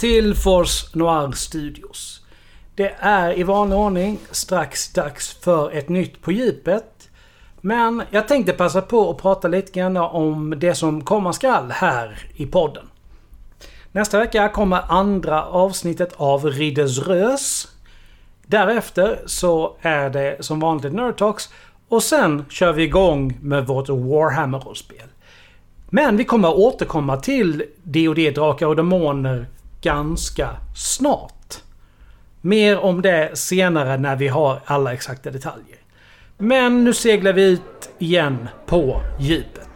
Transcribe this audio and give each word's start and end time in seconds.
Till 0.00 0.34
Force 0.34 0.98
Noir 0.98 1.32
Studios. 1.32 2.20
Det 2.74 2.94
är 2.98 3.38
i 3.38 3.42
vanlig 3.42 3.78
ordning 3.78 4.18
strax 4.30 4.92
dags 4.92 5.34
för 5.34 5.70
ett 5.70 5.88
nytt 5.88 6.22
På 6.22 6.32
djupet. 6.32 7.10
Men 7.60 8.02
jag 8.10 8.28
tänkte 8.28 8.52
passa 8.52 8.82
på 8.82 9.10
att 9.10 9.18
prata 9.18 9.48
lite 9.48 9.72
grann 9.72 9.96
om 9.96 10.54
det 10.56 10.74
som 10.74 11.04
komma 11.04 11.32
skall 11.32 11.70
här 11.70 12.18
i 12.34 12.46
podden. 12.46 12.84
Nästa 13.92 14.18
vecka 14.18 14.48
kommer 14.48 14.82
andra 14.88 15.44
avsnittet 15.44 16.12
av 16.16 16.46
Ridders 16.46 16.98
Rös. 16.98 17.68
Därefter 18.46 19.20
så 19.26 19.76
är 19.80 20.10
det 20.10 20.36
som 20.40 20.60
vanligt 20.60 20.92
Nerd 20.92 21.16
Talks 21.16 21.48
och 21.88 22.02
sen 22.02 22.44
kör 22.50 22.72
vi 22.72 22.82
igång 22.82 23.38
med 23.42 23.66
vårt 23.66 23.88
Warhammer-rollspel. 23.88 25.08
Men 25.90 26.16
vi 26.16 26.24
kommer 26.24 26.58
återkomma 26.58 27.16
till 27.16 27.64
D&D 27.82 28.30
Drakar 28.30 28.66
och 28.66 28.76
Demoner 28.76 29.46
ganska 29.80 30.56
snart. 30.76 31.56
Mer 32.40 32.78
om 32.78 33.02
det 33.02 33.38
senare 33.38 33.96
när 33.96 34.16
vi 34.16 34.28
har 34.28 34.60
alla 34.64 34.92
exakta 34.92 35.30
detaljer. 35.30 35.78
Men 36.38 36.84
nu 36.84 36.94
seglar 36.94 37.32
vi 37.32 37.42
ut 37.42 37.90
igen 37.98 38.48
på 38.66 39.00
djupet. 39.18 39.69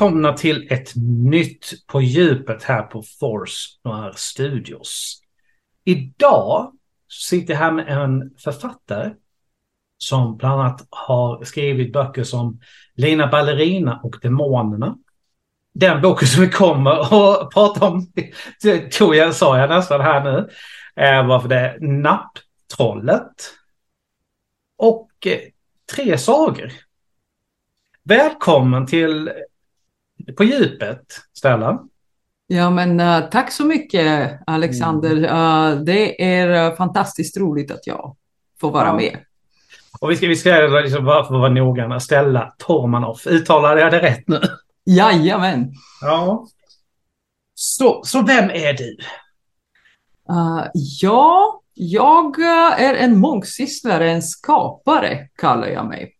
Välkomna 0.00 0.32
till 0.32 0.68
ett 0.70 0.92
nytt 1.22 1.86
På 1.86 2.00
djupet 2.02 2.62
här 2.62 2.82
på 2.82 3.02
Force 3.20 3.68
Noir 3.84 4.12
Studios. 4.16 5.20
Idag 5.84 6.72
sitter 7.08 7.54
jag 7.54 7.60
här 7.60 7.72
med 7.72 7.88
en 7.88 8.30
författare 8.38 9.10
som 9.98 10.36
bland 10.36 10.60
annat 10.60 10.86
har 10.90 11.44
skrivit 11.44 11.92
böcker 11.92 12.24
som 12.24 12.60
Lina 12.94 13.26
Ballerina 13.26 14.00
och 14.02 14.16
Demonerna. 14.22 14.96
Den 15.74 16.02
boken 16.02 16.28
som 16.28 16.42
vi 16.42 16.50
kommer 16.50 16.90
att 16.90 17.50
prata 17.50 17.86
om, 17.86 18.12
tror 18.92 19.14
jag, 19.14 19.34
sa 19.34 19.58
jag 19.58 19.70
nästan 19.70 20.00
här 20.00 20.24
nu, 20.24 20.48
eh, 21.02 21.26
varför 21.26 21.48
det 21.48 21.56
är 21.56 21.80
Napptrollet. 21.80 23.54
Och 24.76 25.10
eh, 25.26 25.40
tre 25.94 26.18
sagor. 26.18 26.72
Välkommen 28.04 28.86
till 28.86 29.30
på 30.36 30.44
djupet, 30.44 31.02
Stella. 31.38 31.78
Ja, 32.46 32.70
men 32.70 33.00
uh, 33.00 33.30
tack 33.30 33.52
så 33.52 33.64
mycket 33.64 34.38
Alexander. 34.46 35.16
Mm. 35.16 35.24
Uh, 35.24 35.84
det 35.84 36.24
är 36.24 36.70
uh, 36.70 36.76
fantastiskt 36.76 37.36
roligt 37.36 37.70
att 37.70 37.86
jag 37.86 38.16
får 38.60 38.70
vara 38.70 38.86
ja. 38.86 38.94
med. 38.94 39.18
Och 40.00 40.10
vi 40.10 40.16
ska, 40.16 40.26
vi 40.26 40.36
ska 40.36 40.50
liksom 40.50 41.04
bara 41.04 41.24
för 41.24 41.34
att 41.34 41.40
vara 41.40 41.52
noggranna, 41.52 42.00
Stella 42.00 42.54
Tormanoff. 42.58 43.26
Uttalade 43.26 43.80
jag 43.80 43.92
det 43.92 44.02
rätt 44.02 44.28
nu? 44.28 44.40
Jajamän. 44.84 45.72
Ja. 46.02 46.46
Så, 47.54 48.02
så 48.04 48.22
vem 48.22 48.50
är 48.50 48.72
du? 48.72 48.96
ja, 51.00 51.60
jag 51.74 52.40
är 52.78 52.94
en 52.94 53.18
mångsysslare, 53.18 54.10
en 54.10 54.22
skapare 54.22 55.28
kallar 55.38 55.68
jag 55.68 55.86
mig. 55.86 56.14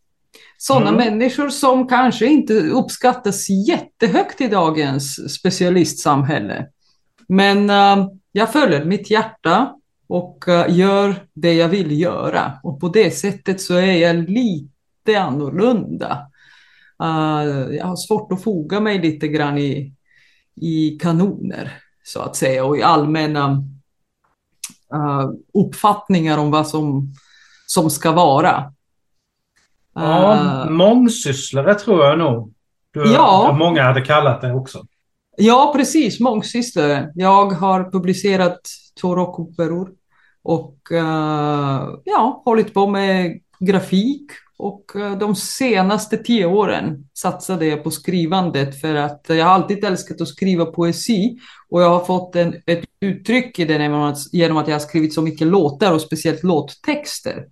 Sådana 0.63 0.89
mm. 0.89 0.97
människor 0.97 1.49
som 1.49 1.89
kanske 1.89 2.27
inte 2.27 2.55
uppskattas 2.55 3.49
jättehögt 3.51 4.41
i 4.41 4.49
dagens 4.49 5.35
specialistsamhälle. 5.35 6.67
Men 7.29 7.71
uh, 7.71 8.09
jag 8.33 8.53
följer 8.53 8.85
mitt 8.85 9.11
hjärta 9.11 9.75
och 10.09 10.45
uh, 10.49 10.79
gör 10.79 11.15
det 11.35 11.55
jag 11.55 11.69
vill 11.69 12.01
göra. 12.01 12.53
Och 12.63 12.81
på 12.81 12.89
det 12.89 13.11
sättet 13.11 13.61
så 13.61 13.75
är 13.75 13.93
jag 13.93 14.31
lite 14.31 15.21
annorlunda. 15.21 16.27
Uh, 17.03 17.75
jag 17.77 17.87
har 17.87 17.97
svårt 17.97 18.33
att 18.33 18.43
foga 18.43 18.81
mig 18.81 18.99
lite 18.99 19.29
grann 19.29 19.59
i, 19.59 19.95
i 20.55 20.91
kanoner, 20.91 21.73
så 22.05 22.21
att 22.21 22.37
säga, 22.37 22.65
och 22.65 22.79
i 22.79 22.83
allmänna 22.83 23.65
uppfattningar 25.55 26.39
om 26.39 26.51
vad 26.51 26.69
som, 26.69 27.15
som 27.67 27.91
ska 27.91 28.13
vara. 28.13 28.73
Ja, 29.95 30.65
uh, 30.65 30.71
mångsysslare 30.71 31.75
tror 31.75 32.05
jag 32.05 32.19
nog. 32.19 32.53
Du, 32.95 33.13
ja. 33.13 33.57
Många 33.59 33.83
hade 33.83 34.01
kallat 34.01 34.41
det 34.41 34.53
också. 34.53 34.87
Ja, 35.37 35.73
precis. 35.77 36.21
Mångsysslare. 36.21 37.13
Jag 37.15 37.51
har 37.51 37.91
publicerat 37.91 38.61
två 39.01 39.17
rockoperor 39.17 39.91
och 40.43 40.77
uh, 40.93 41.99
ja, 42.05 42.43
hållit 42.45 42.75
på 42.75 42.87
med 42.87 43.41
grafik 43.61 44.31
och 44.59 44.93
uh, 44.97 45.19
de 45.19 45.37
senaste 45.37 46.17
tio 46.17 46.47
åren 46.47 47.09
satsade 47.15 47.67
jag 47.67 47.85
på 47.85 47.91
skrivandet 47.91 48.81
för 48.81 48.95
att 48.95 49.25
jag 49.29 49.45
har 49.45 49.53
alltid 49.53 49.85
älskat 49.85 50.21
att 50.21 50.29
skriva 50.29 50.67
poesi 50.67 51.39
och 51.71 51.83
jag 51.83 51.91
har 51.91 52.05
fått 52.05 52.37
en, 52.37 52.55
ett 52.67 52.85
uttryck 53.01 53.59
i 53.59 53.65
det 53.65 53.83
genom 53.83 54.03
att, 54.03 54.19
genom 54.33 54.57
att 54.57 54.69
jag 54.69 54.75
har 54.75 54.81
skrivit 54.81 55.15
så 55.15 55.23
mycket 55.23 55.47
låtar 55.47 55.95
och 55.95 56.01
speciellt 56.01 56.43
låttexter. 56.43 57.45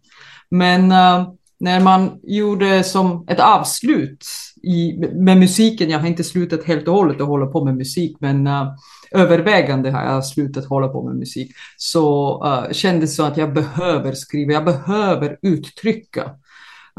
Men 0.51 0.93
uh, 0.93 1.29
när 1.61 1.81
man 1.81 2.21
gjorde 2.23 2.85
som 2.85 3.25
ett 3.29 3.41
avslut 3.41 4.27
i, 4.63 4.99
med 5.15 5.39
musiken, 5.39 5.91
jag 5.91 5.99
har 5.99 6.07
inte 6.07 6.25
slutat 6.25 6.65
helt 6.65 6.89
och 6.89 6.95
hållet 6.95 7.21
att 7.21 7.27
hålla 7.27 7.47
på 7.47 7.65
med 7.65 7.77
musik, 7.77 8.17
men 8.21 8.47
uh, 8.47 8.75
övervägande 9.11 9.91
har 9.91 10.05
jag 10.05 10.27
slutat 10.27 10.65
hålla 10.65 10.89
på 10.89 11.09
med 11.09 11.17
musik, 11.17 11.51
så 11.77 12.39
uh, 12.45 12.73
kändes 12.73 13.11
det 13.11 13.17
som 13.17 13.27
att 13.27 13.37
jag 13.37 13.55
behöver 13.55 14.13
skriva, 14.13 14.53
jag 14.53 14.65
behöver 14.65 15.39
uttrycka. 15.43 16.31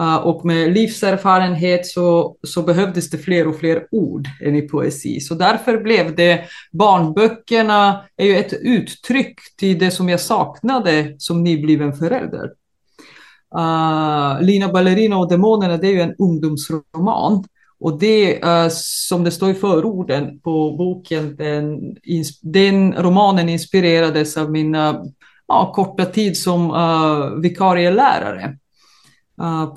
Uh, 0.01 0.15
och 0.15 0.45
med 0.45 0.73
livserfarenhet 0.73 1.85
så, 1.85 2.35
så 2.43 2.61
behövdes 2.63 3.09
det 3.09 3.17
fler 3.17 3.47
och 3.47 3.59
fler 3.59 3.87
ord 3.91 4.27
än 4.45 4.55
i 4.55 4.61
poesi. 4.61 5.19
Så 5.19 5.33
därför 5.33 5.77
blev 5.77 6.15
det, 6.15 6.43
barnböckerna 6.71 8.05
är 8.17 8.25
ju 8.25 8.35
ett 8.35 8.53
uttryck 8.53 9.39
till 9.57 9.79
det 9.79 9.91
som 9.91 10.09
jag 10.09 10.19
saknade 10.19 11.15
som 11.17 11.43
nybliven 11.43 11.93
förälder. 11.93 12.49
Uh, 13.57 14.41
Lina 14.41 14.67
Ballerina 14.67 15.17
och 15.17 15.29
demonerna, 15.29 15.77
det 15.77 15.87
är 15.87 15.91
ju 15.91 16.01
en 16.01 16.15
ungdomsroman. 16.19 17.43
Och 17.79 17.99
det, 17.99 18.43
uh, 18.43 18.67
som 18.71 19.23
det 19.23 19.31
står 19.31 19.49
i 19.49 19.53
förorden 19.53 20.39
på 20.39 20.71
boken, 20.71 21.35
den, 21.35 21.95
den 22.41 22.93
romanen 22.93 23.49
inspirerades 23.49 24.37
av 24.37 24.51
min 24.51 24.75
uh, 24.75 25.03
korta 25.73 26.05
tid 26.05 26.37
som 26.37 26.71
uh, 26.71 27.41
vikarielärare 27.41 28.57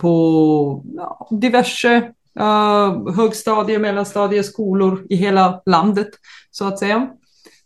på 0.01 0.85
diverse 1.31 2.13
uh, 2.41 3.15
högstadie, 3.17 3.79
mellanstadieskolor 3.79 5.07
i 5.11 5.17
hela 5.17 5.63
landet, 5.67 6.09
så 6.51 6.65
att 6.65 6.79
säga. 6.79 7.11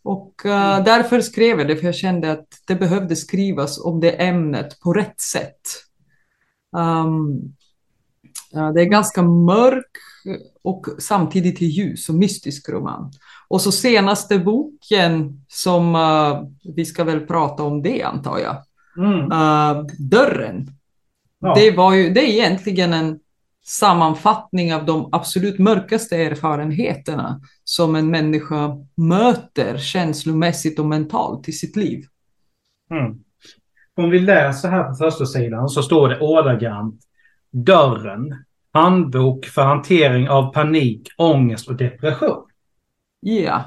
Och 0.04 0.42
uh, 0.44 0.84
därför 0.84 1.20
skrev 1.20 1.58
jag 1.58 1.68
det, 1.68 1.76
för 1.76 1.86
jag 1.86 1.94
kände 1.94 2.32
att 2.32 2.46
det 2.66 2.74
behövde 2.74 3.16
skrivas 3.16 3.84
om 3.84 4.00
det 4.00 4.10
ämnet 4.10 4.80
på 4.80 4.92
rätt 4.92 5.20
sätt. 5.20 5.60
Um, 6.72 7.54
det 8.74 8.80
är 8.80 8.84
ganska 8.84 9.22
mörk 9.22 9.90
och 10.62 10.86
samtidigt 10.98 11.60
ljus 11.60 12.08
och 12.08 12.14
mystisk 12.14 12.68
roman. 12.68 13.12
Och 13.48 13.60
så 13.60 13.72
senaste 13.72 14.38
boken 14.38 15.44
som 15.48 15.94
uh, 15.94 16.48
vi 16.74 16.84
ska 16.84 17.04
väl 17.04 17.20
prata 17.20 17.62
om 17.62 17.82
det 17.82 18.02
antar 18.02 18.38
jag. 18.38 18.56
Mm. 18.96 19.32
Uh, 19.32 19.86
Dörren. 19.98 20.70
Ja. 21.40 21.54
Det, 21.54 21.70
var 21.70 21.94
ju, 21.94 22.10
det 22.10 22.20
är 22.20 22.28
egentligen 22.28 22.92
en 22.92 23.20
sammanfattning 23.64 24.74
av 24.74 24.86
de 24.86 25.08
absolut 25.12 25.58
mörkaste 25.58 26.16
erfarenheterna 26.16 27.40
som 27.64 27.94
en 27.94 28.10
människa 28.10 28.76
möter 28.94 29.78
känslomässigt 29.78 30.78
och 30.78 30.86
mentalt 30.86 31.48
i 31.48 31.52
sitt 31.52 31.76
liv. 31.76 32.04
Mm. 32.90 33.18
Om 33.96 34.10
vi 34.10 34.18
läser 34.18 34.68
här 34.68 34.84
på 34.84 34.94
första 34.94 35.26
sidan 35.26 35.68
så 35.68 35.82
står 35.82 36.08
det 36.08 36.20
ordagrant 36.20 37.00
Dörren. 37.50 38.44
Handbok 38.72 39.46
för 39.46 39.62
hantering 39.62 40.28
av 40.28 40.52
panik, 40.52 41.08
ångest 41.16 41.68
och 41.68 41.76
depression. 41.76 42.44
Ja. 43.20 43.32
Yeah. 43.32 43.62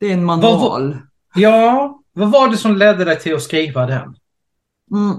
Det 0.00 0.06
är 0.06 0.12
en 0.12 0.24
manual. 0.24 0.92
Vad, 0.92 1.02
ja. 1.34 2.00
Vad 2.12 2.30
var 2.30 2.48
det 2.48 2.56
som 2.56 2.76
ledde 2.76 3.04
dig 3.04 3.18
till 3.18 3.34
att 3.34 3.42
skriva 3.42 3.86
den? 3.86 4.16
Mm. 4.90 5.18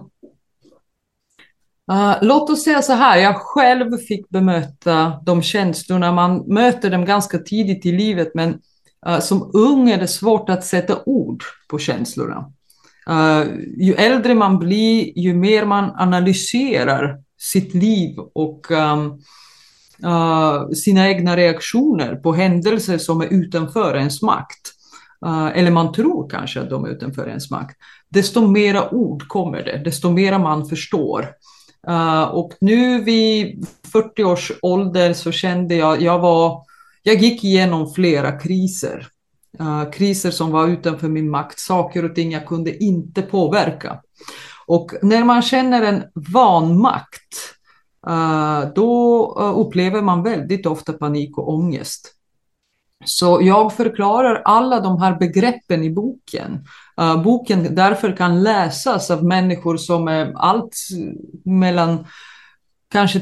Uh, 1.92 2.18
låt 2.22 2.50
oss 2.50 2.64
säga 2.64 2.82
så 2.82 2.94
här, 2.94 3.18
jag 3.18 3.36
själv 3.36 3.98
fick 3.98 4.30
bemöta 4.30 5.22
de 5.26 5.42
känslorna. 5.42 6.12
Man 6.12 6.54
möter 6.54 6.90
dem 6.90 7.06
ganska 7.06 7.38
tidigt 7.38 7.86
i 7.86 7.92
livet, 7.92 8.32
men 8.34 8.60
uh, 9.08 9.20
som 9.20 9.52
ung 9.54 9.90
är 9.90 9.98
det 9.98 10.08
svårt 10.08 10.50
att 10.50 10.66
sätta 10.66 11.04
ord 11.06 11.44
på 11.68 11.80
känslorna. 11.80 12.52
Uh, 13.10 13.44
ju 13.78 13.94
äldre 13.94 14.36
man 14.36 14.60
blir, 14.60 15.20
ju 15.20 15.34
mer 15.34 15.66
man 15.66 15.92
analyserar 15.96 17.18
sitt 17.38 17.74
liv 17.74 18.20
och 18.34 18.72
um, 18.72 19.22
sina 20.76 21.10
egna 21.10 21.38
reaktioner 21.38 22.16
på 22.16 22.34
händelser 22.34 22.98
som 22.98 23.22
är 23.22 23.26
utanför 23.26 23.96
ens 23.96 24.22
makt, 24.22 24.74
eh, 25.26 25.48
eller 25.48 25.72
man 25.72 25.94
tror 25.94 26.30
kanske 26.30 26.62
att 26.62 26.70
de 26.70 26.86
är 26.86 26.90
utanför 26.90 27.28
ens 27.28 27.52
makt, 27.52 27.78
desto 28.10 28.48
mera 28.48 28.94
ord 28.94 29.28
kommer 29.28 29.64
det, 29.64 29.82
desto 29.86 30.10
mera 30.10 30.40
man 30.40 30.66
förstår. 30.66 31.28
Uh, 31.90 32.24
och 32.24 32.54
nu 32.62 33.02
vid 33.02 33.68
40 33.92 34.24
års 34.24 34.52
ålder 34.62 35.14
så 35.14 35.32
kände 35.32 35.76
jag, 35.76 36.02
jag 36.02 36.20
var, 36.20 36.64
jag 37.04 37.16
gick 37.16 37.44
igenom 37.44 37.94
flera 37.94 38.40
kriser. 38.40 39.08
Uh, 39.62 39.90
kriser 39.92 40.32
som 40.32 40.52
var 40.52 40.68
utanför 40.68 41.08
min 41.08 41.30
makt, 41.30 41.60
saker 41.60 42.06
och 42.06 42.16
ting 42.16 42.32
jag 42.32 42.48
kunde 42.48 42.84
inte 42.84 43.22
påverka. 43.22 44.02
Och 44.68 44.92
när 45.02 45.24
man 45.24 45.42
känner 45.42 45.82
en 45.82 46.04
vanmakt, 46.34 47.36
uh, 48.10 48.74
då 48.76 49.24
eh, 49.40 49.60
upplever 49.60 50.02
man 50.02 50.24
väldigt 50.24 50.66
ofta 50.66 50.94
panik 50.94 51.38
och 51.38 51.54
ångest. 51.54 52.14
Så 53.06 53.40
jag 53.42 53.74
förklarar 53.74 54.42
alla 54.46 54.80
de 54.80 55.02
här 55.02 55.16
begreppen 55.16 55.84
i 55.84 55.90
boken. 55.90 56.66
Uh, 57.02 57.24
boken 57.24 57.76
därför 57.76 58.18
kan 58.18 58.44
läsas 58.44 59.12
av 59.12 59.24
människor 59.24 59.78
som 59.78 60.08
är 60.08 60.34
allt 60.36 60.76
mellan 61.46 62.06
kanske 62.92 63.22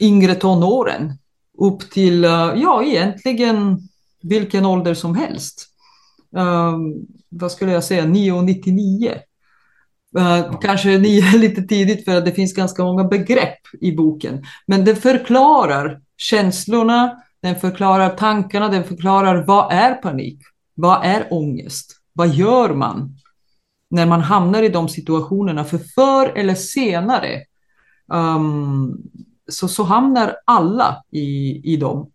yngre 0.00 0.34
tonåren 0.34 1.12
upp 1.58 1.90
till, 1.90 2.24
ja 2.54 2.82
egentligen 2.84 3.88
vilken 4.24 4.66
ålder 4.66 4.94
som 4.94 5.16
helst. 5.16 5.66
Uh, 6.36 6.78
vad 7.28 7.52
skulle 7.52 7.72
jag 7.72 7.84
säga, 7.84 8.04
9 8.04 8.32
och 8.32 8.44
99. 8.44 9.14
Uh, 10.18 10.58
kanske 10.60 10.98
nio 10.98 11.36
lite 11.38 11.62
tidigt 11.62 12.04
för 12.04 12.16
att 12.16 12.24
det 12.24 12.32
finns 12.32 12.54
ganska 12.54 12.84
många 12.84 13.04
begrepp 13.04 13.60
i 13.80 13.92
boken. 13.92 14.44
Men 14.66 14.84
det 14.84 14.96
förklarar 14.96 16.00
känslorna, 16.16 17.22
den 17.42 17.56
förklarar 17.56 18.10
tankarna, 18.10 18.68
den 18.68 18.84
förklarar 18.84 19.44
vad 19.46 19.72
är 19.72 19.94
panik? 19.94 20.40
Vad 20.74 21.04
är 21.04 21.26
ångest? 21.30 21.96
Vad 22.12 22.28
gör 22.28 22.74
man 22.74 23.16
när 23.90 24.06
man 24.06 24.20
hamnar 24.20 24.62
i 24.62 24.68
de 24.68 24.88
situationerna? 24.88 25.64
För 25.64 25.78
förr 25.78 26.32
eller 26.36 26.54
senare 26.54 27.42
um, 28.12 29.02
så, 29.48 29.68
så 29.68 29.82
hamnar 29.82 30.36
alla 30.44 31.04
i, 31.10 31.60
i 31.72 31.76
dem. 31.76 32.10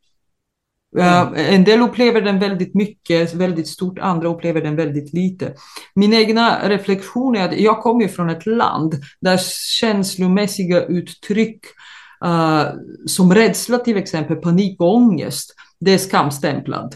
Mm. 0.98 1.34
Uh, 1.34 1.54
en 1.54 1.64
del 1.64 1.82
upplever 1.82 2.22
den 2.22 2.40
väldigt 2.40 2.76
mycket, 2.76 3.34
väldigt 3.34 3.68
stort, 3.68 4.00
andra 4.00 4.28
upplever 4.28 4.62
den 4.62 4.76
väldigt 4.76 5.14
lite. 5.14 5.54
Min 5.96 6.14
egna 6.14 6.70
reflektion 6.70 7.36
är 7.36 7.46
att 7.46 7.60
jag 7.60 7.82
kommer 7.82 8.08
från 8.08 8.30
ett 8.30 8.46
land 8.46 8.96
där 9.22 9.40
känslomässiga 9.80 10.86
uttryck 10.86 11.66
uh, 12.26 12.64
som 13.06 13.34
rädsla 13.34 13.78
till 13.78 13.98
exempel, 13.98 14.36
panik 14.36 14.82
och 14.82 14.96
ångest, 14.96 15.56
det 15.80 15.94
är 15.94 15.98
skamstämplad. 15.98 16.96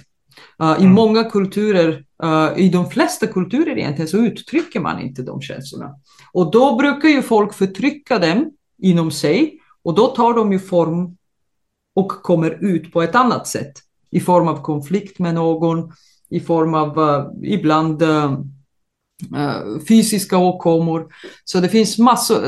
Uh, 0.61 0.71
mm. 0.71 0.83
I 0.83 0.87
många 0.87 1.23
kulturer, 1.23 2.03
uh, 2.23 2.49
i 2.57 2.69
de 2.69 2.89
flesta 2.89 3.27
kulturer 3.27 3.77
egentligen, 3.77 4.07
så 4.07 4.17
uttrycker 4.17 4.79
man 4.79 5.01
inte 5.01 5.21
de 5.21 5.41
känslorna. 5.41 5.89
Och 6.33 6.51
då 6.51 6.75
brukar 6.75 7.09
ju 7.09 7.21
folk 7.21 7.53
förtrycka 7.53 8.19
dem 8.19 8.51
inom 8.81 9.11
sig 9.11 9.59
och 9.83 9.95
då 9.95 10.07
tar 10.07 10.33
de 10.33 10.51
ju 10.51 10.59
form 10.59 11.17
och 11.95 12.09
kommer 12.09 12.63
ut 12.63 12.93
på 12.93 13.01
ett 13.01 13.15
annat 13.15 13.47
sätt. 13.47 13.73
I 14.11 14.19
form 14.19 14.47
av 14.47 14.61
konflikt 14.61 15.19
med 15.19 15.33
någon, 15.33 15.91
i 16.29 16.39
form 16.39 16.73
av 16.73 16.99
uh, 16.99 17.25
ibland 17.43 18.01
uh, 18.01 18.37
fysiska 19.87 20.37
åkommor. 20.37 21.07
Så 21.45 21.59
det 21.59 21.69
finns 21.69 21.97
massor, 21.97 22.43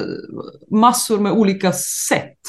massor 0.71 1.19
med 1.19 1.31
olika 1.31 1.71
sätt 2.07 2.39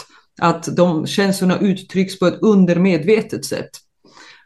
att 0.40 0.76
de 0.76 1.06
känslorna 1.06 1.58
uttrycks 1.58 2.18
på 2.18 2.26
ett 2.26 2.42
undermedvetet 2.42 3.44
sätt. 3.44 3.70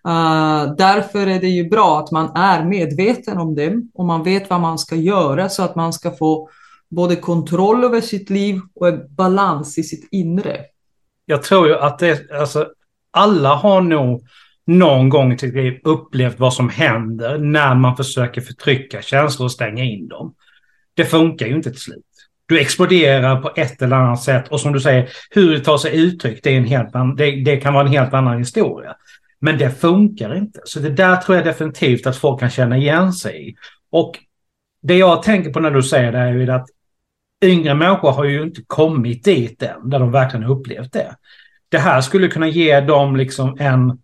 Uh, 0.09 0.75
därför 0.79 1.27
är 1.27 1.41
det 1.41 1.49
ju 1.49 1.69
bra 1.69 2.01
att 2.01 2.11
man 2.11 2.37
är 2.37 2.65
medveten 2.65 3.39
om 3.39 3.55
dem 3.55 3.91
och 3.95 4.05
man 4.05 4.23
vet 4.23 4.51
vad 4.51 4.61
man 4.61 4.79
ska 4.79 4.97
göra 4.97 5.49
så 5.49 5.63
att 5.63 5.77
man 5.77 5.93
ska 5.93 6.11
få 6.11 6.49
både 6.91 7.17
kontroll 7.17 7.85
över 7.85 8.01
sitt 8.01 8.31
liv 8.31 8.61
och 8.75 8.89
en 8.89 9.15
balans 9.15 9.79
i 9.79 9.83
sitt 9.83 10.09
inre. 10.11 10.57
Jag 11.31 11.43
tror 11.43 11.69
ju 11.69 11.75
att 11.75 11.99
det, 11.99 12.31
alltså, 12.31 12.69
alla 13.11 13.55
har 13.55 13.81
nog 13.81 14.27
någon 14.67 15.09
gång 15.09 15.33
i 15.33 15.39
sitt 15.39 15.55
liv 15.55 15.81
upplevt 15.85 16.39
vad 16.39 16.55
som 16.55 16.69
händer 16.69 17.39
när 17.39 17.75
man 17.75 17.97
försöker 17.97 18.41
förtrycka 18.41 19.03
känslor 19.03 19.45
och 19.45 19.53
stänga 19.53 19.85
in 19.85 20.09
dem. 20.09 20.35
Det 20.95 21.05
funkar 21.05 21.47
ju 21.47 21.55
inte 21.55 21.71
till 21.71 21.81
slut. 21.81 22.05
Du 22.47 22.61
exploderar 22.61 23.41
på 23.41 23.53
ett 23.57 23.83
eller 23.83 23.97
annat 23.97 24.23
sätt 24.23 24.49
och 24.49 24.61
som 24.61 24.73
du 24.73 24.81
säger, 24.81 25.09
hur 25.31 25.51
det 25.51 25.61
tar 25.61 25.79
sig 25.79 26.01
uttryck, 26.01 26.41
det, 26.43 26.51
är 26.51 26.57
en 26.57 26.65
helt 26.65 26.93
det, 27.17 27.31
det 27.31 27.57
kan 27.57 27.75
vara 27.75 27.87
en 27.87 27.93
helt 27.93 28.15
annan 28.15 28.39
historia. 28.39 28.97
Men 29.41 29.59
det 29.59 29.71
funkar 29.71 30.37
inte. 30.37 30.61
Så 30.65 30.81
det 30.81 30.91
där 30.91 31.17
tror 31.17 31.37
jag 31.37 31.47
definitivt 31.47 32.07
att 32.07 32.17
folk 32.17 32.41
kan 32.41 32.51
känna 32.51 32.77
igen 32.77 33.13
sig 33.13 33.49
i. 33.49 33.55
Och 33.91 34.19
det 34.83 34.97
jag 34.97 35.23
tänker 35.23 35.53
på 35.53 35.61
när 35.61 35.71
du 35.71 35.83
säger 35.83 36.13
det 36.13 36.19
är 36.19 36.33
ju 36.33 36.51
att 36.51 36.67
yngre 37.45 37.75
människor 37.75 38.11
har 38.11 38.25
ju 38.25 38.43
inte 38.43 38.63
kommit 38.67 39.25
dit 39.25 39.63
än, 39.63 39.91
där 39.91 39.99
de 39.99 40.13
verkligen 40.13 40.47
upplevt 40.47 40.93
det. 40.93 41.17
Det 41.69 41.79
här 41.79 42.01
skulle 42.01 42.29
kunna 42.29 42.49
ge 42.49 42.81
dem 42.81 43.17
liksom 43.17 43.57
en, 43.61 43.99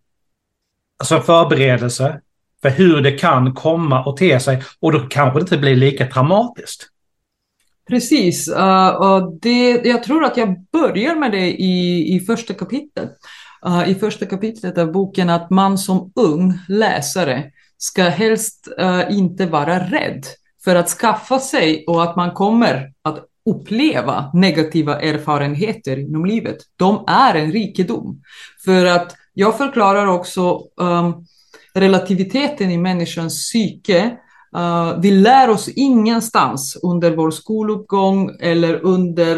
alltså 0.98 1.20
förberedelse 1.20 2.20
för 2.62 2.70
hur 2.70 3.00
det 3.00 3.12
kan 3.12 3.54
komma 3.54 4.04
och 4.04 4.16
te 4.16 4.40
sig 4.40 4.62
och 4.80 4.92
då 4.92 4.98
kanske 4.98 5.38
det 5.38 5.42
inte 5.42 5.58
blir 5.58 5.76
lika 5.76 6.04
dramatiskt. 6.04 6.88
Precis, 7.88 8.48
uh, 8.48 8.88
och 8.88 9.38
det, 9.40 9.70
jag 9.84 10.02
tror 10.02 10.24
att 10.24 10.36
jag 10.36 10.60
börjar 10.72 11.14
med 11.14 11.32
det 11.32 11.62
i, 11.62 12.16
i 12.16 12.20
första 12.20 12.54
kapitlet. 12.54 13.10
Uh, 13.66 13.90
I 13.90 13.94
första 13.94 14.26
kapitlet 14.26 14.78
av 14.78 14.92
boken 14.92 15.30
att 15.30 15.50
man 15.50 15.78
som 15.78 16.12
ung 16.16 16.58
läsare 16.68 17.44
ska 17.78 18.02
helst 18.02 18.68
uh, 18.80 19.16
inte 19.18 19.46
vara 19.46 19.78
rädd 19.78 20.24
för 20.66 20.76
att 20.76 20.88
skaffa 20.88 21.38
sig 21.38 21.84
och 21.86 22.02
att 22.02 22.16
man 22.16 22.30
kommer 22.30 22.92
att 23.02 23.24
uppleva 23.50 24.30
negativa 24.34 25.00
erfarenheter 25.00 25.98
inom 25.98 26.26
livet. 26.26 26.56
De 26.76 27.04
är 27.06 27.34
en 27.34 27.52
rikedom. 27.52 28.22
För 28.64 28.84
att 28.84 29.14
jag 29.34 29.58
förklarar 29.58 30.06
också 30.06 30.60
um, 30.76 31.26
relativiteten 31.74 32.70
i 32.70 32.78
människans 32.78 33.34
psyke 33.34 34.16
Uh, 34.56 35.00
vi 35.00 35.10
lär 35.10 35.50
oss 35.50 35.68
ingenstans 35.68 36.78
under 36.82 37.16
vår 37.16 37.30
skoluppgång 37.30 38.36
eller 38.40 38.74
under, 38.84 39.36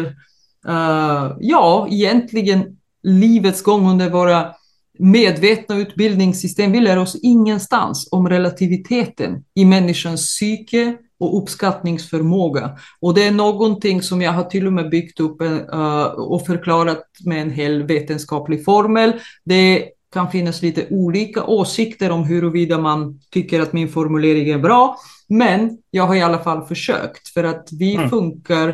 uh, 0.67 1.35
ja, 1.39 1.87
egentligen 1.91 2.77
livets 3.03 3.63
gång 3.63 3.89
under 3.89 4.09
våra 4.09 4.53
medvetna 4.99 5.77
utbildningssystem. 5.77 6.71
Vi 6.71 6.79
lär 6.79 6.97
oss 6.97 7.15
ingenstans 7.15 8.07
om 8.11 8.29
relativiteten 8.29 9.43
i 9.55 9.65
människans 9.65 10.21
psyke 10.21 10.97
och 11.19 11.37
uppskattningsförmåga. 11.37 12.77
Och 12.99 13.13
det 13.13 13.23
är 13.23 13.31
någonting 13.31 14.01
som 14.01 14.21
jag 14.21 14.31
har 14.31 14.43
till 14.43 14.67
och 14.67 14.73
med 14.73 14.89
byggt 14.89 15.19
upp 15.19 15.41
uh, 15.41 16.01
och 16.05 16.45
förklarat 16.45 17.03
med 17.25 17.41
en 17.41 17.51
hel 17.51 17.83
vetenskaplig 17.83 18.65
formel. 18.65 19.13
Det 19.45 19.89
kan 20.13 20.31
finnas 20.31 20.61
lite 20.61 20.87
olika 20.89 21.43
åsikter 21.43 22.11
om 22.11 22.23
huruvida 22.23 22.77
man 22.77 23.19
tycker 23.31 23.61
att 23.61 23.73
min 23.73 23.89
formulering 23.89 24.49
är 24.49 24.59
bra. 24.59 24.97
Men 25.27 25.77
jag 25.91 26.03
har 26.03 26.15
i 26.15 26.21
alla 26.21 26.39
fall 26.39 26.65
försökt 26.65 27.27
för 27.27 27.43
att 27.43 27.69
vi 27.71 27.95
mm. 27.95 28.09
funkar, 28.09 28.69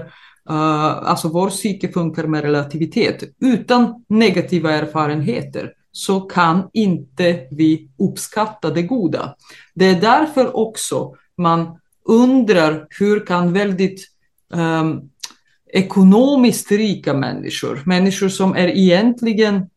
uh, 0.49 1.09
alltså 1.09 1.29
vår 1.29 1.49
psyke 1.49 1.91
funkar 1.91 2.23
med 2.27 2.41
relativitet. 2.43 3.23
Utan 3.41 4.05
negativa 4.09 4.71
erfarenheter 4.71 5.71
så 5.91 6.21
kan 6.21 6.69
inte 6.73 7.39
vi 7.51 7.89
uppskatta 7.99 8.69
det 8.69 8.81
goda. 8.81 9.35
Det 9.73 9.85
är 9.85 10.01
därför 10.01 10.57
också 10.57 11.13
man 11.37 11.79
undrar 12.05 12.88
hur 12.89 13.25
kan 13.25 13.53
väldigt 13.53 14.07
um, 14.53 15.09
ekonomiskt 15.74 16.71
rika 16.71 17.13
människor, 17.13 17.83
människor 17.85 18.29
som 18.29 18.55
är 18.55 18.67
egentligen 18.67 19.69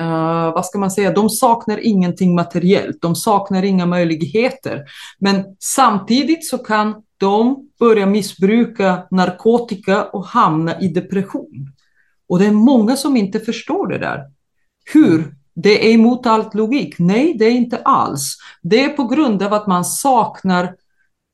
Uh, 0.00 0.54
vad 0.54 0.66
ska 0.66 0.78
man 0.78 0.90
säga, 0.90 1.12
de 1.12 1.30
saknar 1.30 1.86
ingenting 1.86 2.34
materiellt, 2.34 3.02
de 3.02 3.14
saknar 3.14 3.62
inga 3.62 3.86
möjligheter. 3.86 4.84
Men 5.18 5.44
samtidigt 5.58 6.46
så 6.46 6.58
kan 6.58 6.94
de 7.16 7.68
börja 7.78 8.06
missbruka 8.06 9.06
narkotika 9.10 10.04
och 10.04 10.26
hamna 10.26 10.80
i 10.80 10.88
depression. 10.88 11.72
Och 12.28 12.38
det 12.38 12.46
är 12.46 12.52
många 12.52 12.96
som 12.96 13.16
inte 13.16 13.40
förstår 13.40 13.86
det 13.86 13.98
där. 13.98 14.24
Hur? 14.92 15.34
Det 15.54 15.88
är 15.88 15.94
emot 15.94 16.26
allt 16.26 16.54
logik. 16.54 16.94
Nej, 16.98 17.34
det 17.38 17.44
är 17.44 17.50
inte 17.50 17.78
alls. 17.78 18.36
Det 18.62 18.84
är 18.84 18.88
på 18.88 19.04
grund 19.04 19.42
av 19.42 19.52
att 19.52 19.66
man 19.66 19.84
saknar 19.84 20.74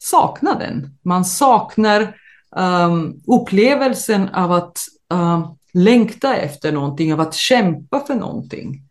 saknaden. 0.02 0.98
Man 1.02 1.24
saknar 1.24 2.16
um, 2.56 3.20
upplevelsen 3.26 4.28
av 4.28 4.52
att 4.52 4.78
uh, 5.14 5.52
längta 5.72 6.36
efter 6.36 6.72
någonting, 6.72 7.12
av 7.12 7.20
att 7.20 7.34
kämpa 7.34 8.00
för 8.00 8.14
någonting. 8.14 8.82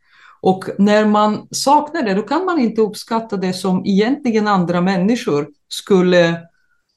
Och 0.42 0.66
när 0.78 1.06
man 1.06 1.48
saknar 1.52 2.04
det, 2.04 2.14
då 2.14 2.22
kan 2.22 2.46
man 2.46 2.60
inte 2.60 2.82
uppskatta 2.82 3.38
det 3.38 3.54
som 3.54 3.86
egentligen 3.86 4.48
andra 4.48 4.82
människor 4.82 5.48
skulle, 5.68 6.42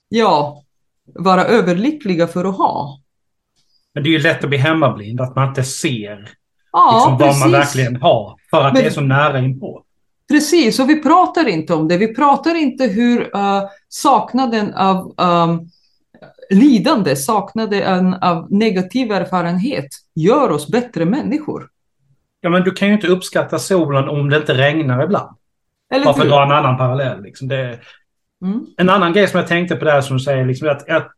ja, 0.09 0.63
vara 1.15 1.45
överlyckliga 1.45 2.27
för 2.27 2.45
att 2.45 2.57
ha. 2.57 3.01
Men 3.95 4.03
det 4.03 4.09
är 4.09 4.13
ju 4.13 4.19
lätt 4.19 4.45
att 4.45 4.51
bli 4.51 4.59
hemmablind, 4.59 5.21
att 5.21 5.37
man 5.37 5.49
inte 5.49 5.65
ser 5.65 6.31
ja, 6.73 6.93
liksom, 6.95 7.19
vad 7.19 7.39
man 7.39 7.53
verkligen 7.53 7.97
har, 7.97 8.37
för 8.51 8.65
att 8.65 8.73
Men, 8.73 8.83
det 8.83 8.89
är 8.89 8.93
så 8.93 9.01
nära 9.01 9.39
inpå. 9.39 9.84
Precis, 10.29 10.81
och 10.81 10.89
vi 10.89 11.03
pratar 11.03 11.49
inte 11.49 11.75
om 11.75 11.89
det. 11.89 11.97
Vi 11.97 12.15
pratar 12.15 12.55
inte 12.55 12.85
hur 12.85 13.21
uh, 13.21 13.63
saknaden 13.89 14.75
av 14.75 15.15
um, 15.19 15.69
lidande, 16.51 17.17
saknaden 17.17 18.15
av 18.15 18.53
negativ 18.53 19.13
erfarenhet 19.13 19.89
gör 20.15 20.51
oss 20.51 20.69
bättre 20.69 21.05
människor. 21.05 21.69
Ja, 22.41 22.51
men 22.51 22.63
du 22.63 22.71
kan 22.71 22.89
ju 22.89 22.95
inte 22.95 23.07
uppskatta 23.07 23.59
solen 23.59 24.09
om 24.09 24.31
det 24.31 24.37
inte 24.37 24.55
regnar 24.55 25.05
ibland. 25.05 25.37
Eller 25.95 26.05
Bara 26.05 26.15
för 26.15 26.23
att 26.23 26.29
dra 26.29 26.43
en 26.43 26.53
annan 26.53 26.77
parallell. 26.77 27.23
Liksom. 27.23 27.49
Det, 27.49 27.81
mm. 28.45 28.67
En 28.77 28.91
annan 28.91 29.13
grej 29.13 29.29
som 29.29 29.41
jag 29.41 29.49
tänkte 29.49 29.77
på 29.77 29.85
där 29.85 30.01
som 30.01 30.17
du 30.17 30.23
säger, 30.23 30.47
liksom, 30.47 30.69
att, 30.69 30.91
att 30.91 31.13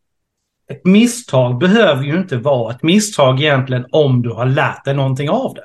ett 0.71 0.85
misstag 0.85 1.59
behöver 1.59 2.05
ju 2.05 2.17
inte 2.17 2.37
vara 2.37 2.75
ett 2.75 2.83
misstag 2.83 3.41
egentligen 3.41 3.87
om 3.91 4.23
du 4.23 4.31
har 4.31 4.47
lärt 4.47 4.85
dig 4.85 4.95
någonting 4.95 5.31
av 5.31 5.55
det. 5.55 5.65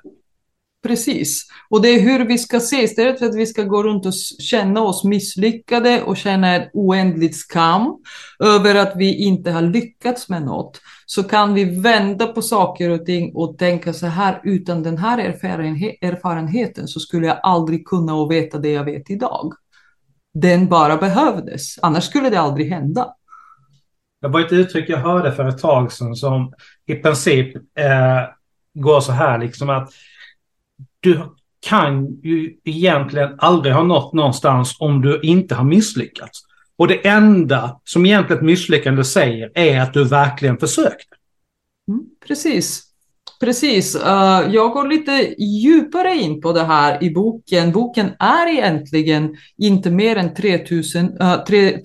Precis. 0.84 1.48
Och 1.70 1.82
det 1.82 1.90
är 1.90 2.00
hur 2.00 2.26
vi 2.26 2.38
ska 2.38 2.60
se, 2.60 2.76
istället 2.76 3.20
för 3.20 3.26
att 3.26 3.36
vi 3.36 3.46
ska 3.46 3.64
gå 3.64 3.84
runt 3.84 4.06
och 4.06 4.14
känna 4.40 4.82
oss 4.82 5.04
misslyckade 5.04 6.04
och 6.04 6.18
känna 6.18 6.56
en 6.56 6.70
oändlig 6.74 7.36
skam 7.36 7.98
över 8.40 8.76
att 8.76 8.94
vi 8.96 9.16
inte 9.16 9.52
har 9.52 9.62
lyckats 9.62 10.30
med 10.30 10.44
något, 10.44 10.82
så 11.06 11.24
kan 11.24 11.54
vi 11.54 11.80
vända 11.80 12.28
på 12.28 12.42
saker 12.42 12.90
och 12.90 13.06
ting 13.06 13.36
och 13.36 13.58
tänka 13.58 13.94
så 13.94 14.08
här, 14.08 14.42
utan 14.44 14.84
den 14.84 14.98
här 14.98 15.18
erfarenheten 16.02 16.88
så 16.88 17.00
skulle 17.00 17.28
jag 17.28 17.40
aldrig 17.44 17.88
kunna 17.88 18.16
och 18.16 18.32
veta 18.32 18.58
det 18.58 18.72
jag 18.72 18.84
vet 18.84 19.10
idag. 19.10 19.54
Den 20.34 20.68
bara 20.68 20.98
behövdes, 20.98 21.80
annars 21.82 22.04
skulle 22.04 22.30
det 22.30 22.40
aldrig 22.40 22.70
hända. 22.70 23.16
Det 24.22 24.28
var 24.28 24.40
ett 24.40 24.52
uttryck 24.52 24.90
jag 24.90 24.98
hörde 24.98 25.32
för 25.32 25.48
ett 25.48 25.58
tag 25.58 25.92
sedan 25.92 26.16
som 26.16 26.54
i 26.86 26.96
princip 26.96 27.56
eh, 27.56 28.24
går 28.74 29.02
så 29.02 29.12
här 29.12 29.40
liksom 29.40 29.70
att 29.70 29.90
du 31.02 31.36
kan 31.68 32.08
ju 32.24 32.58
egentligen 32.64 33.36
aldrig 33.38 33.74
ha 33.74 33.84
nått 33.84 34.14
någonstans 34.14 34.76
om 34.80 35.02
du 35.02 35.20
inte 35.24 35.56
har 35.56 35.64
misslyckats. 35.64 36.42
Och 36.78 36.88
det 36.88 37.08
enda 37.08 37.80
som 37.84 38.06
egentligen 38.06 38.40
ett 38.40 38.46
misslyckande 38.46 39.04
säger 39.04 39.52
är 39.56 39.82
att 39.82 39.94
du 39.94 40.04
verkligen 40.04 40.58
försökte. 40.58 41.16
Mm, 41.88 42.02
precis. 42.28 42.84
Precis. 43.40 43.96
Eh, 43.96 44.42
jag 44.52 44.72
går 44.72 44.88
lite 44.88 45.44
djupare 45.44 46.16
in 46.16 46.42
på 46.42 46.54
det 46.54 46.64
här 46.64 47.04
i 47.04 47.10
boken. 47.10 47.72
Boken 47.72 48.10
är 48.20 48.48
egentligen 48.48 49.36
inte 49.58 49.92
mer 49.92 50.16
än 50.16 50.34
3000, 50.34 51.18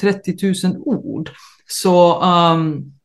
30 0.00 0.66
000 0.66 0.76
ord. 0.76 1.30
Så 1.66 2.22
um, 2.22 2.95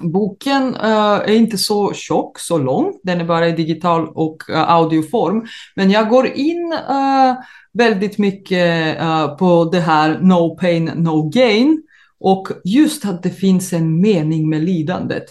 Boken 0.00 0.74
uh, 0.74 1.20
är 1.24 1.34
inte 1.34 1.58
så 1.58 1.92
tjock, 1.92 2.38
så 2.38 2.58
lång. 2.58 2.92
Den 3.02 3.20
är 3.20 3.24
bara 3.24 3.48
i 3.48 3.52
digital 3.52 4.08
och 4.08 4.42
uh, 4.50 4.70
audioform. 4.70 5.46
Men 5.74 5.90
jag 5.90 6.08
går 6.08 6.26
in 6.26 6.72
uh, 6.90 7.34
väldigt 7.72 8.18
mycket 8.18 8.98
på 9.38 9.68
det 9.72 9.80
här 9.80 10.18
no 10.20 10.56
pain, 10.56 10.84
no 10.84 11.28
gain. 11.28 11.82
Och 12.20 12.48
just 12.64 13.04
att 13.04 13.22
det 13.22 13.30
finns 13.30 13.72
en 13.72 14.00
mening 14.00 14.48
med 14.48 14.64
lidandet. 14.64 15.24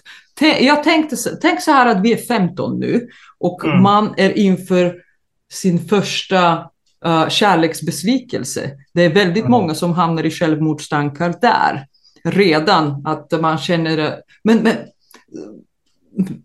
Jag 0.60 0.84
tänkte, 0.84 1.16
tänk 1.42 1.62
så 1.62 1.72
här 1.72 1.86
att 1.86 2.02
vi 2.02 2.14
är 2.14 2.18
15 2.18 2.80
nu 2.80 3.08
och 3.40 3.66
mm. 3.66 3.82
man 3.82 4.14
är 4.18 4.38
inför 4.38 4.96
sin 5.52 5.80
första 5.80 6.70
uh, 7.06 7.30
kärleksbesvikelse. 7.30 8.72
Det 8.94 9.04
är 9.04 9.14
väldigt 9.14 9.46
mm. 9.46 9.52
många 9.52 9.76
som 9.76 9.94
hamnar 9.94 10.26
i 10.26 10.32
självmordstankar 10.32 11.34
där 11.42 11.86
redan 12.26 13.02
att 13.06 13.42
man 13.42 13.58
känner... 13.58 14.22
Men, 14.44 14.58
men, 14.58 14.76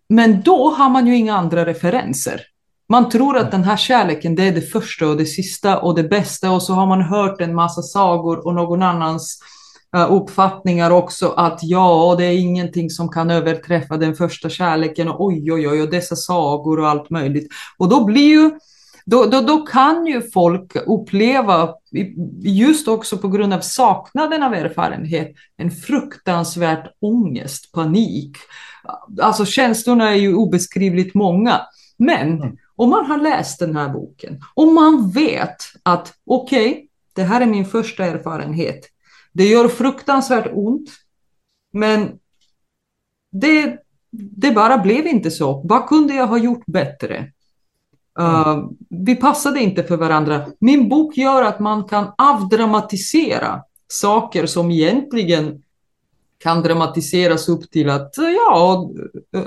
men 0.09 0.43
då 0.43 0.71
har 0.71 0.91
man 0.91 1.07
ju 1.07 1.17
inga 1.17 1.37
andra 1.37 1.67
referenser. 1.67 2.41
Man 2.89 3.09
tror 3.09 3.37
att 3.37 3.51
den 3.51 3.65
här 3.65 3.77
kärleken 3.77 4.35
det 4.35 4.43
är 4.43 4.53
det 4.53 4.61
första 4.61 5.09
och 5.09 5.17
det 5.17 5.27
sista 5.27 5.79
och 5.79 5.95
det 5.95 6.03
bästa 6.03 6.51
och 6.51 6.63
så 6.63 6.75
har 6.75 6.87
man 6.87 7.03
hört 7.03 7.41
en 7.41 7.55
massa 7.55 7.83
sagor 7.83 8.47
och 8.47 8.55
någon 8.55 8.83
annans 8.83 9.39
uh, 9.97 10.13
uppfattningar 10.13 10.91
också 10.91 11.29
att 11.29 11.59
ja, 11.63 12.15
det 12.19 12.25
är 12.25 12.39
ingenting 12.39 12.91
som 12.91 13.09
kan 13.09 13.31
överträffa 13.31 13.97
den 13.97 14.15
första 14.15 14.49
kärleken 14.49 15.09
och 15.09 15.25
oj, 15.25 15.53
oj, 15.53 15.69
oj, 15.69 15.83
och 15.83 15.91
dessa 15.91 16.17
sagor 16.17 16.81
och 16.81 16.89
allt 16.89 17.11
möjligt. 17.11 17.49
Och 17.79 17.89
då 17.89 18.05
blir 18.05 18.29
ju 18.29 18.51
då, 19.11 19.27
då, 19.27 19.41
då 19.41 19.67
kan 19.67 20.07
ju 20.07 20.31
folk 20.31 20.77
uppleva, 20.77 21.75
just 22.41 22.89
också 22.89 23.19
på 23.19 23.29
grund 23.29 23.55
av 23.55 23.61
saknaden 23.61 24.43
av 24.43 24.55
erfarenhet, 24.55 25.33
en 25.57 25.71
fruktansvärt 25.71 26.93
ångest, 27.01 27.73
panik. 27.73 28.37
Alltså 29.21 29.45
känslorna 29.45 30.11
är 30.11 30.15
ju 30.15 30.35
obeskrivligt 30.35 31.15
många. 31.15 31.61
Men 31.97 32.43
mm. 32.43 32.57
om 32.77 32.91
man 32.91 33.07
har 33.07 33.19
läst 33.19 33.59
den 33.59 33.77
här 33.77 33.89
boken 33.89 34.41
och 34.55 34.69
man 34.69 35.11
vet 35.11 35.57
att 35.83 36.15
okej, 36.27 36.71
okay, 36.71 36.87
det 37.15 37.23
här 37.23 37.41
är 37.41 37.47
min 37.47 37.67
första 37.67 38.05
erfarenhet. 38.05 38.81
Det 39.33 39.45
gör 39.45 39.69
fruktansvärt 39.69 40.51
ont, 40.53 40.91
men 41.73 42.09
det, 43.33 43.77
det 44.13 44.51
bara 44.51 44.79
blev 44.79 45.07
inte 45.07 45.31
så. 45.31 45.63
Vad 45.65 45.89
kunde 45.89 46.15
jag 46.15 46.27
ha 46.27 46.39
gjort 46.39 46.67
bättre? 46.67 47.33
Uh, 48.21 48.65
vi 48.89 49.17
passade 49.17 49.61
inte 49.61 49.83
för 49.83 49.97
varandra. 49.97 50.47
Min 50.59 50.89
bok 50.89 51.17
gör 51.17 51.43
att 51.43 51.61
man 51.61 51.85
kan 51.85 52.13
avdramatisera 52.19 53.61
saker 53.89 54.47
som 54.47 54.71
egentligen 54.71 55.63
kan 56.39 56.63
dramatiseras 56.63 57.49
upp 57.49 57.71
till 57.71 57.91
att, 57.91 58.15
ja, 58.17 58.91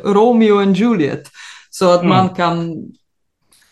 Romeo 0.03 0.55
och 0.55 0.71
Juliet. 0.73 1.23
Så 1.69 1.89
att 1.89 2.03
mm. 2.03 2.09
man 2.09 2.29
kan 2.29 2.71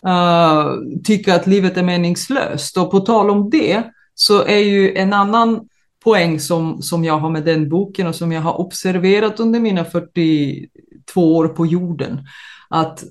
uh, 0.06 1.00
tycka 1.04 1.34
att 1.34 1.46
livet 1.46 1.76
är 1.76 1.82
meningslöst. 1.82 2.76
Och 2.76 2.90
på 2.90 3.00
tal 3.00 3.30
om 3.30 3.50
det 3.50 3.82
så 4.14 4.44
är 4.44 4.58
ju 4.58 4.96
en 4.96 5.12
annan 5.12 5.68
poäng 6.04 6.40
som, 6.40 6.82
som 6.82 7.04
jag 7.04 7.18
har 7.18 7.30
med 7.30 7.44
den 7.44 7.68
boken 7.68 8.06
och 8.06 8.14
som 8.14 8.32
jag 8.32 8.42
har 8.42 8.60
observerat 8.60 9.40
under 9.40 9.60
mina 9.60 9.84
42 9.84 11.36
år 11.36 11.48
på 11.48 11.66
jorden, 11.66 12.20
att 12.68 13.04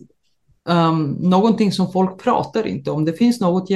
um, 0.72 1.12
någonting 1.20 1.72
som 1.72 1.92
folk 1.92 2.24
pratar 2.24 2.68
inte 2.68 2.92
om. 2.92 3.06
Det 3.06 3.14
finns 3.14 3.40
något 3.40 3.70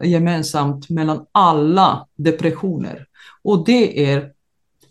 gemensamt 0.00 0.90
mellan 0.90 1.26
alla 1.32 2.06
depressioner 2.16 3.06
och 3.42 3.64
det 3.64 4.12
är 4.12 4.32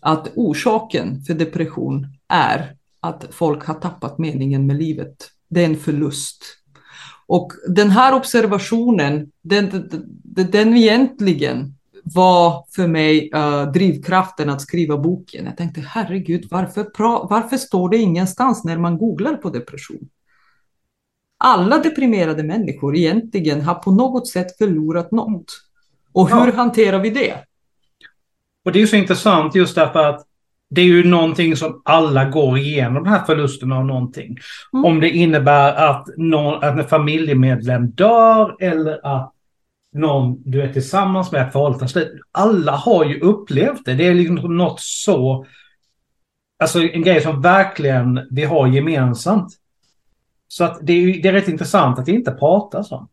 att 0.00 0.28
orsaken 0.34 1.22
för 1.22 1.34
depression 1.34 2.06
är 2.28 2.76
att 3.00 3.26
folk 3.30 3.64
har 3.64 3.74
tappat 3.74 4.18
meningen 4.18 4.66
med 4.66 4.76
livet. 4.76 5.30
Det 5.48 5.60
är 5.60 5.64
en 5.64 5.76
förlust. 5.76 6.44
Och 7.26 7.52
den 7.68 7.90
här 7.90 8.14
observationen, 8.14 9.30
den, 9.42 9.70
den, 10.22 10.50
den 10.50 10.76
egentligen 10.76 11.74
var 12.04 12.64
för 12.70 12.88
mig 12.88 13.30
uh, 13.34 13.72
drivkraften 13.72 14.50
att 14.50 14.62
skriva 14.62 14.98
boken. 14.98 15.44
Jag 15.44 15.56
tänkte 15.56 15.80
herregud, 15.80 16.48
varför, 16.50 16.86
varför 17.28 17.56
står 17.56 17.88
det 17.88 17.96
ingenstans 17.96 18.64
när 18.64 18.78
man 18.78 18.98
googlar 18.98 19.34
på 19.34 19.50
depression? 19.50 20.08
Alla 21.38 21.78
deprimerade 21.78 22.42
människor 22.42 22.96
egentligen 22.96 23.60
har 23.60 23.74
på 23.74 23.90
något 23.90 24.28
sätt 24.28 24.58
förlorat 24.58 25.12
något. 25.12 25.44
Och 26.12 26.28
hur 26.30 26.46
ja. 26.46 26.56
hanterar 26.56 26.98
vi 26.98 27.10
det? 27.10 27.34
Och 28.64 28.72
det 28.72 28.82
är 28.82 28.86
så 28.86 28.96
intressant 28.96 29.54
just 29.54 29.74
därför 29.74 30.04
att 30.04 30.24
det 30.70 30.80
är 30.80 30.84
ju 30.84 31.04
någonting 31.04 31.56
som 31.56 31.82
alla 31.84 32.24
går 32.24 32.58
igenom, 32.58 32.94
de 32.94 33.06
här 33.06 33.24
förlusterna 33.24 33.78
av 33.78 33.86
någonting. 33.86 34.38
Mm. 34.72 34.84
Om 34.84 35.00
det 35.00 35.10
innebär 35.10 35.74
att, 35.74 36.08
någon, 36.16 36.64
att 36.64 36.78
en 36.78 36.88
familjemedlem 36.88 37.90
dör 37.90 38.56
eller 38.60 39.06
att 39.06 39.32
någon 39.92 40.42
du 40.44 40.62
är 40.62 40.72
tillsammans 40.72 41.32
med 41.32 41.52
förhållandet 41.52 41.90
slut. 41.90 42.20
Alla 42.32 42.72
har 42.72 43.04
ju 43.04 43.20
upplevt 43.20 43.84
det. 43.84 43.94
Det 43.94 44.06
är 44.06 44.14
liksom 44.14 44.56
något 44.56 44.80
så... 44.80 45.46
Alltså 46.60 46.80
en 46.80 47.02
grej 47.02 47.20
som 47.20 47.40
verkligen 47.42 48.20
vi 48.30 48.44
har 48.44 48.66
gemensamt. 48.66 49.48
Så 50.48 50.64
att 50.64 50.78
det 50.82 50.92
är, 50.92 51.22
det 51.22 51.28
är 51.28 51.32
rätt 51.32 51.48
intressant 51.48 51.98
att 51.98 52.06
det 52.06 52.12
inte 52.12 52.30
pratas 52.30 52.92
om. 52.92 53.08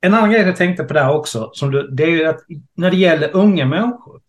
En 0.00 0.14
annan 0.14 0.30
grej 0.30 0.42
jag 0.42 0.56
tänkte 0.56 0.84
på 0.84 0.94
där 0.94 1.10
också, 1.10 1.50
som 1.52 1.70
du, 1.70 1.88
det 1.88 2.02
är 2.02 2.08
ju 2.08 2.26
att 2.26 2.40
när 2.76 2.90
det 2.90 2.96
gäller 2.96 3.36
unga 3.36 3.66
människor 3.66 4.20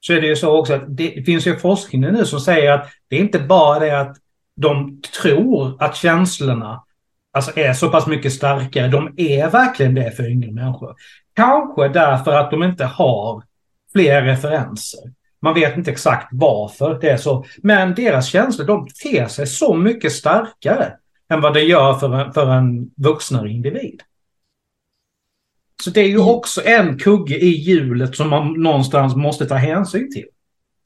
så 0.00 0.12
är 0.12 0.20
det 0.20 0.26
ju 0.26 0.36
så 0.36 0.58
också 0.58 0.74
att 0.74 0.96
det 0.96 1.24
finns 1.26 1.46
ju 1.46 1.56
forskning 1.56 2.00
nu 2.00 2.24
som 2.24 2.40
säger 2.40 2.72
att 2.72 2.88
det 3.08 3.16
är 3.16 3.20
inte 3.20 3.38
bara 3.38 3.78
det 3.78 4.00
att 4.00 4.16
de 4.56 5.00
tror 5.22 5.82
att 5.82 5.96
känslorna 5.96 6.84
alltså 7.32 7.58
är 7.58 7.72
så 7.72 7.88
pass 7.88 8.06
mycket 8.06 8.32
starkare. 8.32 8.88
De 8.88 9.14
är 9.16 9.50
verkligen 9.50 9.94
det 9.94 10.10
för 10.10 10.30
yngre 10.30 10.52
människor. 10.52 10.94
Kanske 11.34 11.88
därför 11.88 12.32
att 12.32 12.50
de 12.50 12.62
inte 12.62 12.84
har 12.84 13.42
fler 13.92 14.22
referenser. 14.22 15.00
Man 15.42 15.54
vet 15.54 15.76
inte 15.76 15.90
exakt 15.90 16.28
varför 16.32 16.98
det 17.00 17.10
är 17.10 17.16
så. 17.16 17.44
Men 17.62 17.94
deras 17.94 18.26
känslor, 18.26 18.66
de 18.66 18.88
ter 19.02 19.26
sig 19.26 19.46
så 19.46 19.74
mycket 19.74 20.12
starkare 20.12 20.92
än 21.30 21.40
vad 21.40 21.54
det 21.54 21.62
gör 21.62 21.94
för 21.94 22.14
en, 22.14 22.32
för 22.32 22.46
en 22.46 22.90
vuxnare 22.96 23.50
individ. 23.50 24.02
Så 25.82 25.90
det 25.90 26.00
är 26.00 26.08
ju 26.08 26.18
också 26.18 26.60
en 26.64 26.98
kugge 26.98 27.36
i 27.36 27.48
hjulet 27.48 28.16
som 28.16 28.30
man 28.30 28.52
någonstans 28.52 29.16
måste 29.16 29.46
ta 29.46 29.54
hänsyn 29.54 30.12
till. 30.12 30.26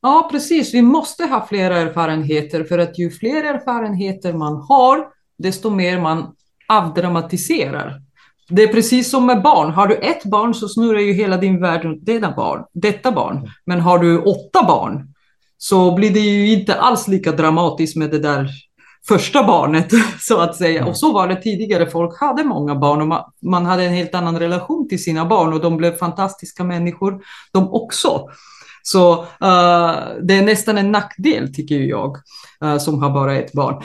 Ja, 0.02 0.28
precis. 0.32 0.74
Vi 0.74 0.82
måste 0.82 1.24
ha 1.24 1.46
fler 1.46 1.70
erfarenheter 1.70 2.64
för 2.64 2.78
att 2.78 2.98
ju 2.98 3.10
fler 3.10 3.44
erfarenheter 3.44 4.32
man 4.32 4.56
har, 4.56 5.06
desto 5.38 5.70
mer 5.70 6.00
man 6.00 6.34
avdramatiserar. 6.68 8.00
Det 8.48 8.62
är 8.62 8.68
precis 8.68 9.10
som 9.10 9.26
med 9.26 9.42
barn. 9.42 9.70
Har 9.70 9.86
du 9.86 9.94
ett 9.94 10.24
barn 10.24 10.54
så 10.54 10.68
snurrar 10.68 11.00
ju 11.00 11.12
hela 11.12 11.36
din 11.36 11.60
värld 11.60 11.82
runt 11.84 12.06
detta 12.06 12.30
barn. 12.30 12.64
Detta 12.72 13.12
barn. 13.12 13.50
Men 13.66 13.80
har 13.80 13.98
du 13.98 14.18
åtta 14.18 14.64
barn 14.66 15.14
så 15.58 15.94
blir 15.94 16.10
det 16.10 16.20
ju 16.20 16.52
inte 16.52 16.74
alls 16.74 17.08
lika 17.08 17.32
dramatiskt 17.32 17.96
med 17.96 18.10
det 18.10 18.18
där 18.18 18.50
första 19.08 19.44
barnet 19.44 19.90
så 20.20 20.40
att 20.40 20.56
säga. 20.56 20.78
Mm. 20.78 20.90
Och 20.90 20.96
så 20.96 21.12
var 21.12 21.28
det 21.28 21.42
tidigare. 21.42 21.90
Folk 21.90 22.20
hade 22.20 22.44
många 22.44 22.74
barn 22.74 23.12
och 23.12 23.24
man, 23.42 23.66
hade 23.66 23.84
en 23.84 23.94
helt 23.94 24.14
annan 24.14 24.38
relation 24.38 24.88
till 24.88 25.02
sina 25.02 25.24
barn 25.24 25.52
och 25.52 25.60
de 25.60 25.76
blev 25.76 25.96
fantastiska 25.96 26.64
människor 26.64 27.20
de 27.52 27.68
också. 27.74 28.28
Så 28.82 29.20
uh, 29.22 29.94
det 30.22 30.34
är 30.34 30.44
nästan 30.44 30.78
en 30.78 30.92
nackdel 30.92 31.54
tycker 31.54 31.74
jag 31.74 32.16
uh, 32.64 32.78
som 32.78 33.02
har 33.02 33.10
bara 33.10 33.36
ett 33.36 33.52
barn. 33.52 33.84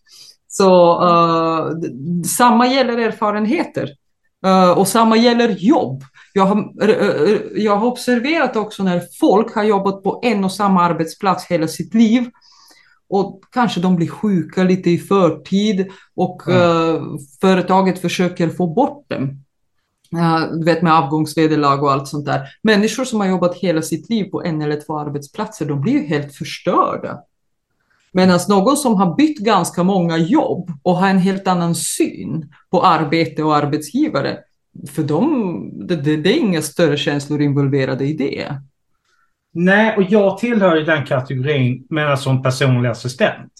så 0.48 1.02
uh, 1.04 1.72
samma 2.26 2.66
gäller 2.66 2.98
erfarenheter. 2.98 3.88
och 4.76 4.88
samma 4.88 5.16
gäller 5.16 5.48
jobb. 5.48 6.02
Jag 6.32 6.46
har, 6.46 6.64
jag 7.56 7.76
har 7.76 7.86
observerat 7.86 8.56
också 8.56 8.82
när 8.82 9.02
folk 9.20 9.54
har 9.54 9.64
jobbat 9.64 10.02
på 10.02 10.20
en 10.22 10.44
och 10.44 10.52
samma 10.52 10.82
arbetsplats 10.82 11.46
hela 11.46 11.68
sitt 11.68 11.94
liv 11.94 12.30
och 13.10 13.40
kanske 13.52 13.80
de 13.80 13.96
blir 13.96 14.08
sjuka 14.08 14.64
lite 14.64 14.90
i 14.90 14.98
förtid 14.98 15.88
och 16.16 16.48
mm. 16.48 16.96
uh, 16.96 17.18
företaget 17.40 17.98
försöker 17.98 18.48
få 18.48 18.66
bort 18.66 19.10
dem. 19.10 19.44
Uh, 20.14 20.52
du 20.58 20.64
vet 20.64 20.82
med 20.82 20.92
avgångsvederlag 20.92 21.82
och 21.82 21.92
allt 21.92 22.08
sånt 22.08 22.26
där. 22.26 22.48
Människor 22.62 23.04
som 23.04 23.20
har 23.20 23.26
jobbat 23.26 23.54
hela 23.54 23.82
sitt 23.82 24.10
liv 24.10 24.24
på 24.24 24.42
en 24.42 24.62
eller 24.62 24.80
två 24.80 24.98
arbetsplatser, 24.98 25.66
de 25.66 25.80
blir 25.80 25.92
ju 25.92 26.06
helt 26.06 26.34
förstörda. 26.34 27.18
Medan 28.12 28.40
någon 28.48 28.76
som 28.76 28.94
har 28.94 29.16
bytt 29.16 29.38
ganska 29.38 29.82
många 29.82 30.18
jobb 30.18 30.72
och 30.82 30.96
har 30.96 31.08
en 31.08 31.18
helt 31.18 31.48
annan 31.48 31.74
syn 31.74 32.52
på 32.70 32.82
arbete 32.82 33.42
och 33.42 33.56
arbetsgivare, 33.56 34.38
för 34.88 35.02
dem, 35.02 35.70
det, 35.86 35.96
det, 35.96 36.16
det 36.16 36.30
är 36.30 36.38
inga 36.38 36.62
större 36.62 36.96
känslor 36.96 37.40
involverade 37.40 38.04
i 38.04 38.12
det. 38.12 38.62
Nej, 39.52 39.96
och 39.96 40.02
jag 40.02 40.38
tillhör 40.38 40.76
ju 40.76 40.84
den 40.84 41.04
kategorin 41.04 41.86
men 41.90 42.18
som 42.18 42.42
personlig 42.42 42.88
assistent. 42.88 43.52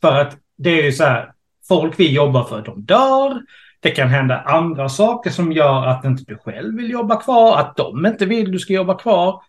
För 0.00 0.20
att 0.20 0.36
det 0.56 0.70
är 0.70 0.84
ju 0.84 0.92
så 0.92 1.04
här, 1.04 1.32
folk 1.68 2.00
vi 2.00 2.12
jobbar 2.12 2.44
för, 2.44 2.62
de 2.62 2.82
dör. 2.82 3.42
Det 3.80 3.90
kan 3.90 4.08
hända 4.08 4.40
andra 4.40 4.88
saker 4.88 5.30
som 5.30 5.52
gör 5.52 5.86
att 5.86 6.04
inte 6.04 6.24
du 6.26 6.38
själv 6.38 6.76
vill 6.76 6.90
jobba 6.90 7.16
kvar, 7.16 7.58
att 7.58 7.76
de 7.76 8.06
inte 8.06 8.26
vill 8.26 8.52
du 8.52 8.58
ska 8.58 8.72
jobba 8.72 8.94
kvar. 8.98 9.42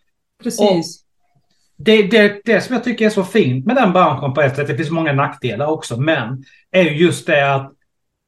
Precis. 0.43 1.04
det, 1.78 2.04
det, 2.04 2.41
det 2.45 2.62
som 2.62 2.76
jag 2.76 2.84
tycker 2.84 3.06
är 3.06 3.10
så 3.10 3.23
fint 3.23 3.65
med 3.65 3.76
den 3.76 3.93
branschen 3.93 4.34
på 4.34 4.41
ett 4.41 4.56
sätt, 4.56 4.67
det 4.67 4.78
finns 4.78 4.89
många 4.89 5.13
nackdelar 5.13 5.67
också, 5.67 5.97
men 5.97 6.43
är 6.71 6.84
ju 6.84 7.06
just 7.06 7.28
det 7.28 7.56
att 7.56 7.71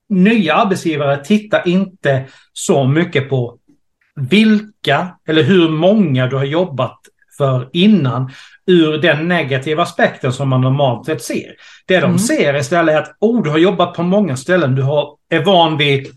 nya 0.10 0.56
arbetsgivare 0.56 1.26
tittar 1.26 1.68
inte 1.68 2.26
så 2.54 2.88
mycket 2.88 3.30
på 3.30 3.58
vilka 4.16 5.08
eller 5.28 5.44
hur 5.44 5.70
många 5.70 6.28
du 6.28 6.36
har 6.36 6.46
jobbat 6.46 7.00
för 7.40 7.70
innan 7.74 8.32
ur 8.68 8.98
den 8.98 9.28
negativa 9.28 9.84
aspekten 9.84 10.34
som 10.34 10.50
man 10.50 10.62
normalt 10.62 11.06
sett 11.06 11.24
ser. 11.24 11.56
Det 11.86 12.00
de 12.00 12.06
mm. 12.06 12.20
ser 12.20 12.56
istället 12.56 12.96
är 12.96 13.00
att 13.00 13.18
oh, 13.20 13.44
du 13.44 13.50
har 13.50 13.58
jobbat 13.58 13.94
på 13.94 14.04
många 14.04 14.38
ställen, 14.38 14.76
du 14.76 14.82
har, 14.82 15.18
är 15.30 15.44
van 15.44 15.78
vid, 15.78 16.08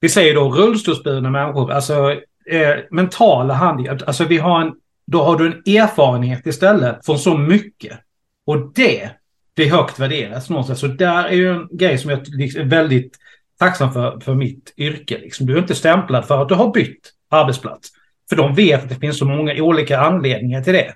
vi 0.00 0.08
säger 0.08 0.34
då 0.34 0.50
rullstolsburna 0.50 1.30
människor, 1.30 1.72
alltså 1.72 2.10
eh, 2.50 2.76
mentala 2.90 3.54
handikapp. 3.54 4.02
Alltså 4.06 4.24
vi 4.24 4.38
har 4.38 4.60
en, 4.60 4.72
då 5.06 5.22
har 5.22 5.36
du 5.36 5.46
en 5.46 5.76
erfarenhet 5.76 6.46
istället 6.46 7.06
från 7.06 7.18
så 7.18 7.38
mycket. 7.38 7.98
Och 8.46 8.72
det 8.74 9.10
blir 9.56 9.70
högt 9.70 9.98
värderat 9.98 10.48
någonstans. 10.48 10.80
Så 10.80 10.86
där 10.86 11.24
är 11.24 11.32
ju 11.32 11.52
en 11.52 11.68
grej 11.72 11.98
som 11.98 12.10
jag 12.10 12.28
liksom 12.28 12.60
är 12.60 12.66
väldigt 12.66 13.16
tacksam 13.58 13.92
för, 13.92 14.20
för 14.20 14.34
mitt 14.34 14.74
yrke. 14.76 15.18
Liksom. 15.18 15.46
Du 15.46 15.54
är 15.54 15.58
inte 15.58 15.74
stämplad 15.74 16.24
för 16.24 16.42
att 16.42 16.48
du 16.48 16.54
har 16.54 16.72
bytt 16.72 17.12
arbetsplats. 17.30 17.88
För 18.28 18.36
de 18.36 18.54
vet 18.54 18.82
att 18.82 18.88
det 18.88 18.94
finns 18.94 19.18
så 19.18 19.24
många 19.24 19.62
olika 19.62 20.00
anledningar 20.00 20.62
till 20.62 20.72
det. 20.72 20.94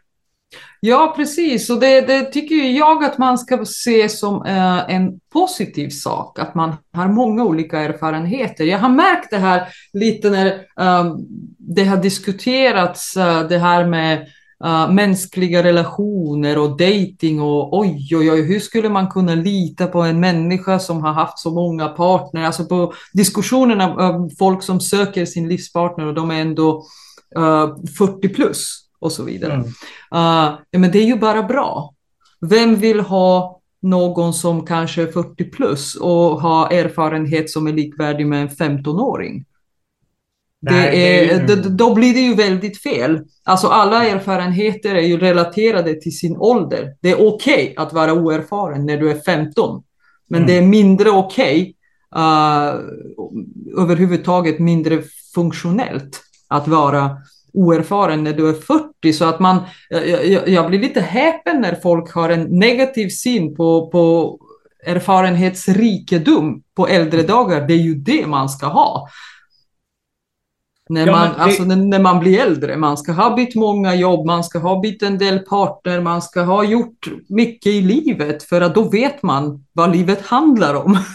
Ja, 0.80 1.12
precis. 1.16 1.70
Och 1.70 1.80
det, 1.80 2.00
det 2.00 2.24
tycker 2.24 2.54
jag 2.54 3.04
att 3.04 3.18
man 3.18 3.38
ska 3.38 3.64
se 3.64 4.08
som 4.08 4.46
eh, 4.46 4.94
en 4.94 5.20
positiv 5.32 5.88
sak, 5.88 6.38
att 6.38 6.54
man 6.54 6.74
har 6.92 7.08
många 7.08 7.44
olika 7.44 7.80
erfarenheter. 7.80 8.64
Jag 8.64 8.78
har 8.78 8.88
märkt 8.88 9.30
det 9.30 9.38
här 9.38 9.68
lite 9.92 10.30
när 10.30 10.46
eh, 10.80 11.16
det 11.58 11.84
har 11.84 11.96
diskuterats, 11.96 13.16
eh, 13.16 13.48
det 13.48 13.58
här 13.58 13.84
med 13.84 14.26
Uh, 14.64 14.92
mänskliga 14.92 15.62
relationer 15.62 16.58
och 16.58 16.70
dating 16.70 17.40
och 17.40 17.78
oj, 17.78 18.08
oj, 18.12 18.32
oj, 18.32 18.42
hur 18.42 18.60
skulle 18.60 18.88
man 18.88 19.10
kunna 19.10 19.34
lita 19.34 19.86
på 19.86 20.02
en 20.02 20.20
människa 20.20 20.78
som 20.78 21.02
har 21.02 21.12
haft 21.12 21.38
så 21.38 21.50
många 21.50 21.88
partner? 21.88 22.44
Alltså 22.44 22.64
på 22.64 22.92
diskussionerna 23.12 23.94
av 23.94 24.30
folk 24.38 24.62
som 24.62 24.80
söker 24.80 25.24
sin 25.24 25.48
livspartner 25.48 26.06
och 26.06 26.14
de 26.14 26.30
är 26.30 26.40
ändå 26.40 26.84
40 27.98 28.28
plus 28.28 28.82
och 28.98 29.12
så 29.12 29.24
vidare. 29.24 29.52
Mm. 29.52 29.66
Uh, 29.66 30.58
ja, 30.70 30.78
men 30.78 30.90
det 30.90 30.98
är 30.98 31.06
ju 31.06 31.16
bara 31.16 31.42
bra. 31.42 31.94
Vem 32.40 32.76
vill 32.76 33.00
ha 33.00 33.60
någon 33.82 34.34
som 34.34 34.66
kanske 34.66 35.02
är 35.02 35.06
40 35.06 35.44
plus 35.44 35.94
och 35.94 36.40
har 36.40 36.72
erfarenhet 36.72 37.50
som 37.50 37.66
är 37.66 37.72
likvärdig 37.72 38.26
med 38.26 38.42
en 38.42 38.48
15-åring? 38.48 39.44
Det 40.60 41.04
är, 41.04 41.46
det, 41.46 41.56
då 41.56 41.94
blir 41.94 42.14
det 42.14 42.20
ju 42.20 42.34
väldigt 42.34 42.82
fel. 42.82 43.20
Alltså 43.44 43.66
alla 43.66 44.04
erfarenheter 44.06 44.94
är 44.94 45.02
ju 45.02 45.18
relaterade 45.18 46.00
till 46.00 46.18
sin 46.18 46.36
ålder. 46.36 46.96
Det 47.00 47.10
är 47.10 47.14
okej 47.14 47.62
okay 47.62 47.74
att 47.76 47.92
vara 47.92 48.12
oerfaren 48.12 48.86
när 48.86 48.96
du 48.96 49.10
är 49.10 49.20
15. 49.20 49.82
Men 50.28 50.42
mm. 50.42 50.46
det 50.46 50.58
är 50.58 50.62
mindre 50.62 51.10
okej, 51.10 51.74
okay, 52.10 52.22
uh, 52.22 52.80
överhuvudtaget 53.82 54.58
mindre 54.58 55.02
funktionellt 55.34 56.20
att 56.52 56.68
vara 56.68 57.16
oerfaren 57.52 58.24
när 58.24 58.32
du 58.32 58.48
är 58.48 58.54
40. 58.54 59.12
Så 59.12 59.24
att 59.24 59.40
man, 59.40 59.58
jag, 59.88 60.48
jag 60.48 60.66
blir 60.68 60.78
lite 60.78 61.00
häpen 61.00 61.60
när 61.60 61.74
folk 61.74 62.14
har 62.14 62.30
en 62.30 62.58
negativ 62.58 63.08
syn 63.08 63.56
på, 63.56 63.90
på 63.90 64.38
erfarenhetsrikedom 64.86 66.62
på 66.76 66.88
äldre 66.88 67.22
dagar. 67.22 67.66
Det 67.66 67.74
är 67.74 67.78
ju 67.78 67.94
det 67.94 68.26
man 68.26 68.48
ska 68.48 68.66
ha. 68.66 69.08
När 70.88 71.06
man, 71.06 71.26
ja, 71.26 71.32
det... 71.36 71.42
alltså, 71.42 71.64
när, 71.64 71.98
man 71.98 72.20
blir 72.20 72.40
äldre. 72.40 72.76
Man 72.76 72.96
ska 72.96 73.12
ha 73.12 73.36
bytt 73.36 73.54
många 73.54 73.94
jobb, 73.94 74.26
man 74.26 74.44
ska 74.44 74.58
ha 74.58 74.80
bytt 74.80 75.02
en 75.02 75.18
del 75.18 75.38
partner, 75.38 76.00
man 76.00 76.22
ska 76.22 76.42
ha 76.42 76.64
gjort 76.64 77.08
mycket 77.28 77.72
i 77.72 77.80
livet 77.80 78.42
för 78.42 78.60
att 78.60 78.74
då 78.74 78.88
vet 78.88 79.22
man 79.22 79.66
vad 79.72 79.96
livet 79.96 80.26
handlar 80.26 80.74
om. 80.74 80.98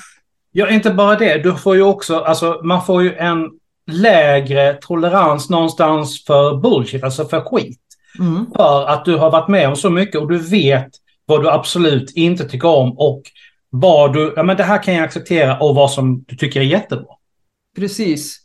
Ja, 0.51 0.69
inte 0.69 0.91
bara 0.91 1.15
det. 1.15 1.37
Du 1.37 1.55
får 1.55 1.75
ju 1.75 1.81
också, 1.81 2.19
alltså 2.19 2.61
man 2.63 2.85
får 2.85 3.03
ju 3.03 3.15
en 3.15 3.49
lägre 3.87 4.73
tolerans 4.73 5.49
någonstans 5.49 6.25
för 6.25 6.57
bullshit, 6.57 7.03
alltså 7.03 7.25
för 7.25 7.41
skit. 7.41 7.79
Mm. 8.19 8.45
För 8.55 8.85
att 8.87 9.05
du 9.05 9.15
har 9.15 9.31
varit 9.31 9.47
med 9.47 9.67
om 9.67 9.75
så 9.75 9.89
mycket 9.89 10.21
och 10.21 10.29
du 10.29 10.37
vet 10.37 10.89
vad 11.25 11.43
du 11.43 11.49
absolut 11.49 12.11
inte 12.15 12.49
tycker 12.49 12.67
om 12.67 12.97
och 12.97 13.21
vad 13.69 14.13
du, 14.13 14.33
ja 14.35 14.43
men 14.43 14.57
det 14.57 14.63
här 14.63 14.83
kan 14.83 14.93
jag 14.93 15.03
acceptera 15.03 15.59
och 15.59 15.75
vad 15.75 15.91
som 15.91 16.23
du 16.27 16.35
tycker 16.35 16.59
är 16.59 16.65
jättebra. 16.65 17.13
Precis. 17.75 18.39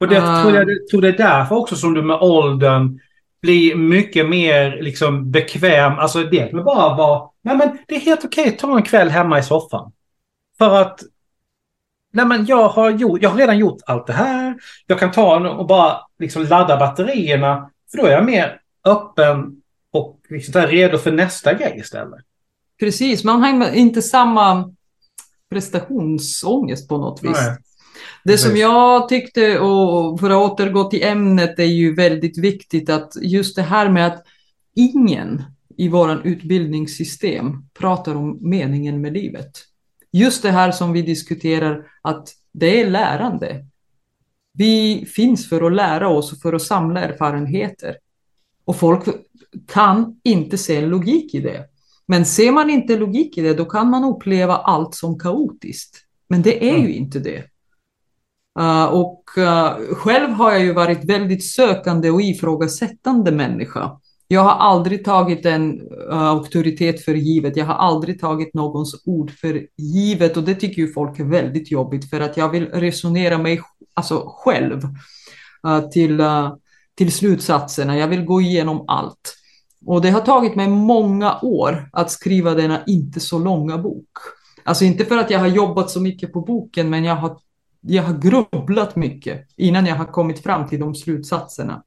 Och 0.00 0.08
det 0.08 0.18
uh. 0.18 0.42
tror, 0.42 0.54
jag, 0.54 0.68
tror 0.90 1.02
det 1.02 1.08
är 1.08 1.16
därför 1.16 1.56
också 1.56 1.76
som 1.76 1.94
du 1.94 2.02
med 2.02 2.16
åldern 2.16 3.00
blir 3.42 3.74
mycket 3.74 4.28
mer 4.28 4.82
liksom 4.82 5.30
bekväm. 5.30 5.92
Alltså 5.92 6.22
det 6.22 6.52
med 6.52 6.64
bara 6.64 6.96
vara, 6.96 7.30
nej 7.42 7.56
men 7.56 7.78
det 7.88 7.94
är 7.94 8.00
helt 8.00 8.24
okej 8.24 8.48
att 8.48 8.58
ta 8.58 8.76
en 8.76 8.82
kväll 8.82 9.08
hemma 9.08 9.38
i 9.38 9.42
soffan. 9.42 9.92
För 10.58 10.80
att 10.80 11.00
nej 12.16 12.26
men 12.26 12.46
jag 12.46 12.68
har, 12.68 12.90
gjort, 12.90 13.22
jag 13.22 13.30
har 13.30 13.38
redan 13.38 13.58
gjort 13.58 13.82
allt 13.86 14.06
det 14.06 14.12
här. 14.12 14.54
Jag 14.86 14.98
kan 14.98 15.12
ta 15.12 15.50
och 15.50 15.66
bara 15.66 16.00
liksom 16.18 16.42
ladda 16.42 16.76
batterierna. 16.76 17.70
För 17.90 17.98
då 17.98 18.06
är 18.06 18.12
jag 18.12 18.24
mer 18.24 18.60
öppen 18.84 19.62
och 19.92 20.20
liksom 20.28 20.62
redo 20.62 20.98
för 20.98 21.12
nästa 21.12 21.54
grej 21.54 21.76
istället. 21.78 22.20
Precis, 22.80 23.24
man 23.24 23.42
har 23.42 23.74
inte 23.74 24.02
samma 24.02 24.74
prestationsångest 25.50 26.88
på 26.88 26.98
något 26.98 27.22
vis. 27.22 27.38
Nej. 27.40 27.56
Det 28.24 28.38
som 28.38 28.56
jag 28.56 29.08
tyckte, 29.08 29.58
och 29.58 30.20
för 30.20 30.30
att 30.30 30.52
återgå 30.52 30.84
till 30.84 31.04
ämnet, 31.04 31.58
är 31.58 31.64
ju 31.64 31.94
väldigt 31.94 32.38
viktigt 32.38 32.90
att 32.90 33.12
just 33.22 33.56
det 33.56 33.62
här 33.62 33.88
med 33.88 34.06
att 34.06 34.24
ingen 34.74 35.42
i 35.76 35.88
våran 35.88 36.22
utbildningssystem 36.22 37.64
pratar 37.78 38.14
om 38.14 38.38
meningen 38.40 39.00
med 39.00 39.12
livet 39.12 39.50
just 40.18 40.42
det 40.42 40.50
här 40.50 40.72
som 40.72 40.92
vi 40.92 41.02
diskuterar, 41.02 41.86
att 42.02 42.28
det 42.52 42.80
är 42.80 42.90
lärande. 42.90 43.66
Vi 44.52 45.06
finns 45.14 45.48
för 45.48 45.66
att 45.66 45.72
lära 45.72 46.08
oss 46.08 46.32
och 46.32 46.38
för 46.38 46.52
att 46.52 46.62
samla 46.62 47.00
erfarenheter. 47.00 47.96
Och 48.64 48.76
folk 48.76 49.04
kan 49.66 50.20
inte 50.22 50.58
se 50.58 50.76
en 50.76 50.88
logik 50.88 51.34
i 51.34 51.40
det. 51.40 51.64
Men 52.06 52.26
ser 52.26 52.52
man 52.52 52.70
inte 52.70 52.96
logik 52.96 53.38
i 53.38 53.42
det, 53.42 53.54
då 53.54 53.64
kan 53.64 53.90
man 53.90 54.04
uppleva 54.04 54.56
allt 54.56 54.94
som 54.94 55.18
kaotiskt. 55.18 55.96
Men 56.28 56.42
det 56.42 56.68
är 56.68 56.74
mm. 56.74 56.86
ju 56.86 56.94
inte 56.94 57.18
det. 57.18 57.44
Uh, 58.58 58.84
och 58.84 59.24
uh, 59.38 59.94
själv 59.94 60.30
har 60.30 60.52
jag 60.52 60.64
ju 60.64 60.72
varit 60.72 61.04
väldigt 61.04 61.44
sökande 61.44 62.10
och 62.10 62.22
ifrågasättande 62.22 63.32
människa. 63.32 64.00
Jag 64.28 64.40
har 64.40 64.50
aldrig 64.50 65.04
tagit 65.04 65.46
en 65.46 65.80
uh, 65.80 66.18
auktoritet 66.18 67.04
för 67.04 67.14
givet. 67.14 67.56
Jag 67.56 67.66
har 67.66 67.74
aldrig 67.74 68.20
tagit 68.20 68.54
någons 68.54 69.02
ord 69.06 69.30
för 69.30 69.66
givet 69.76 70.36
och 70.36 70.42
det 70.42 70.54
tycker 70.54 70.82
ju 70.82 70.92
folk 70.92 71.18
är 71.18 71.24
väldigt 71.24 71.70
jobbigt 71.70 72.10
för 72.10 72.20
att 72.20 72.36
jag 72.36 72.48
vill 72.48 72.66
resonera 72.66 73.38
mig 73.38 73.60
alltså 73.94 74.24
själv 74.26 74.82
eh, 75.66 75.88
till, 75.88 76.20
eh, 76.20 76.54
till 76.94 77.12
slutsatserna. 77.12 77.98
Jag 77.98 78.08
vill 78.08 78.24
gå 78.24 78.40
igenom 78.40 78.84
allt. 78.88 79.34
Och 79.86 80.02
det 80.02 80.10
har 80.10 80.20
tagit 80.20 80.54
mig 80.54 80.68
många 80.68 81.38
år 81.42 81.90
att 81.92 82.10
skriva 82.10 82.54
denna 82.54 82.84
inte 82.86 83.20
så 83.20 83.38
långa 83.38 83.78
bok. 83.78 84.08
Alltså 84.64 84.84
inte 84.84 85.04
för 85.04 85.18
att 85.18 85.30
jag 85.30 85.38
har 85.38 85.46
jobbat 85.46 85.90
så 85.90 86.00
mycket 86.00 86.32
på 86.32 86.40
boken, 86.40 86.90
men 86.90 87.04
jag 87.04 87.16
har, 87.16 87.38
jag 87.80 88.02
har 88.02 88.18
grubblat 88.18 88.96
mycket 88.96 89.46
innan 89.56 89.86
jag 89.86 89.96
har 89.96 90.04
kommit 90.04 90.42
fram 90.42 90.68
till 90.68 90.80
de 90.80 90.94
slutsatserna. 90.94 91.82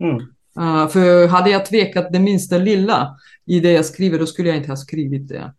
Mm. 0.00 0.18
Uh, 0.58 0.88
för 0.88 1.26
hade 1.26 1.50
jag 1.50 1.66
tvekat 1.66 2.12
det 2.12 2.18
minsta 2.18 2.58
lilla 2.58 3.16
i 3.46 3.60
det 3.60 3.72
jag 3.72 3.84
skriver, 3.84 4.18
då 4.18 4.26
skulle 4.26 4.48
jag 4.48 4.56
inte 4.56 4.70
ha 4.70 4.76
skrivit 4.76 5.28
det. 5.28 5.52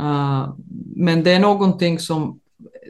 Uh, 0.00 0.54
men 0.96 1.22
det 1.22 1.32
är 1.32 1.40
någonting 1.40 1.98
som 1.98 2.40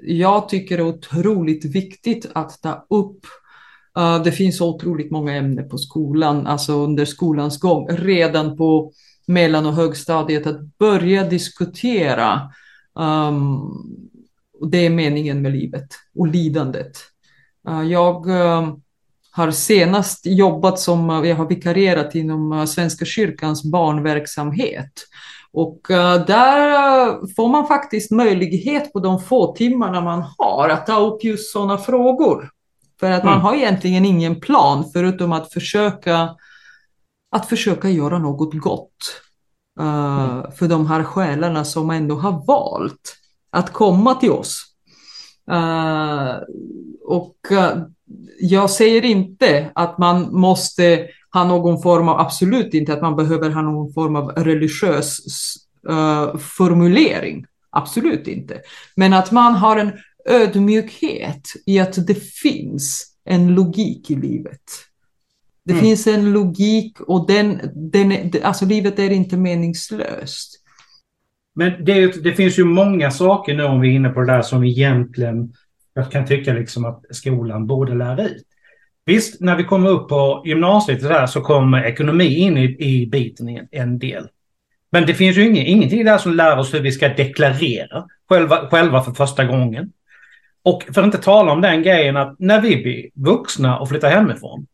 jag 0.03 0.49
tycker 0.49 0.79
är 0.79 0.87
otroligt 0.87 1.65
viktigt 1.65 2.31
att 2.35 2.63
ta 2.63 2.87
upp 2.91 3.27
Uh, 3.99 4.23
det 4.23 4.33
finns 4.33 4.61
otroligt 4.61 5.11
många 5.11 5.37
ämnen 5.37 5.69
på 5.69 5.79
skolan, 5.79 6.47
alltså 6.47 6.73
under 6.73 7.05
skolans 7.05 7.61
gång, 7.61 7.89
redan 7.89 8.57
på 8.57 8.93
mellan 9.27 9.67
och 9.67 9.75
högstadiet, 9.75 10.47
att 10.47 10.79
börja 10.79 11.29
diskutera 11.29 12.41
um, 12.95 13.71
det 14.71 14.87
är 14.87 14.91
meningen 14.91 15.43
med 15.43 15.53
livet 15.53 15.89
och 16.15 16.27
lidandet. 16.27 16.93
Jag 17.91 18.27
um, 18.27 18.83
har 19.35 19.51
senast 19.51 20.27
jobbat 20.27 20.79
som, 20.79 21.25
jag 21.25 21.37
har 21.37 21.49
vikarierat 21.49 22.15
inom 22.15 22.67
Svenska 22.67 23.05
kyrkans 23.05 23.65
barnverksamhet. 23.65 24.93
Och 25.53 25.81
där 26.27 27.35
får 27.35 27.49
man 27.49 27.67
faktiskt 27.67 28.11
möjlighet 28.11 28.93
på 28.93 29.01
de 29.01 29.21
få 29.21 29.55
timmarna 29.57 30.01
man 30.01 30.25
har 30.39 30.69
att 30.69 30.87
ta 30.87 31.01
upp 31.01 31.25
just 31.25 31.53
sådana 31.53 31.79
frågor. 31.79 32.51
För 33.01 33.11
att 33.11 33.25
man 33.25 33.33
mm. 33.33 33.45
har 33.45 33.55
egentligen 33.55 34.05
ingen 34.05 34.41
plan 34.41 34.91
förutom 34.93 35.33
att 35.33 35.53
försöka, 35.53 36.37
att 37.31 37.47
försöka 37.47 37.89
göra 37.91 38.19
något 38.19 38.61
gott 38.61 39.23
mm. 39.81 40.53
för 40.53 40.69
de 40.69 40.87
här 40.87 41.05
själarna 41.05 41.65
som 41.65 41.91
ändå 41.91 42.15
har 42.15 42.47
valt 42.47 43.17
att 43.51 43.73
komma 43.73 44.15
till 44.15 44.31
oss. 44.31 44.72
Uh, 45.53 46.39
och 47.05 47.37
uh, 47.53 47.83
jag 48.41 48.71
säger 48.71 49.05
inte 49.05 49.71
att 49.75 49.99
man 49.99 50.35
måste 50.35 51.07
ha 51.33 51.45
någon 51.45 51.83
form 51.83 52.09
av, 52.09 52.21
absolut 52.21 52.75
inte 52.75 52.93
att 52.93 53.03
man 53.03 53.17
behöver 53.17 53.51
ha 53.51 53.63
någon 53.63 53.93
form 53.93 54.17
av 54.17 54.29
religiös 54.29 55.19
formulering. 56.39 57.47
Absolut 57.71 58.29
inte. 58.29 58.61
Men 58.97 59.13
att 59.13 59.31
man 59.31 59.55
har 59.55 59.77
en 59.77 59.93
ödmjukhet 60.25 61.43
i 61.67 61.79
att 61.79 62.07
det 62.07 62.15
finns 62.15 63.07
en 63.25 63.55
logik 63.55 64.11
i 64.11 64.15
livet. 64.15 64.63
Det 65.65 65.73
mm. 65.73 65.85
finns 65.85 66.07
en 66.07 66.33
logik 66.33 67.01
och 67.01 67.27
den, 67.27 67.61
den, 67.75 68.31
alltså 68.43 68.65
livet 68.65 68.99
är 68.99 69.11
inte 69.11 69.37
meningslöst. 69.37 70.62
Men 71.55 71.85
det, 71.85 72.25
det, 72.25 72.33
finns 72.33 72.59
ju 72.59 72.65
många 72.65 73.11
saker 73.11 73.55
nu 73.55 73.65
om 73.65 73.81
vi 73.81 73.89
är 73.89 73.93
inne 73.93 74.09
på 74.09 74.21
det 74.21 74.33
där 74.33 74.43
som 74.43 74.65
egentligen 74.65 75.53
jag 75.95 76.11
kan 76.11 76.27
tycka 76.27 76.53
liksom 76.53 76.85
att 76.85 77.05
skolan 77.11 77.67
borde 77.67 77.95
lära 77.95 78.23
ut. 78.23 78.47
Visst, 79.07 79.41
när 79.41 79.57
vi 79.57 79.65
kommer 79.65 79.91
upp 79.91 80.09
på 80.09 80.43
gymnasiet 80.47 81.01
där 81.01 81.27
så 81.27 81.41
kommer 81.41 81.85
ekonomi 81.85 82.37
in 82.37 82.59
i, 82.59 82.77
i 82.79 83.07
biten 83.07 83.49
en, 83.49 83.69
en 83.71 83.99
del. 83.99 84.29
Men 84.91 85.07
det 85.07 85.15
finns 85.15 85.37
ju 85.37 85.47
ingen, 85.47 85.67
ingenting 85.67 86.05
där 86.05 86.19
som 86.19 86.35
lär 86.35 86.59
oss 86.59 86.75
hur 86.75 86.81
vi 86.81 86.93
ska 86.93 87.09
deklarera 87.09 88.05
själva, 88.29 88.69
själva 88.69 89.03
för 89.03 89.13
första 89.13 89.45
gången. 89.45 89.93
Och 90.63 90.83
för 90.95 91.01
att 91.01 91.07
inte 91.07 91.19
tala 91.19 91.53
om 91.53 91.61
den 91.61 91.83
grejen 91.83 92.17
att 92.17 92.39
när 92.39 92.61
vi 92.61 92.83
blir 92.83 93.11
vuxna 93.15 93.79
och 93.79 93.89
flyttar 93.89 94.11
hemifrån. 94.11 94.67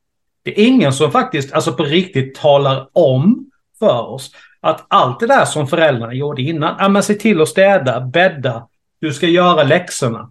Det 0.43 0.61
är 0.61 0.67
ingen 0.67 0.93
som 0.93 1.12
faktiskt, 1.12 1.53
alltså 1.53 1.73
på 1.73 1.83
riktigt 1.83 2.35
talar 2.35 2.88
om 2.93 3.51
för 3.79 4.09
oss 4.09 4.33
att 4.61 4.87
allt 4.88 5.21
det 5.21 5.27
där 5.27 5.44
som 5.44 5.68
föräldrarna 5.68 6.14
gjorde 6.14 6.42
innan, 6.42 6.77
ja 6.79 6.88
men 6.88 7.03
se 7.03 7.14
till 7.14 7.40
att 7.40 7.49
städa, 7.49 8.01
bädda, 8.01 8.68
du 9.01 9.12
ska 9.12 9.27
göra 9.27 9.62
läxorna. 9.62 10.31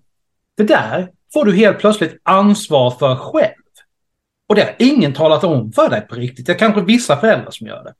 Det 0.57 0.63
där 0.63 1.09
får 1.33 1.45
du 1.45 1.55
helt 1.55 1.79
plötsligt 1.79 2.21
ansvar 2.23 2.91
för 2.91 3.15
själv. 3.15 3.53
Och 4.49 4.55
det 4.55 4.61
har 4.61 4.75
ingen 4.79 5.13
talat 5.13 5.43
om 5.43 5.71
för 5.71 5.89
dig 5.89 6.01
på 6.01 6.15
riktigt. 6.15 6.45
Det 6.45 6.51
är 6.51 6.57
kanske 6.57 6.81
vissa 6.81 7.17
föräldrar 7.17 7.51
som 7.51 7.67
gör 7.67 7.83
det. 7.83 7.93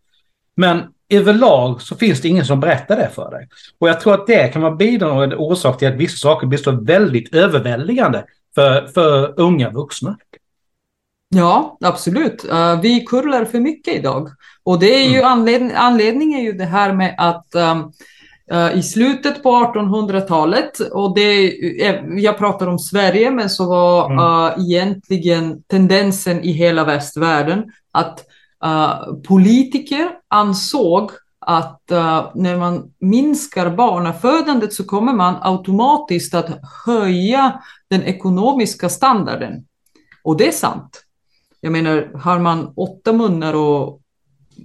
Men 0.56 0.84
överlag 1.10 1.82
så 1.82 1.96
finns 1.96 2.22
det 2.22 2.28
ingen 2.28 2.46
som 2.46 2.60
berättar 2.60 2.96
det 2.96 3.10
för 3.16 3.32
dig. 3.32 3.48
Och 3.80 3.90
jag 3.90 4.00
tror 4.00 4.14
att 4.14 4.28
det 4.28 4.48
kan 4.48 4.62
vara 4.62 4.76
bidragande 4.76 5.36
orsak 5.36 5.80
till 5.80 5.88
att 5.88 5.96
vissa 5.96 6.18
saker 6.18 6.48
blir 6.48 6.60
så 6.60 6.72
väldigt 6.72 7.36
överväldigande 7.36 8.24
för, 8.56 8.88
för 8.88 9.40
unga 9.40 9.70
vuxna. 9.70 10.18
Ja, 11.30 11.78
absolut. 11.82 12.46
Uh, 12.46 12.82
vi 12.82 13.06
kurlar 13.06 13.46
för 13.46 13.60
mycket 13.60 13.96
idag. 13.96 14.30
Och 14.64 14.80
det 14.80 14.96
är 14.96 15.10
ju 15.10 15.18
mm. 15.18 15.32
anledning, 15.32 15.72
anledningen 15.76 16.40
är 16.40 16.44
ju 16.44 16.54
det 16.54 16.66
här 16.66 16.94
med 16.94 17.16
att 17.18 17.56
um, 17.56 17.92
uh, 18.54 18.78
i 18.78 18.84
slutet 18.84 19.44
på 19.44 19.50
1800-talet, 19.50 20.80
och 20.80 21.16
det, 21.16 21.52
jag 22.18 22.38
pratar 22.38 22.68
om 22.68 22.80
Sverige, 22.80 23.32
men 23.32 23.50
så 23.50 23.70
var 23.70 24.06
mm. 24.06 24.20
uh, 24.20 24.66
egentligen 24.66 25.64
tendensen 25.64 26.44
i 26.44 26.52
hela 26.52 26.84
västvärlden 26.84 27.64
att 27.92 28.24
politiker 29.28 30.10
ansåg 30.28 31.12
att 31.40 31.82
när 32.36 32.58
man 32.58 32.92
minskar 33.00 33.70
barnafödandet 33.70 34.74
så 34.74 34.84
kommer 34.84 35.14
man 35.14 35.36
automatiskt 35.42 36.34
att 36.34 36.48
höja 36.86 37.62
den 37.90 38.04
ekonomiska 38.04 38.90
standarden. 38.90 39.66
Och 40.24 40.38
det 40.38 40.48
är 40.48 40.52
sant. 40.52 41.07
Jag 41.62 41.72
menar, 41.72 42.12
har 42.14 42.40
man 42.40 42.74
åtta 42.76 43.14
munnar 43.14 43.54
och 43.54 44.02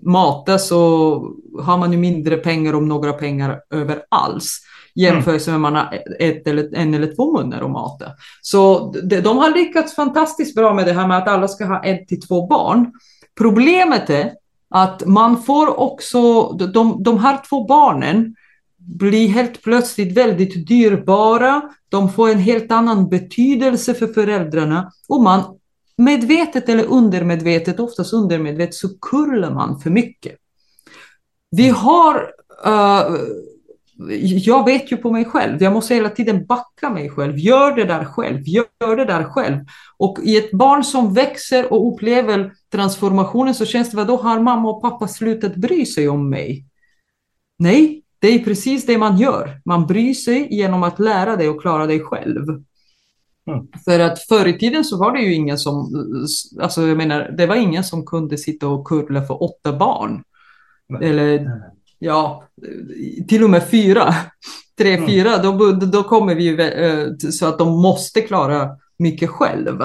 mata 0.03 0.59
så 0.59 0.79
har 1.61 1.79
man 1.79 1.93
ju 1.93 1.99
mindre 1.99 2.37
pengar 2.37 2.75
om 2.75 2.89
några 2.89 3.13
pengar 3.13 3.61
över 3.71 4.03
alls 4.09 4.61
jämfört 4.95 5.47
med 5.47 5.61
man 5.61 5.75
har 5.75 5.99
ett 6.19 6.47
eller, 6.47 6.75
en 6.75 6.95
eller 6.95 7.15
två 7.15 7.33
munnar 7.33 7.63
att 7.63 7.71
mata. 7.71 8.07
Så 8.43 8.93
de, 9.03 9.21
de 9.21 9.39
har 9.39 9.51
lyckats 9.51 9.95
fantastiskt 9.95 10.55
bra 10.55 10.75
med 10.75 10.87
det 10.87 10.93
här 10.93 11.07
med 11.07 11.19
att 11.19 11.29
alla 11.29 11.49
ska 11.49 11.65
ha 11.65 11.85
ett 11.85 12.09
till 12.09 12.21
två 12.21 12.47
barn. 12.47 12.93
Problemet 13.39 14.11
är 14.11 14.33
att 14.71 15.07
man 15.07 15.43
får 15.43 15.81
också, 15.81 16.53
de, 16.53 17.03
de 17.03 17.19
här 17.19 17.41
två 17.49 17.65
barnen 17.65 18.35
blir 18.77 19.29
helt 19.29 19.63
plötsligt 19.63 20.17
väldigt 20.17 20.69
dyrbara, 20.69 21.63
de 21.89 22.13
får 22.13 22.31
en 22.31 22.39
helt 22.39 22.73
annan 22.73 23.09
betydelse 23.09 23.95
för 23.95 24.07
föräldrarna 24.07 24.91
och 25.09 25.23
man 25.23 25.43
medvetet 26.05 26.69
eller 26.69 26.85
undermedvetet, 26.85 27.81
oftast 27.81 28.13
undermedvetet, 28.13 28.75
så 28.75 28.89
kurlar 28.99 29.51
man 29.55 29.81
för 29.81 29.91
mycket. 29.91 30.37
Vi 31.51 31.69
har 31.69 32.33
uh, 32.67 33.17
jag 34.21 34.65
vet 34.65 34.93
ju 34.93 34.97
på 34.97 35.11
mig 35.11 35.25
själv, 35.25 35.63
jag 35.63 35.73
måste 35.73 35.95
hela 35.95 36.09
tiden 36.09 36.47
backa 36.47 36.91
mig 36.91 37.11
själv. 37.11 37.39
Gör 37.39 37.77
det 37.77 37.85
där 37.85 38.05
själv, 38.05 38.43
gör 38.45 38.97
det 38.97 39.05
där 39.05 39.25
själv. 39.25 39.59
Och 39.97 40.19
i 40.23 40.37
ett 40.37 40.51
barn 40.51 40.85
som 40.85 41.15
växer 41.15 41.73
och 41.73 41.93
upplever 41.93 42.53
transformationen 42.73 43.55
så 43.55 43.67
känns 43.67 43.91
det, 43.91 43.97
vad 43.97 44.07
då 44.07 44.17
har 44.17 44.41
mamma 44.41 44.71
och 44.71 44.83
pappa 44.83 45.09
slutat 45.09 45.55
bry 45.55 45.87
sig 45.87 46.09
om 46.09 46.31
mig? 46.31 46.65
Nej, 47.59 48.03
det 48.19 48.29
är 48.29 48.39
precis 48.39 48.87
det 48.87 48.99
man 48.99 49.19
gör. 49.19 49.61
Man 49.65 49.87
bryr 49.87 50.15
sig 50.15 50.49
genom 50.51 50.83
att 50.83 50.99
lära 50.99 51.37
dig 51.37 51.49
och 51.49 51.61
klara 51.61 51.87
dig 51.87 52.01
själv. 52.01 52.47
Mm. 53.47 53.67
För 53.85 54.01
att 54.01 54.23
förr 54.23 54.47
i 54.47 54.59
tiden 54.59 54.85
så 54.85 54.99
var 54.99 55.13
det 55.13 55.21
ju 55.21 55.35
ingen 55.35 55.59
som, 55.59 55.93
alltså 56.61 56.87
jag 56.87 56.97
menar, 56.97 57.35
det 57.37 57.47
var 57.47 57.57
ingen 57.57 57.85
som 57.85 58.07
kunde 58.07 58.39
sitta 58.39 58.69
och 58.69 58.87
kurla 58.87 59.23
för 59.23 59.43
åtta 59.43 59.73
barn. 59.73 60.23
Nej. 60.89 61.11
Eller 61.11 61.51
ja, 61.99 62.45
till 63.29 63.45
och 63.45 63.51
med 63.51 63.69
fyra, 63.71 64.15
tre, 64.79 64.95
mm. 64.95 65.09
fyra, 65.09 65.39
då, 65.39 65.73
då 65.73 66.03
kommer 66.03 66.35
vi 66.35 66.51
uh, 66.51 67.17
så 67.31 67.47
att 67.47 67.59
de 67.59 67.83
måste 67.83 68.21
klara 68.21 68.69
mycket 68.99 69.31
själv. 69.31 69.81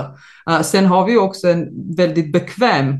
Uh, 0.49 0.61
sen 0.61 0.85
har 0.85 1.05
vi 1.05 1.17
också 1.17 1.47
en 1.47 1.95
väldigt 1.95 2.31
bekväm 2.31 2.95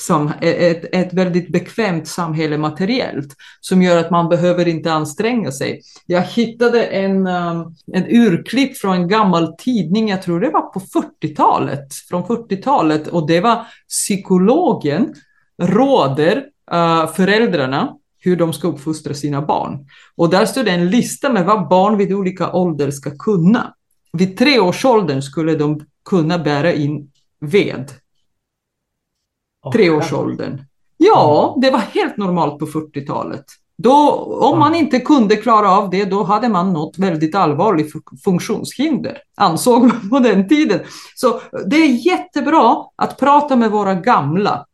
som 0.00 0.32
ett, 0.40 0.94
ett 0.94 1.12
väldigt 1.12 1.52
bekvämt 1.52 2.08
samhälle 2.08 2.58
materiellt 2.58 3.36
som 3.60 3.82
gör 3.82 3.98
att 3.98 4.10
man 4.10 4.28
behöver 4.28 4.68
inte 4.68 4.92
anstränga 4.92 5.52
sig. 5.52 5.80
Jag 6.06 6.22
hittade 6.22 6.84
en, 6.84 7.26
um, 7.26 7.74
en 7.92 8.06
urklipp 8.08 8.76
från 8.76 8.96
en 8.96 9.08
gammal 9.08 9.56
tidning, 9.56 10.08
jag 10.08 10.22
tror 10.22 10.40
det 10.40 10.50
var 10.50 10.62
på 10.62 10.80
40-talet, 10.80 11.94
från 11.94 12.24
40-talet 12.24 13.06
och 13.06 13.26
det 13.26 13.40
var 13.40 13.66
psykologen 13.88 15.14
råder 15.62 16.36
uh, 16.72 17.12
föräldrarna 17.12 17.96
hur 18.18 18.36
de 18.36 18.52
ska 18.52 18.68
uppfostra 18.68 19.14
sina 19.14 19.42
barn. 19.42 19.86
Och 20.16 20.30
där 20.30 20.46
stod 20.46 20.64
det 20.64 20.70
en 20.70 20.90
lista 20.90 21.32
med 21.32 21.44
vad 21.44 21.68
barn 21.68 21.96
vid 21.96 22.12
olika 22.12 22.52
ålder 22.52 22.90
ska 22.90 23.10
kunna. 23.10 23.74
Vid 24.12 24.38
treårsåldern 24.38 25.22
skulle 25.22 25.54
de 25.54 25.80
kunna 26.04 26.38
bära 26.38 26.72
in 26.72 27.10
ved. 27.40 27.90
Treårsåldern. 29.72 30.64
Ja, 30.96 31.56
det 31.60 31.70
var 31.70 31.78
helt 31.78 32.16
normalt 32.16 32.58
på 32.58 32.66
40-talet. 32.66 33.44
Då, 33.82 34.10
om 34.40 34.58
man 34.58 34.74
inte 34.74 35.00
kunde 35.00 35.36
klara 35.36 35.70
av 35.70 35.90
det, 35.90 36.04
då 36.04 36.22
hade 36.22 36.48
man 36.48 36.72
nått 36.72 36.98
väldigt 36.98 37.34
allvarligt 37.34 37.92
funktionshinder, 38.24 39.18
ansåg 39.36 39.82
man 39.82 40.10
på 40.10 40.18
den 40.18 40.48
tiden. 40.48 40.80
Så 41.14 41.40
det 41.66 41.76
är 41.76 42.06
jättebra 42.06 42.84
att 42.96 43.18
prata 43.18 43.56
med 43.56 43.70
våra 43.70 43.94
gamla. 43.94 44.66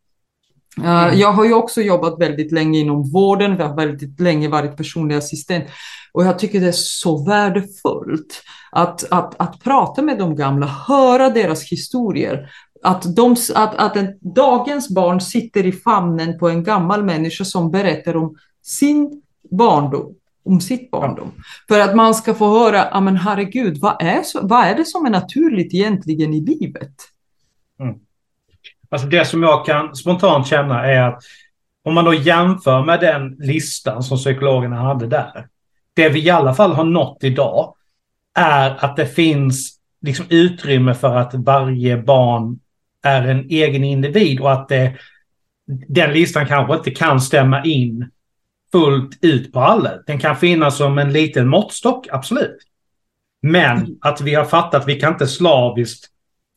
Mm. 0.83 1.18
Jag 1.18 1.33
har 1.33 1.44
ju 1.44 1.55
också 1.55 1.83
jobbat 1.83 2.20
väldigt 2.20 2.53
länge 2.53 2.79
inom 2.79 3.11
vården, 3.11 3.57
jag 3.59 3.68
har 3.68 3.77
väldigt 3.77 4.20
länge 4.20 4.49
varit 4.49 4.77
personlig 4.77 5.14
assistent 5.14 5.64
och 6.12 6.25
jag 6.25 6.38
tycker 6.38 6.61
det 6.61 6.68
är 6.68 6.72
så 6.72 7.25
värdefullt 7.25 8.42
att, 8.72 9.12
att, 9.12 9.35
att 9.38 9.64
prata 9.64 10.03
med 10.03 10.18
de 10.18 10.37
gamla, 10.37 10.66
höra 10.66 11.31
deras 11.31 11.72
historier. 11.72 12.51
Att, 12.87 13.16
de, 13.16 13.37
att, 13.55 13.75
att 13.75 13.96
en, 13.96 14.18
dagens 14.20 14.94
barn 14.94 15.20
sitter 15.20 15.66
i 15.66 15.72
famnen 15.72 16.38
på 16.38 16.49
en 16.49 16.64
gammal 16.64 17.05
människa 17.05 17.44
som 17.44 17.70
berättar 17.70 18.16
om 18.16 18.37
sin 18.62 19.22
barndom, 19.51 20.14
om 20.44 20.61
sitt 20.61 20.90
barndom. 20.90 21.33
För 21.68 21.81
att 21.81 21.96
man 21.96 22.14
ska 22.14 22.35
få 22.35 22.59
höra, 22.59 22.88
ja 22.90 23.01
men 23.01 23.16
herregud, 23.16 23.79
vad 23.79 24.03
är, 24.03 24.46
vad 24.46 24.64
är 24.64 24.75
det 24.75 24.85
som 24.85 25.07
är 25.07 25.11
naturligt 25.11 25.75
egentligen 25.75 26.35
i 26.35 26.40
livet? 26.40 26.92
Mm. 27.81 27.94
Alltså 28.88 29.07
det 29.07 29.25
som 29.25 29.42
jag 29.42 29.66
kan 29.66 29.96
spontant 29.96 30.46
känna 30.46 30.87
är 30.87 31.03
att 31.03 31.22
om 31.85 31.94
man 31.94 32.05
då 32.05 32.14
jämför 32.14 32.85
med 32.85 33.01
den 33.01 33.37
listan 33.38 34.03
som 34.03 34.16
psykologerna 34.16 34.77
hade 34.77 35.07
där. 35.07 35.49
Det 35.94 36.09
vi 36.09 36.25
i 36.25 36.31
alla 36.31 36.55
fall 36.55 36.72
har 36.72 36.85
nått 36.85 37.18
idag 37.20 37.75
är 38.35 38.85
att 38.85 38.96
det 38.96 39.07
finns 39.07 39.79
liksom 40.01 40.27
utrymme 40.29 40.94
för 40.94 41.16
att 41.16 41.35
varje 41.35 41.96
barn 41.96 42.61
är 43.07 43.29
en 43.29 43.51
egen 43.51 43.85
individ 43.85 44.40
och 44.40 44.53
att 44.53 44.69
det, 44.69 44.97
den 45.88 46.12
listan 46.12 46.47
kanske 46.47 46.75
inte 46.75 46.90
kan 46.90 47.21
stämma 47.21 47.64
in 47.64 48.11
fullt 48.73 49.19
ut 49.25 49.53
på 49.53 49.61
alla. 49.61 49.90
Den 50.07 50.19
kan 50.19 50.37
finnas 50.37 50.77
som 50.77 50.99
en 50.99 51.12
liten 51.12 51.49
måttstock, 51.49 52.07
absolut. 52.11 52.59
Men 53.42 53.99
att 54.01 54.21
vi 54.21 54.35
har 54.35 54.45
fattat 54.45 54.83
att 54.83 54.88
vi 54.88 55.01
kan 55.01 55.12
inte 55.12 55.27
slaviskt 55.27 56.07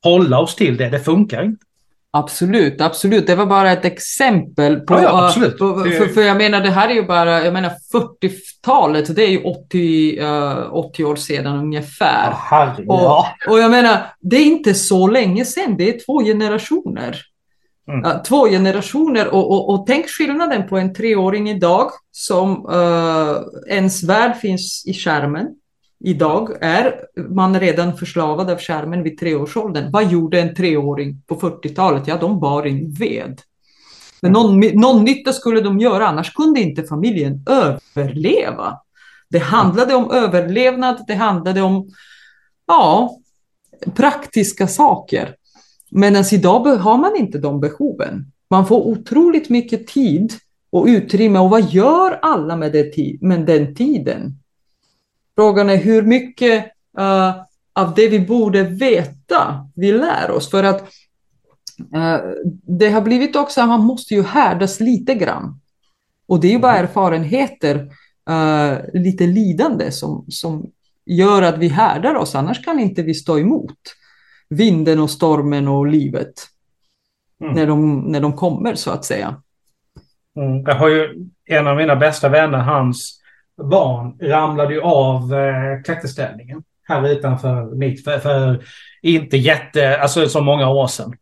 hålla 0.04 0.40
oss 0.40 0.56
till 0.56 0.78
det, 0.78 0.90
det 0.90 1.00
funkar 1.00 1.44
inte. 1.44 1.66
Absolut, 2.12 2.82
absolut. 2.82 3.28
Det 3.28 3.36
var 3.36 3.46
bara 3.46 3.72
ett 3.72 3.86
exempel 3.86 4.80
på... 4.80 4.94
Ja, 4.94 5.02
ja 5.02 5.28
absolut. 5.28 5.58
På, 5.58 5.80
för, 5.80 6.08
för, 6.08 6.22
jag 6.22 6.38
menar, 6.38 6.62
det 6.62 6.70
här 6.70 6.90
är 6.90 6.94
ju 6.94 7.06
bara, 7.06 7.44
jag 7.44 7.54
menar 7.54 7.72
40-talet, 7.94 9.16
det 9.16 9.24
är 9.24 9.30
ju 9.30 9.44
80, 9.44 10.22
uh, 10.22 10.74
80 10.74 11.04
år 11.04 11.16
sedan 11.16 11.56
ungefär. 11.56 12.34
Ja, 12.88 13.28
och, 13.48 13.52
och 13.52 13.60
jag 13.60 13.72
menar, 13.72 14.14
det 14.20 14.36
är 14.36 14.46
inte 14.46 14.74
så 14.74 15.08
länge 15.08 15.46
sedan, 15.46 15.78
det 15.78 15.96
är 15.96 16.06
två 16.06 16.24
generationer. 16.24 17.22
Mm. 17.88 18.24
Två 18.24 18.46
generationer 18.48 19.28
och, 19.28 19.52
och, 19.52 19.70
och, 19.70 19.88
tänk 19.88 20.10
skillnaden 20.10 20.68
på 20.68 20.78
en 20.78 20.94
treåring 20.94 21.50
idag 21.50 21.92
som 22.12 22.66
uh, 22.66 23.38
ens 23.68 24.04
värld 24.04 24.36
finns 24.36 24.84
i 24.88 24.94
skärmen. 24.94 25.48
Idag 26.00 26.50
är 26.62 27.06
man 27.30 27.60
redan 27.60 27.98
förslavad 27.98 28.50
av 28.50 28.58
skärmen 28.58 29.04
vid 29.04 29.20
treårsåldern. 29.20 29.92
Vad 29.92 30.12
gjorde 30.12 30.42
en 30.42 30.56
treåring 30.56 31.22
på 31.28 31.36
40-talet? 31.36 32.08
Ja, 32.08 32.18
de 32.18 32.40
bar 32.40 32.66
in 32.66 32.92
ved. 32.92 33.42
Men 34.22 34.32
någon, 34.32 34.60
någon 34.60 35.04
nytta 35.04 35.34
skulle 35.34 35.62
de 35.62 35.80
göra, 35.80 36.08
annars 36.08 36.34
kunde 36.34 36.60
inte 36.60 36.84
familjen 36.84 37.46
överleva. 37.50 38.80
Det 39.30 39.40
handlade 39.40 39.96
om 39.96 40.12
överlevnad, 40.12 41.04
det 41.08 41.14
handlade 41.14 41.62
om 41.62 41.90
ja, 42.68 43.18
praktiska 43.96 44.68
saker. 44.68 45.36
Medan 45.92 46.24
idag 46.32 46.66
har 46.66 46.98
man 46.98 47.16
inte 47.16 47.38
de 47.38 47.60
behoven. 47.60 48.32
Man 48.50 48.68
får 48.68 48.88
otroligt 48.88 49.50
mycket 49.50 49.88
tid 49.88 50.34
och 50.70 50.86
utrymme 50.86 51.40
och 51.40 51.50
vad 51.50 51.70
gör 51.70 52.20
alla 52.22 52.56
med, 52.56 52.72
det, 52.72 53.18
med 53.22 53.46
den 53.46 53.76
tiden? 53.76 54.40
Frågan 55.40 55.70
är 55.70 55.78
hur 55.78 56.02
mycket 56.02 56.66
uh, 57.00 57.36
av 57.74 57.94
det 57.96 58.08
vi 58.08 58.20
borde 58.20 58.64
veta 58.64 59.70
vi 59.76 59.92
lär 59.92 60.32
oss. 60.32 60.50
För 60.50 60.64
att 60.64 60.82
uh, 61.96 62.18
det 62.80 62.90
har 62.90 63.02
blivit 63.02 63.36
också 63.36 63.62
att 63.62 63.68
man 63.68 63.86
måste 63.86 64.14
ju 64.14 64.24
härdas 64.24 64.80
lite 64.80 65.14
grann. 65.16 65.60
Och 66.28 66.40
det 66.40 66.48
är 66.48 66.52
ju 66.52 66.60
bara 66.60 66.78
erfarenheter, 66.78 67.76
uh, 68.30 69.02
lite 69.02 69.28
lidande 69.28 69.92
som, 69.92 70.26
som 70.30 70.72
gör 71.06 71.42
att 71.42 71.58
vi 71.58 71.68
härdar 71.68 72.16
oss, 72.16 72.36
annars 72.36 72.66
kan 72.66 72.80
inte 72.80 73.02
vi 73.02 73.14
stå 73.14 73.40
emot 73.40 73.78
vinden 74.50 75.00
och 75.00 75.12
stormen 75.12 75.68
och 75.68 75.88
livet 75.88 76.34
mm. 77.42 77.54
när, 77.54 77.68
de, 77.68 78.00
när 78.00 78.22
de 78.22 78.34
kommer 78.34 78.76
så 78.76 78.92
att 78.92 79.06
säga. 79.06 79.42
Mm. 80.36 80.62
Jag 80.62 80.76
har 80.76 80.90
ju 80.90 81.28
en 81.46 81.68
av 81.68 81.78
mina 81.78 81.96
bästa 81.96 82.30
vänner, 82.30 82.58
hans 82.58 83.19
barn, 83.64 84.18
ramlade 84.22 84.74
ju 84.74 84.82
av 84.82 85.34
eh, 85.34 85.82
klätterställningen 85.84 86.64
här 86.90 87.08
utanför 87.08 87.76
mitt 87.76 88.04
för, 88.04 88.20
för 88.20 88.64
inte 89.02 89.38
jätte, 89.38 90.00
alltså 90.00 90.30
så 90.30 90.42
många 90.42 90.70
år 90.70 90.88
sedan. 90.88 91.14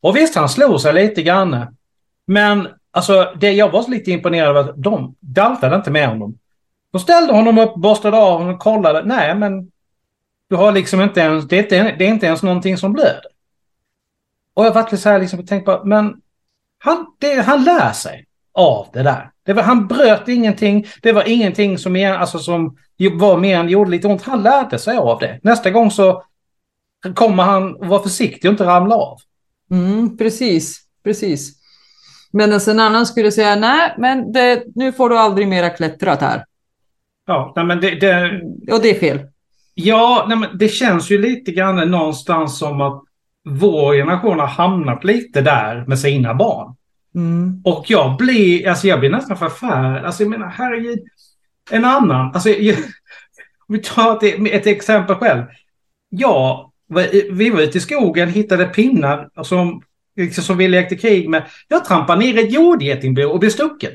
Och 0.00 0.16
visst, 0.16 0.34
han 0.34 0.48
slog 0.48 0.80
sig 0.80 0.92
lite 0.92 1.22
grann. 1.22 1.76
Men 2.26 2.68
alltså, 2.90 3.32
det 3.36 3.52
jag 3.52 3.70
var 3.70 3.90
lite 3.90 4.10
imponerad 4.10 4.56
av 4.56 4.68
att 4.68 4.82
de 4.82 5.14
daltade 5.20 5.76
inte 5.76 5.90
med 5.90 6.08
honom. 6.08 6.38
De 6.90 7.00
ställde 7.00 7.32
honom 7.32 7.58
upp, 7.58 7.74
borstade 7.74 8.16
av 8.16 8.38
honom 8.38 8.54
och 8.54 8.60
kollade. 8.60 9.02
Nej, 9.04 9.34
men 9.34 9.70
du 10.48 10.56
har 10.56 10.72
liksom 10.72 11.00
inte 11.00 11.20
ens, 11.20 11.48
det 11.48 11.56
är 11.56 11.62
inte, 11.62 11.94
det 11.98 12.04
är 12.04 12.08
inte 12.08 12.26
ens 12.26 12.42
någonting 12.42 12.76
som 12.76 12.92
blöder. 12.92 13.26
Och 14.54 14.64
jag 14.64 14.70
har 14.70 14.82
varit 14.82 15.00
så 15.00 15.08
här 15.08 15.20
liksom 15.20 15.40
och 15.40 15.46
tänkt 15.46 15.64
på, 15.64 15.82
men 15.84 16.20
han, 16.78 17.06
det, 17.18 17.40
han 17.40 17.64
lär 17.64 17.92
sig 17.92 18.26
av 18.54 18.88
det 18.92 19.02
där. 19.02 19.30
Det 19.46 19.52
var, 19.52 19.62
han 19.62 19.86
bröt 19.86 20.28
ingenting. 20.28 20.86
Det 21.02 21.12
var 21.12 21.28
ingenting 21.28 21.78
som, 21.78 21.92
mer, 21.92 22.12
alltså, 22.14 22.38
som 22.38 22.76
var 23.12 23.38
mer 23.38 23.58
än 23.58 23.68
gjorde 23.68 23.90
lite 23.90 24.08
ont. 24.08 24.22
Han 24.22 24.42
lärde 24.42 24.78
sig 24.78 24.96
av 24.96 25.18
det. 25.18 25.40
Nästa 25.42 25.70
gång 25.70 25.90
så 25.90 26.22
kommer 27.14 27.42
han 27.42 27.88
vara 27.88 28.02
försiktig 28.02 28.48
och 28.48 28.52
inte 28.52 28.64
ramla 28.64 28.94
av. 28.94 29.18
Mm, 29.70 30.16
precis, 30.16 30.80
precis. 31.04 31.52
Medan 32.32 32.60
en 32.68 32.80
annan 32.80 33.06
skulle 33.06 33.32
säga 33.32 33.56
nej, 33.56 33.94
men 33.98 34.32
det, 34.32 34.62
nu 34.74 34.92
får 34.92 35.08
du 35.08 35.18
aldrig 35.18 35.48
mera 35.48 35.70
klättrat 35.70 36.20
här. 36.20 36.44
Ja, 37.26 37.52
nej, 37.56 37.64
men 37.64 37.80
det, 37.80 37.90
det... 37.94 38.40
Och 38.72 38.82
det 38.82 38.90
är 38.90 39.00
fel. 39.00 39.20
Ja, 39.74 40.24
nej, 40.28 40.38
men 40.38 40.58
det 40.58 40.68
känns 40.68 41.10
ju 41.10 41.18
lite 41.18 41.52
grann 41.52 41.90
någonstans 41.90 42.58
som 42.58 42.80
att 42.80 43.02
vår 43.44 43.94
generation 43.94 44.38
har 44.38 44.46
hamnat 44.46 45.04
lite 45.04 45.40
där 45.40 45.84
med 45.86 45.98
sina 45.98 46.34
barn. 46.34 46.74
Mm. 47.14 47.60
Och 47.64 47.84
jag 47.88 48.16
blir, 48.16 48.68
alltså 48.68 48.86
jag 48.86 49.00
blir 49.00 49.10
nästan 49.10 49.36
förfärad. 49.36 50.04
Alltså 50.04 50.22
jag 50.22 50.30
menar, 50.30 50.48
herregud. 50.48 50.98
En 51.70 51.84
annan, 51.84 52.34
alltså 52.34 52.48
jag, 52.48 52.76
vi 53.68 53.78
tar 53.78 54.24
ett, 54.24 54.52
ett 54.52 54.66
exempel 54.66 55.16
själv. 55.16 55.42
Jag, 56.08 56.70
vi 57.32 57.50
var 57.50 57.60
ute 57.60 57.78
i 57.78 57.80
skogen, 57.80 58.28
hittade 58.28 58.64
pinnar 58.64 59.30
som, 59.42 59.82
liksom, 60.16 60.44
som 60.44 60.56
vi 60.56 60.68
lekte 60.68 60.96
krig 60.96 61.28
med. 61.28 61.46
Jag 61.68 61.84
trampade 61.84 62.20
ner 62.20 62.38
ett 62.38 62.52
jordgetingbo 62.52 63.22
och 63.22 63.40
blev 63.40 63.50
stucken. 63.50 63.92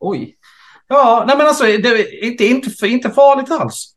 Oj. 0.00 0.36
Ja, 0.88 1.24
nej 1.26 1.36
men 1.36 1.46
alltså 1.46 1.64
det 1.64 2.24
inte, 2.24 2.44
inte, 2.44 2.86
inte 2.86 3.10
farligt 3.10 3.50
alls. 3.50 3.94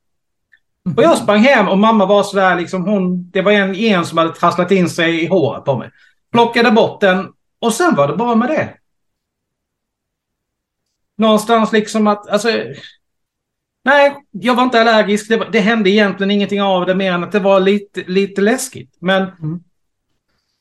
Och 0.98 1.04
jag 1.04 1.18
sprang 1.18 1.40
hem 1.40 1.68
och 1.68 1.78
mamma 1.78 2.06
var 2.06 2.24
sådär 2.24 2.56
liksom 2.56 2.86
hon, 2.86 3.32
det 3.32 3.42
var 3.42 3.52
en, 3.52 3.76
en 3.76 4.06
som 4.06 4.18
hade 4.18 4.34
trasslat 4.34 4.72
in 4.72 4.90
sig 4.90 5.24
i 5.24 5.28
håret 5.28 5.66
på 5.66 5.78
mig. 5.78 5.92
Plockade 6.32 6.72
bort 6.72 7.02
den 7.02 7.28
och 7.64 7.74
sen 7.74 7.96
var 7.96 8.08
det 8.08 8.16
bara 8.16 8.36
med 8.36 8.50
det. 8.50 8.74
Någonstans 11.18 11.72
liksom 11.72 12.08
att, 12.08 12.30
alltså... 12.30 12.50
Nej, 13.86 14.16
jag 14.32 14.56
var 14.56 14.64
inte 14.64 14.82
allergisk. 14.82 15.30
Det, 15.30 15.48
det 15.52 15.60
hände 15.60 15.90
egentligen 15.90 16.32
ingenting 16.32 16.62
av 16.62 16.86
det 16.86 16.96
mer 16.96 17.12
än 17.12 17.24
att 17.24 17.32
det 17.32 17.40
var 17.40 17.60
lite, 17.60 18.04
lite 18.08 18.42
läskigt. 18.42 18.98
Men 19.00 19.22
mm. 19.22 19.60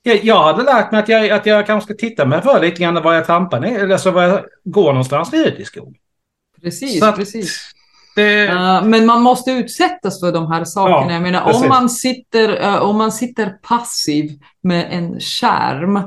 jag, 0.02 0.24
jag, 0.24 0.42
hade 0.42 0.62
lärt 0.62 0.92
mig 0.92 1.00
att 1.00 1.08
jag, 1.08 1.30
att 1.30 1.46
jag 1.46 1.66
kanske 1.66 1.94
ska 1.94 2.06
titta 2.06 2.26
mig 2.26 2.42
för 2.42 2.60
lite 2.60 2.82
grann 2.82 3.02
var 3.02 3.14
jag 3.14 3.26
trampar 3.26 3.60
ner, 3.60 3.78
eller 3.78 3.96
så 3.96 4.10
var 4.10 4.22
jag 4.22 4.44
går 4.64 4.92
någonstans 4.92 5.34
ute 5.34 5.62
i 5.62 5.64
skogen. 5.64 5.94
Precis, 6.62 7.02
att, 7.02 7.16
precis. 7.16 7.72
Det... 8.16 8.48
Uh, 8.48 8.84
men 8.84 9.06
man 9.06 9.22
måste 9.22 9.50
utsättas 9.50 10.20
för 10.20 10.32
de 10.32 10.52
här 10.52 10.64
sakerna. 10.64 11.06
Ja, 11.06 11.12
jag 11.12 11.22
menar, 11.22 11.54
om 11.54 11.68
man, 11.68 11.90
sitter, 11.90 12.60
uh, 12.68 12.82
om 12.82 12.96
man 12.96 13.12
sitter 13.12 13.46
passiv 13.62 14.30
med 14.62 14.88
en 14.90 15.20
skärm 15.20 16.00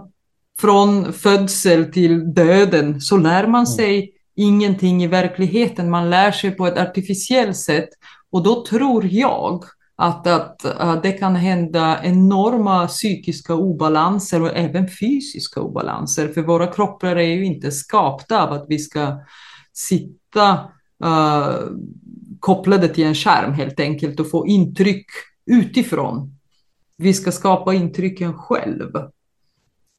från 0.59 1.13
födsel 1.13 1.91
till 1.91 2.33
döden 2.33 3.01
så 3.01 3.17
lär 3.17 3.47
man 3.47 3.65
mm. 3.65 3.65
sig 3.65 4.11
ingenting 4.35 5.03
i 5.03 5.07
verkligheten. 5.07 5.89
Man 5.89 6.09
lär 6.09 6.31
sig 6.31 6.51
på 6.51 6.67
ett 6.67 6.77
artificiellt 6.77 7.57
sätt 7.57 7.89
och 8.31 8.43
då 8.43 8.65
tror 8.65 9.05
jag 9.05 9.63
att, 9.95 10.27
att, 10.27 10.65
att 10.65 11.03
det 11.03 11.11
kan 11.11 11.35
hända 11.35 11.99
enorma 12.03 12.87
psykiska 12.87 13.55
obalanser 13.55 14.41
och 14.41 14.55
även 14.55 14.89
fysiska 14.89 15.61
obalanser. 15.61 16.27
För 16.27 16.41
våra 16.41 16.67
kroppar 16.67 17.15
är 17.15 17.35
ju 17.35 17.45
inte 17.45 17.71
skapta 17.71 18.43
av 18.43 18.53
att 18.53 18.65
vi 18.69 18.79
ska 18.79 19.19
sitta 19.73 20.59
uh, 21.05 21.55
kopplade 22.39 22.87
till 22.87 23.03
en 23.03 23.15
skärm 23.15 23.53
helt 23.53 23.79
enkelt 23.79 24.19
och 24.19 24.29
få 24.29 24.47
intryck 24.47 25.05
utifrån. 25.45 26.31
Vi 26.97 27.13
ska 27.13 27.31
skapa 27.31 27.73
intrycken 27.73 28.33
själv. 28.33 28.91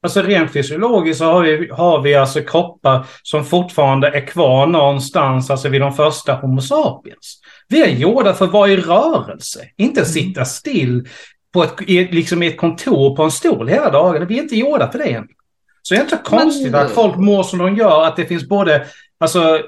Alltså 0.03 0.21
rent 0.21 0.53
fysiologiskt 0.53 1.19
så 1.19 1.25
har 1.25 1.41
vi, 1.41 1.69
har 1.71 2.01
vi 2.01 2.15
alltså 2.15 2.41
kroppar 2.41 3.05
som 3.23 3.45
fortfarande 3.45 4.07
är 4.07 4.27
kvar 4.27 4.67
någonstans, 4.67 5.49
alltså 5.49 5.69
vid 5.69 5.81
de 5.81 5.93
första 5.93 6.33
Homo 6.33 6.61
sapiens. 6.61 7.41
Vi 7.67 7.81
är 7.81 7.87
gjorda 7.87 8.33
för 8.33 8.45
att 8.45 8.51
vara 8.51 8.69
i 8.69 8.77
rörelse, 8.77 9.59
inte 9.77 9.99
mm. 9.99 10.11
sitta 10.11 10.45
still 10.45 11.07
på 11.53 11.63
ett, 11.63 11.81
liksom 11.87 12.43
i 12.43 12.47
ett 12.47 12.57
kontor 12.57 13.15
på 13.15 13.23
en 13.23 13.31
stol 13.31 13.67
hela 13.67 13.89
dagen. 13.89 14.27
Vi 14.27 14.37
är 14.37 14.43
inte 14.43 14.55
gjorda 14.55 14.91
för 14.91 14.99
det 14.99 15.13
än. 15.13 15.27
Så 15.81 15.93
det 15.93 15.99
är 15.99 16.03
inte 16.03 16.17
så 16.17 16.23
konstigt 16.23 16.71
Men... 16.71 16.85
att 16.85 16.91
folk 16.91 17.15
mår 17.15 17.43
som 17.43 17.59
de 17.59 17.75
gör, 17.75 18.05
att 18.05 18.15
det 18.15 18.25
finns 18.25 18.47
både 18.47 18.85
alltså, 19.19 19.61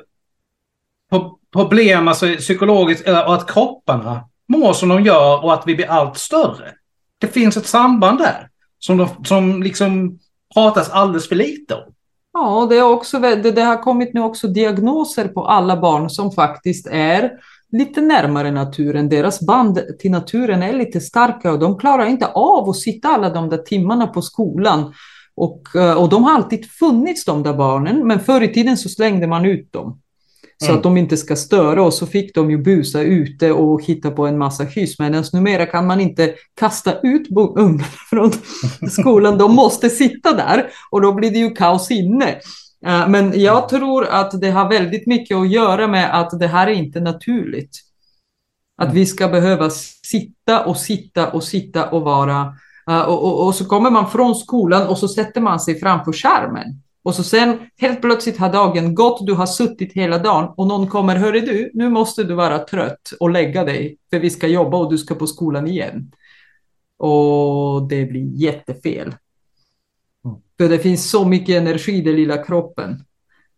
problem 1.54 2.08
alltså, 2.08 2.36
psykologiskt 2.36 3.08
och 3.08 3.36
att 3.36 3.52
kropparna 3.52 4.24
mår 4.48 4.74
som 4.74 4.89
de 4.89 5.04
gör 5.04 5.44
och 5.44 5.54
att 5.54 5.63
vi 5.65 5.76
blir 5.76 5.89
allt 5.89 6.18
större. 6.18 6.74
Det 7.18 7.28
finns 7.28 7.58
ett 7.58 7.65
samband 7.65 8.20
där 8.20 8.50
som, 8.80 8.98
de, 8.98 9.08
som 9.26 9.63
liksom 9.63 10.20
pratas 10.54 10.89
alldeles 10.89 11.30
för 11.30 11.36
lite 11.36 11.76
om. 11.76 11.94
Ja, 12.34 12.68
det, 12.70 12.78
är 12.78 12.84
också, 12.84 13.20
det, 13.20 13.52
det 13.52 13.62
har 13.62 13.78
kommit 13.78 14.13
nu 14.13 14.22
också 14.22 14.48
diagnoser 14.48 15.28
på 15.28 15.46
alla 15.46 15.82
barn 15.82 16.10
som 16.10 16.32
faktiskt 16.32 16.88
är 16.92 17.32
lite 17.72 18.02
närmare 18.02 18.52
naturen. 18.52 19.10
Deras 19.10 19.39
band 19.42 19.80
till 20.00 20.12
naturen 20.12 20.63
är 20.63 20.74
lite 20.74 21.02
starka 21.02 21.52
och 21.52 21.60
de 21.60 21.78
klarar 21.78 22.06
inte 22.06 22.28
av 22.28 22.70
att 22.70 22.76
sitta 22.76 23.08
alla 23.08 23.30
de 23.30 23.50
där 23.50 23.58
timmarna 23.58 24.08
på 24.08 24.22
skolan. 24.22 24.94
Och, 25.36 25.76
eh, 25.76 25.94
och 25.94 26.10
de 26.10 26.24
har 26.24 26.36
alltid 26.36 26.72
funnits 26.72 27.26
de 27.26 27.44
där 27.44 27.54
barnen, 27.54 28.08
men 28.08 28.20
förr 28.20 28.42
i 28.42 28.54
tiden 28.54 28.78
så 28.78 28.89
slängde 28.89 29.28
man 29.28 29.46
ut 29.46 29.74
dem. 29.74 30.02
Så 30.63 30.65
mm. 30.65 30.78
att 30.78 30.84
de 30.84 30.98
inte 30.98 31.17
ska 31.17 31.36
störa 31.36 31.84
och 31.84 31.93
så 31.93 32.08
fick 32.08 32.36
de 32.36 32.52
ju 32.52 32.58
busa 32.58 33.02
ute 33.02 33.52
och 33.52 33.84
hitta 33.84 34.12
på 34.12 34.28
en 34.28 34.38
massa 34.38 34.63
hyss. 34.63 35.00
Men 35.00 35.24
numera 35.34 35.65
kan 35.65 35.88
man 35.88 36.02
inte 36.02 36.34
kasta 36.60 37.00
ut 37.00 37.28
ungarna 37.56 37.84
från 38.10 38.32
skolan. 38.89 39.38
De 39.38 39.56
måste 39.56 39.89
sitta 39.89 40.34
där 40.34 40.69
och 40.91 41.02
då 41.02 41.13
blir 41.13 41.32
det 41.32 41.39
ju 41.39 41.50
kaos 41.50 41.91
inne. 41.91 42.30
Eh, 42.86 43.08
men 43.08 43.41
jag 43.41 43.69
tror 43.69 44.06
att 44.06 44.41
det 44.41 44.50
har 44.50 44.69
väldigt 44.69 45.08
mycket 45.08 45.38
att 45.38 45.52
göra 45.52 45.88
med 45.88 46.19
att 46.19 46.39
det 46.39 46.48
här 46.48 46.67
är 46.67 46.72
inte 46.72 47.00
naturligt. 47.00 47.80
Att 48.82 48.93
vi 48.93 49.06
ska 49.06 49.28
behöva 49.28 49.69
sitta 49.69 50.65
och 50.65 50.78
sitta 50.78 51.32
och 51.32 51.43
sitta 51.43 51.89
och 51.89 52.02
vara... 52.02 52.54
Eh, 52.89 53.02
och, 53.02 53.24
och, 53.24 53.48
och 53.48 53.56
så 53.56 53.65
kommer 53.65 53.89
man 53.89 54.12
från 54.12 54.36
skolan 54.36 54.88
och 54.88 54.98
så 54.98 55.08
sätter 55.08 55.41
man 55.41 55.60
sig 55.60 55.80
framför 55.80 56.13
skärmen. 56.13 56.82
Och 57.04 57.16
så 57.16 57.24
sen 57.24 57.58
helt 57.78 58.02
plötsligt 58.02 58.38
har 58.38 58.54
dagen 58.54 58.96
gått, 58.96 59.26
du 59.28 59.34
har 59.34 59.46
suttit 59.46 59.94
hela 59.94 60.18
dagen 60.18 60.54
och 60.58 60.68
någon 60.68 60.88
kommer, 60.88 61.16
hörru 61.16 61.40
du, 61.40 61.72
nu 61.74 61.90
måste 61.90 62.24
du 62.24 62.34
vara 62.34 62.60
trött 62.60 63.12
och 63.20 63.30
lägga 63.30 63.64
dig 63.64 63.98
för 64.10 64.20
vi 64.20 64.30
ska 64.30 64.48
jobba 64.48 64.78
och 64.78 64.92
du 64.92 64.98
ska 64.98 65.16
på 65.16 65.28
skolan 65.28 65.68
igen. 65.68 66.12
Och 66.98 67.88
det 67.88 68.06
blir 68.06 68.36
jättefel. 68.36 69.16
Mm. 70.26 70.38
För 70.58 70.70
det 70.70 70.80
finns 70.80 71.12
så 71.12 71.26
mycket 71.26 71.62
energi 71.62 71.92
i 71.92 72.02
den 72.02 72.16
lilla 72.16 72.44
kroppen 72.44 73.04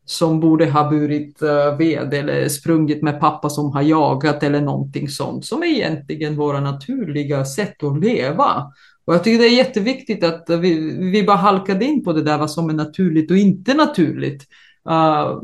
som 0.06 0.40
borde 0.40 0.72
ha 0.72 0.90
burit 0.90 1.42
uh, 1.42 1.78
ved 1.78 2.14
eller 2.14 2.50
sprungit 2.50 3.04
med 3.04 3.20
pappa 3.20 3.50
som 3.50 3.72
har 3.72 3.82
jagat 3.82 4.44
eller 4.44 4.62
någonting 4.62 5.10
sånt 5.10 5.46
som 5.46 5.64
är 5.64 5.68
egentligen 5.68 6.36
våra 6.36 6.60
naturliga 6.60 7.46
sätt 7.46 7.84
att 7.84 8.00
leva. 8.00 8.72
Och 9.06 9.14
jag 9.14 9.24
tycker 9.24 9.40
det 9.40 9.50
är 9.50 9.58
jätteviktigt 9.58 10.24
att 10.24 10.50
vi, 10.50 10.80
vi 11.12 11.24
bara 11.24 11.38
halkade 11.38 11.86
in 11.86 12.04
på 12.04 12.14
det 12.14 12.24
där 12.24 12.38
vad 12.38 12.52
som 12.52 12.70
är 12.70 12.74
naturligt 12.74 13.32
och 13.32 13.38
inte 13.38 13.74
naturligt. 13.74 14.48
Uh, 14.90 15.42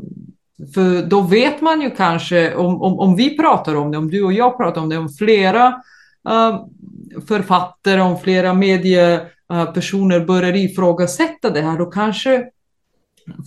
för 0.74 1.06
då 1.06 1.20
vet 1.20 1.60
man 1.60 1.80
ju 1.80 1.90
kanske, 1.90 2.54
om, 2.54 2.82
om, 2.82 2.98
om 2.98 3.16
vi 3.16 3.36
pratar 3.36 3.74
om 3.74 3.90
det, 3.90 3.98
om 3.98 4.10
du 4.10 4.24
och 4.24 4.32
jag 4.32 4.56
pratar 4.56 4.80
om 4.80 4.88
det, 4.88 4.98
om 4.98 5.08
flera 5.08 5.68
uh, 6.28 6.66
författare, 7.28 8.00
om 8.00 8.18
flera 8.18 8.54
mediepersoner 8.54 10.20
ah, 10.20 10.24
börjar 10.24 10.56
ifrågasätta 10.56 11.50
det 11.50 11.60
här, 11.60 11.78
då 11.78 11.86
kanske 11.86 12.44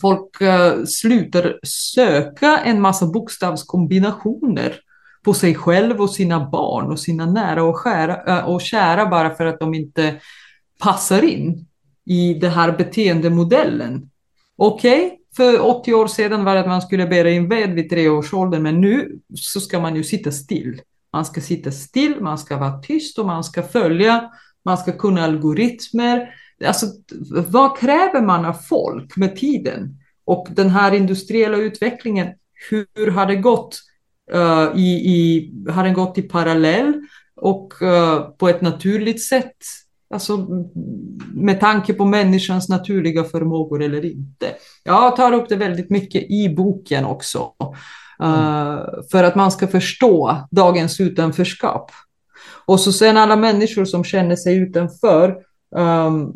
folk 0.01 0.41
uh, 0.41 0.85
slutar 0.85 1.59
söka 1.63 2.57
en 2.57 2.81
massa 2.81 3.05
bokstavskombinationer 3.05 4.75
på 5.23 5.33
sig 5.33 5.55
själv 5.55 6.01
och 6.01 6.09
sina 6.09 6.49
barn 6.49 6.91
och 6.91 6.99
sina 6.99 7.25
nära 7.25 7.63
och, 7.63 7.77
skära, 7.77 8.45
och 8.45 8.61
kära 8.61 9.05
bara 9.05 9.35
för 9.35 9.45
att 9.45 9.59
de 9.59 9.73
inte 9.73 10.15
passar 10.79 11.23
in 11.23 11.65
i 12.05 12.33
den 12.33 12.51
här 12.51 12.77
beteendemodellen. 12.77 14.09
Okej, 14.57 15.05
okay, 15.05 15.17
för 15.35 15.65
80 15.65 15.93
år 15.93 16.07
sedan 16.07 16.45
var 16.45 16.53
det 16.53 16.59
att 16.59 16.67
man 16.67 16.81
skulle 16.81 17.07
bära 17.07 17.31
in 17.31 17.49
ved 17.49 17.73
vid 17.73 17.89
tre 17.89 18.09
års 18.09 18.33
ålder, 18.33 18.59
men 18.59 18.81
nu 18.81 19.19
så 19.35 19.59
ska 19.59 19.79
man 19.79 19.95
ju 19.95 20.03
sitta 20.03 20.31
still. 20.31 20.81
Man 21.13 21.25
ska 21.25 21.41
sitta 21.41 21.71
still, 21.71 22.21
man 22.21 22.37
ska 22.37 22.57
vara 22.57 22.79
tyst 22.79 23.19
och 23.19 23.25
man 23.25 23.43
ska 23.43 23.63
följa, 23.63 24.31
man 24.65 24.77
ska 24.77 24.91
kunna 24.91 25.23
algoritmer. 25.23 26.29
Alltså, 26.65 26.85
vad 27.47 27.77
kräver 27.77 28.21
man 28.21 28.45
av 28.45 28.53
folk 28.53 29.17
med 29.17 29.35
tiden? 29.35 29.97
Och 30.25 30.47
den 30.51 30.69
här 30.69 30.91
industriella 30.91 31.57
utvecklingen, 31.57 32.27
hur 32.69 33.11
har 33.11 33.25
det 33.25 33.35
gått? 33.35 33.79
Uh, 34.35 34.71
i, 34.75 34.89
i, 34.89 35.51
har 35.69 35.83
den 35.83 35.93
gått 35.93 36.17
i 36.17 36.21
parallell 36.21 36.93
och 37.35 37.73
uh, 37.81 38.21
på 38.21 38.49
ett 38.49 38.61
naturligt 38.61 39.23
sätt? 39.23 39.57
Alltså 40.13 40.47
med 41.33 41.59
tanke 41.59 41.93
på 41.93 42.05
människans 42.05 42.69
naturliga 42.69 43.23
förmågor 43.23 43.83
eller 43.83 44.05
inte. 44.05 44.47
Jag 44.83 45.15
tar 45.15 45.31
upp 45.33 45.49
det 45.49 45.55
väldigt 45.55 45.89
mycket 45.89 46.31
i 46.31 46.49
boken 46.49 47.05
också. 47.05 47.51
Uh, 48.23 48.79
för 49.11 49.23
att 49.23 49.35
man 49.35 49.51
ska 49.51 49.67
förstå 49.67 50.37
dagens 50.51 50.99
utanförskap. 50.99 51.91
Och 52.65 52.79
så 52.79 52.91
sen 52.91 53.17
alla 53.17 53.35
människor 53.35 53.85
som 53.85 54.03
känner 54.03 54.35
sig 54.35 54.57
utanför. 54.57 55.35
Um, 55.75 56.33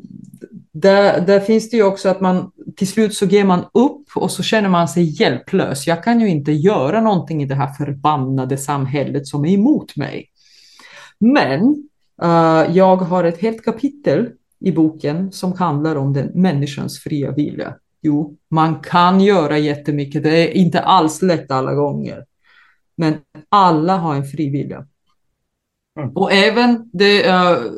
där, 0.72 1.22
där 1.22 1.40
finns 1.40 1.70
det 1.70 1.78
ju 1.78 1.84
också 1.84 2.10
att 2.10 2.22
man 2.22 2.52
till 2.76 2.88
slut 2.88 3.14
så 3.14 3.26
ger 3.26 3.46
man 3.46 3.66
upp 3.74 4.08
och 4.16 4.32
så 4.32 4.44
känner 4.44 4.70
man 4.70 4.88
sig 4.88 5.22
hjälplös. 5.22 5.88
Jag 5.88 6.04
kan 6.04 6.20
ju 6.20 6.28
inte 6.28 6.52
göra 6.52 7.02
någonting 7.02 7.44
i 7.44 7.46
det 7.46 7.56
här 7.56 7.74
förbannade 7.74 8.58
samhället 8.58 9.28
som 9.28 9.46
är 9.46 9.50
emot 9.50 9.96
mig. 9.96 10.30
Men 11.20 11.62
uh, 12.24 12.76
jag 12.78 12.96
har 12.96 13.24
ett 13.24 13.42
helt 13.42 13.66
kapitel 13.66 14.30
i 14.60 14.72
boken 14.72 15.32
som 15.32 15.54
handlar 15.54 15.96
om 15.96 16.14
den 16.14 16.32
människans 16.34 17.00
fria 17.00 17.32
vilja. 17.32 17.76
Jo, 18.02 18.36
man 18.50 18.80
kan 18.80 19.22
göra 19.22 19.58
jättemycket. 19.58 20.24
Det 20.24 20.38
är 20.38 20.52
inte 20.52 20.80
alls 20.80 21.22
lätt 21.22 21.52
alla 21.52 21.74
gånger. 21.74 22.26
Men 22.98 23.16
alla 23.50 23.98
har 23.98 24.16
en 24.16 24.26
fri 24.26 24.50
vilja. 24.50 24.86
Mm. 26.00 26.18
Och 26.18 26.32
även 26.32 26.90
det, 26.94 27.28
uh, 27.28 27.72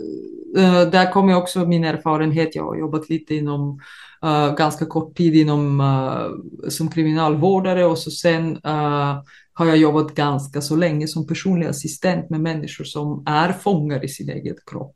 uh, 0.57 0.89
där 0.91 1.11
kommer 1.11 1.35
också 1.35 1.65
min 1.65 1.83
erfarenhet. 1.83 2.55
Jag 2.55 2.63
har 2.63 2.75
jobbat 2.75 3.09
lite 3.09 3.35
inom 3.35 3.81
uh, 4.25 4.55
ganska 4.55 4.85
kort 4.85 5.17
tid 5.17 5.35
inom, 5.35 5.81
uh, 5.81 6.69
som 6.69 6.89
kriminalvårdare 6.89 7.85
och 7.85 7.97
så 7.97 8.11
sen 8.11 8.59
har 9.53 9.65
jag 9.65 9.77
jobbat 9.77 10.15
ganska 10.15 10.61
så 10.61 10.75
länge 10.75 11.07
som 11.07 11.27
personlig 11.27 11.67
assistent 11.67 12.29
med 12.29 12.41
människor 12.41 12.83
som 12.83 13.23
är 13.25 13.53
fångar 13.53 14.05
i 14.05 14.07
sin 14.07 14.29
egen 14.29 14.55
kropp. 14.71 14.95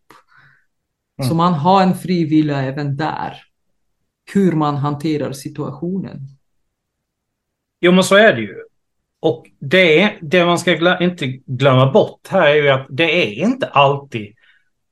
Mm. 1.20 1.30
Så 1.30 1.36
man 1.36 1.54
har 1.54 1.84
en 1.84 1.96
fri 1.96 2.26
vilja 2.26 2.62
även 2.62 2.98
där. 2.98 3.34
Hur 4.34 4.52
man 4.52 4.76
hanterar 4.76 5.32
situationen. 5.32 6.20
Jo, 7.82 7.92
men 7.92 8.04
så 8.04 8.16
är 8.16 8.34
det 8.34 8.42
ju. 8.42 8.56
Och 9.20 9.46
det, 9.60 10.14
det 10.22 10.46
man 10.46 10.60
ska 10.60 10.74
glö 10.74 11.04
inte 11.04 11.28
glömma 11.28 11.92
bort 11.92 12.28
här 12.28 12.48
är 12.48 12.56
ju 12.56 12.70
att 12.70 12.88
det 12.90 13.04
är 13.04 13.46
inte 13.46 13.68
alltid 13.68 14.36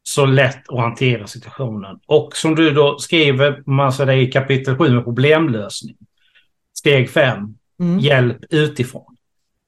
så 0.10 0.26
lätt 0.26 0.70
att 0.70 0.80
hantera 0.80 1.28
situationen. 1.28 2.00
Och 2.06 2.36
som 2.36 2.56
du 2.56 2.72
då 2.72 2.98
skriver 2.98 3.64
massa 3.66 4.06
det 4.06 4.16
i 4.16 4.32
kapitel 4.32 4.78
7 4.78 4.90
med 4.90 5.04
problemlösning. 5.04 5.96
Steg 6.78 7.10
5, 7.10 7.56
mm. 7.80 8.00
hjälp 8.00 8.38
utifrån. 8.50 9.16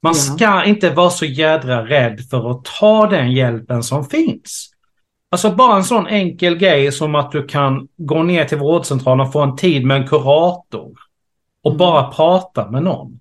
Man 0.03 0.13
ja. 0.13 0.19
ska 0.19 0.63
inte 0.63 0.89
vara 0.89 1.09
så 1.09 1.25
jädra 1.25 1.85
rädd 1.85 2.21
för 2.29 2.51
att 2.51 2.65
ta 2.79 3.07
den 3.07 3.31
hjälpen 3.31 3.83
som 3.83 4.05
finns. 4.05 4.71
Alltså 5.31 5.51
bara 5.51 5.75
en 5.75 5.83
sån 5.83 6.07
enkel 6.07 6.57
grej 6.57 6.91
som 6.91 7.15
att 7.15 7.31
du 7.31 7.47
kan 7.47 7.87
gå 7.97 8.23
ner 8.23 8.45
till 8.45 8.57
vårdcentralen 8.57 9.27
och 9.27 9.33
få 9.33 9.41
en 9.41 9.55
tid 9.55 9.85
med 9.85 9.97
en 9.97 10.07
kurator 10.07 10.93
och 11.63 11.71
mm. 11.71 11.77
bara 11.77 12.11
prata 12.11 12.71
med 12.71 12.83
någon 12.83 13.19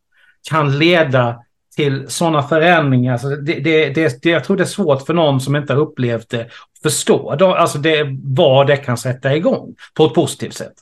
kan 0.51 0.79
leda 0.79 1.37
till 1.77 2.09
sådana 2.09 2.43
förändringar. 2.43 3.13
Alltså 3.13 3.29
det, 3.29 3.61
det, 3.61 3.89
det, 3.89 4.25
jag 4.25 4.45
tror 4.45 4.57
det 4.57 4.63
är 4.63 4.67
svårt 4.67 5.07
för 5.07 5.15
någon 5.15 5.41
som 5.41 5.57
inte 5.57 5.75
har 5.75 5.81
upplevt 5.81 6.31
det 6.31 6.49
förstå 6.83 7.37
då, 7.37 7.55
alltså 7.55 7.79
det, 7.79 8.19
vad 8.25 8.67
det 8.67 8.77
kan 8.77 8.97
sätta 8.97 9.37
igång 9.37 9.75
på 9.95 10.05
ett 10.05 10.15
positivt 10.15 10.55
sätt. 10.55 10.75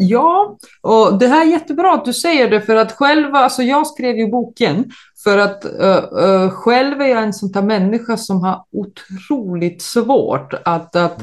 Ja, 0.00 0.58
och 0.82 1.18
det 1.18 1.26
här 1.26 1.46
är 1.46 1.50
jättebra 1.50 1.92
att 1.92 2.04
du 2.04 2.12
säger 2.12 2.50
det 2.50 2.60
för 2.60 2.76
att 2.76 2.92
själv, 2.92 3.34
alltså 3.34 3.62
jag 3.62 3.86
skrev 3.86 4.16
ju 4.16 4.30
boken 4.30 4.90
För 5.24 5.38
att 5.38 5.64
uh, 5.64 6.24
uh, 6.24 6.50
själv 6.50 7.00
är 7.00 7.06
jag 7.06 7.22
en 7.22 7.32
sån 7.32 7.52
där 7.52 7.62
människa 7.62 8.16
som 8.16 8.42
har 8.42 8.64
otroligt 8.72 9.82
svårt 9.82 10.54
att, 10.64 10.96
att, 10.96 11.22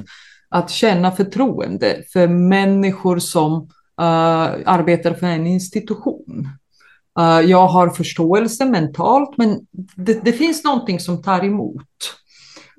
att 0.49 0.69
känna 0.69 1.11
förtroende 1.11 2.03
för 2.13 2.27
människor 2.27 3.19
som 3.19 3.53
uh, 4.01 4.55
arbetar 4.65 5.13
för 5.13 5.27
en 5.27 5.47
institution. 5.47 6.49
jag 7.45 7.67
har 7.67 7.89
förståelse 7.89 8.65
mentalt, 8.65 9.37
men 9.37 9.59
det, 9.95 10.25
det 10.25 10.33
finns 10.33 10.63
någonting 10.63 10.99
som 10.99 11.23
tar 11.23 11.45
emot. 11.45 11.81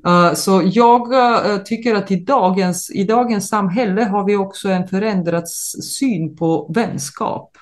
Uh, 0.06 0.34
så 0.34 0.62
jag 0.64 1.12
uh, 1.12 1.62
tycker 1.64 1.94
att 1.94 2.10
i 2.10 2.16
dagens, 2.16 2.90
i 2.90 3.04
dagens 3.04 3.48
samhälle 3.48 4.04
har 4.04 4.24
vi 4.24 4.36
också 4.36 4.68
en 4.68 4.88
förändrad 4.88 5.48
syn 5.98 6.36
på 6.36 6.72
vänskap. 6.74 7.56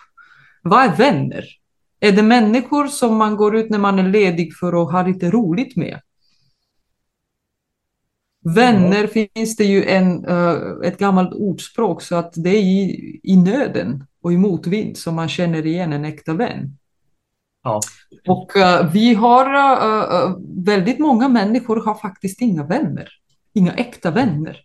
Vad 0.63 0.85
är 0.85 0.97
vänner? 0.97 1.45
Är 2.01 2.13
det 2.13 2.23
människor 2.23 2.87
som 2.87 3.17
man 3.17 3.37
går 3.37 3.57
ut 3.57 3.71
när 3.71 3.79
man 3.79 3.99
är 3.99 4.09
ledig 4.09 4.57
för 4.57 4.83
att 4.83 4.93
ha 4.93 5.07
lite 5.07 5.31
roligt 5.31 5.77
med? 5.77 6.01
Vänner 8.55 8.99
mm. 8.99 9.09
finns 9.09 9.57
det 9.57 9.65
ju 9.65 9.85
en, 9.85 10.27
uh, 10.27 10.73
ett 10.85 10.99
gammalt 10.99 11.33
ordspråk 11.33 12.03
så 12.03 12.17
att 12.17 12.33
det 12.37 12.51
är 12.51 12.63
i, 12.63 13.21
i 13.23 13.37
nöden 13.37 14.07
och 14.23 14.33
i 14.33 14.37
motvind 14.37 14.97
som 14.97 15.15
man 15.15 15.29
känner 15.29 15.67
igen 15.67 15.93
en 15.93 16.05
äkta 16.05 16.33
vän. 16.33 16.77
Ja. 17.65 17.81
Och 18.29 18.57
uh, 18.57 18.93
vi 18.93 19.15
har, 19.15 19.47
uh, 19.55 20.37
väldigt 20.65 20.99
många 20.99 21.29
människor 21.29 21.85
har 21.85 21.95
faktiskt 21.95 22.41
inga 22.41 22.65
vänner, 22.65 23.09
inga 23.53 23.73
äkta 23.73 24.11
vänner. 24.11 24.61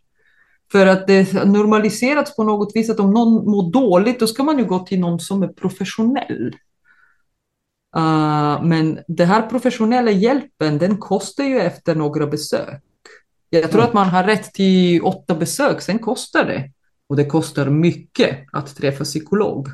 För 0.72 0.88
att 0.88 1.08
det 1.08 1.34
normaliserats 1.46 2.36
på 2.36 2.44
något 2.44 2.76
vis 2.76 2.90
att 2.90 3.00
om 3.00 3.12
någon 3.12 3.52
mår 3.52 3.72
dåligt, 3.72 4.20
då 4.20 4.28
ska 4.28 4.44
man 4.44 4.58
ju 4.58 4.66
gå 4.66 4.80
till 4.80 5.00
någon 5.00 5.20
som 5.20 5.44
är 5.44 5.48
professionell. 5.48 6.56
Uh, 7.98 8.64
men 8.64 9.00
den 9.08 9.28
här 9.28 9.42
professionella 9.42 10.12
hjälpen, 10.12 10.78
den 10.78 10.98
kostar 10.98 11.44
ju 11.44 11.60
efter 11.60 11.96
några 11.96 12.28
besök. 12.28 12.82
Jag 13.50 13.72
tror 13.72 13.82
mm. 13.82 13.88
att 13.88 13.94
man 13.94 14.08
har 14.10 14.24
rätt 14.24 14.54
till 14.54 15.02
åtta 15.02 15.36
besök, 15.36 15.82
sen 15.82 16.00
kostar 16.00 16.46
det. 16.46 16.72
Och 17.10 17.16
det 17.16 17.26
kostar 17.26 17.70
mycket 17.70 18.38
att 18.52 18.76
träffa 18.76 19.04
psykolog. 19.04 19.68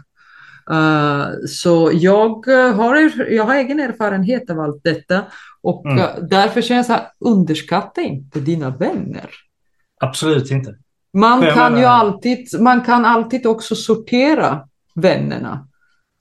Uh, 0.71 1.27
så 1.47 1.91
jag 1.93 2.47
har, 2.47 3.11
jag 3.31 3.43
har 3.43 3.55
egen 3.55 3.79
erfarenhet 3.79 4.49
av 4.49 4.59
allt 4.59 4.83
detta 4.83 5.23
och 5.61 5.85
mm. 5.85 5.97
uh, 5.97 6.05
därför 6.29 6.61
känner 6.61 6.85
jag 6.87 7.01
underskatta 7.19 8.01
inte 8.01 8.39
dina 8.39 8.69
vänner. 8.69 9.29
Absolut 9.99 10.51
inte. 10.51 10.75
Man 11.13 11.41
kan 11.41 11.77
ju 11.77 11.85
alltid, 11.85 12.47
man 12.59 12.81
kan 12.81 13.05
alltid 13.05 13.45
också 13.45 13.75
sortera 13.75 14.67
vännerna. 14.95 15.67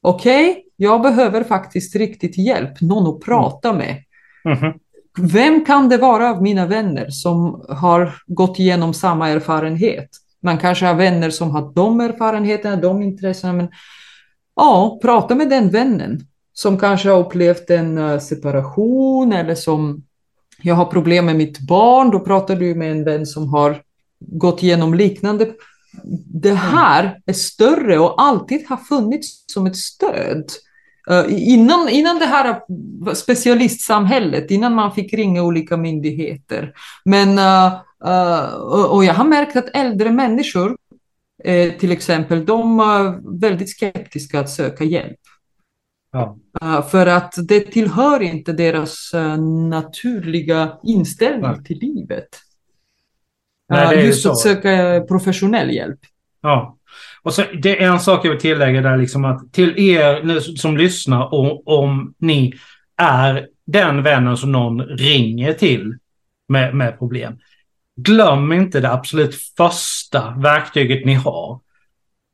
Okej, 0.01 0.51
okay, 0.51 0.63
jag 0.77 1.03
behöver 1.03 1.45
faktiskt 1.45 1.97
riktigt 1.97 2.39
hjälp, 2.39 2.81
någon 2.81 3.15
att 3.15 3.21
prata 3.21 3.69
mm. 3.69 3.79
med. 3.79 4.03
Mm 4.45 4.59
-hmm. 4.59 4.79
Vem 5.19 5.65
kan 5.65 5.89
det 5.89 5.97
vara 5.97 6.31
av 6.31 6.43
mina 6.43 6.67
vänner 6.67 7.11
som 7.11 7.65
har 7.69 8.15
gått 8.27 8.59
igenom 8.59 8.95
samma 8.95 9.29
erfarenhet? 9.29 10.09
Man 10.43 10.59
kanske 10.59 10.87
har 10.87 10.95
vänner 10.95 11.31
som 11.31 11.51
har 11.51 11.73
de 11.75 12.01
erfarenheterna, 12.01 12.77
de 12.77 13.03
intressena, 13.03 13.53
men 13.53 13.69
ja, 14.57 14.99
prata 15.03 15.35
med 15.35 15.49
den 15.49 15.71
vännen 15.71 16.27
som 16.53 16.79
kanske 16.79 17.09
har 17.11 17.19
upplevt 17.19 17.71
en 17.71 17.99
eh, 17.99 18.19
separation 18.19 19.33
eller 19.33 19.55
som 19.55 20.03
jag 20.63 20.75
har 20.75 20.85
problem 20.85 21.27
med 21.27 21.37
mitt 21.37 21.59
barn, 21.59 22.11
då 22.11 22.21
pratar 22.21 22.57
du 22.57 22.75
med 22.75 22.91
en 22.91 23.05
vän 23.05 23.27
som 23.27 23.49
har 23.49 23.83
gått 24.21 24.63
igenom 24.63 24.95
liknande. 24.95 25.51
Det 26.27 26.51
mm. 26.51 26.61
här 26.61 27.21
är 27.27 27.33
större 27.33 27.99
och 27.99 28.23
alltid 28.23 28.67
har 28.69 28.77
funnits 28.77 29.45
som 29.47 29.67
ett 29.67 29.77
stöd. 29.77 30.45
Uh, 31.11 31.25
innan, 31.29 31.89
innan 31.89 32.19
det 32.19 32.27
här 32.27 32.61
specialistsamhället, 33.15 34.51
innan 34.51 34.75
man 34.75 34.93
fick 34.93 35.15
ringa 35.15 35.43
olika 35.43 35.77
myndigheter. 35.77 36.73
Men, 37.05 37.39
uh, 37.39 38.55
och 38.91 39.05
jag 39.05 39.15
har 39.15 39.25
märkt 39.25 39.57
att 39.57 39.77
äldre 39.77 40.11
människor, 40.11 40.77
till 41.79 41.93
exempel, 41.93 42.45
de 42.45 42.81
är 42.81 43.39
väldigt 43.41 43.71
skeptiska 43.71 44.41
att 44.41 44.51
söka 44.51 44.85
hjälp. 44.85 45.21
Ja. 46.13 46.39
För 46.91 47.07
att 47.07 47.35
det 47.49 47.61
tillhör 47.61 48.23
inte 48.23 48.53
deras 48.53 49.11
naturliga 49.71 50.79
inställning 50.83 51.45
ja. 51.57 51.63
till 51.65 51.79
livet. 51.79 52.29
Nej, 53.69 54.07
just 54.07 54.27
att 54.27 54.39
söka 54.39 55.05
professionell 55.09 55.71
hjälp. 55.71 56.01
Ja. 56.41 56.79
Och 57.23 57.35
så, 57.35 57.43
det 57.63 57.83
är 57.83 57.93
en 57.93 58.01
sak 58.01 58.25
jag 58.25 58.31
vill 58.31 58.41
tillägga 58.41 58.81
där 58.81 58.97
liksom 58.97 59.25
att 59.25 59.53
till 59.53 59.79
er 59.79 60.41
som 60.41 60.77
lyssnar 60.77 61.35
om, 61.35 61.63
om 61.65 62.15
ni 62.19 62.55
är 62.97 63.49
den 63.67 64.03
vännen 64.03 64.37
som 64.37 64.53
någon 64.53 64.83
ringer 64.83 65.53
till 65.53 65.99
med, 66.49 66.75
med 66.75 66.99
problem. 66.99 67.39
Glöm 67.97 68.53
inte 68.53 68.81
det 68.81 68.93
absolut 68.93 69.35
första 69.57 70.31
verktyget 70.31 71.07
ni 71.07 71.15
har. 71.15 71.61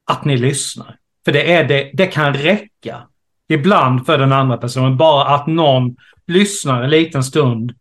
Att 0.06 0.24
ni 0.24 0.36
lyssnar. 0.36 0.96
För 1.24 1.32
det, 1.32 1.52
är 1.52 1.64
det, 1.64 1.90
det 1.94 2.06
kan 2.06 2.34
räcka. 2.34 3.02
Ibland 3.48 4.06
för 4.06 4.18
den 4.18 4.32
andra 4.32 4.56
personen. 4.56 4.96
Bara 4.96 5.34
att 5.34 5.46
någon 5.46 5.96
lyssnar 6.26 6.82
en 6.82 6.90
liten 6.90 7.24
stund 7.24 7.72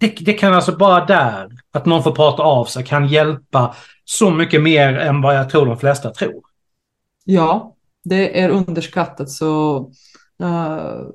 det, 0.00 0.08
det, 0.20 0.32
kan 0.32 0.54
alltså 0.54 0.76
bara 0.76 1.04
där, 1.04 1.50
att 1.72 1.86
någon 1.86 2.02
får 2.02 2.12
prata 2.12 2.42
av 2.42 2.64
sig, 2.64 2.84
kan 2.84 3.08
hjälpa 3.08 3.74
så 4.04 4.30
mycket 4.30 4.62
mer 4.62 4.98
än 4.98 5.22
vad 5.22 5.36
jag 5.36 5.50
tror 5.50 5.66
de 5.66 5.78
flesta 5.78 6.10
tror. 6.10 6.42
Ja, 7.24 7.74
det 8.04 8.40
är 8.40 8.48
underskattat. 8.48 9.30
Så, 9.30 9.78
uh, 10.42 11.08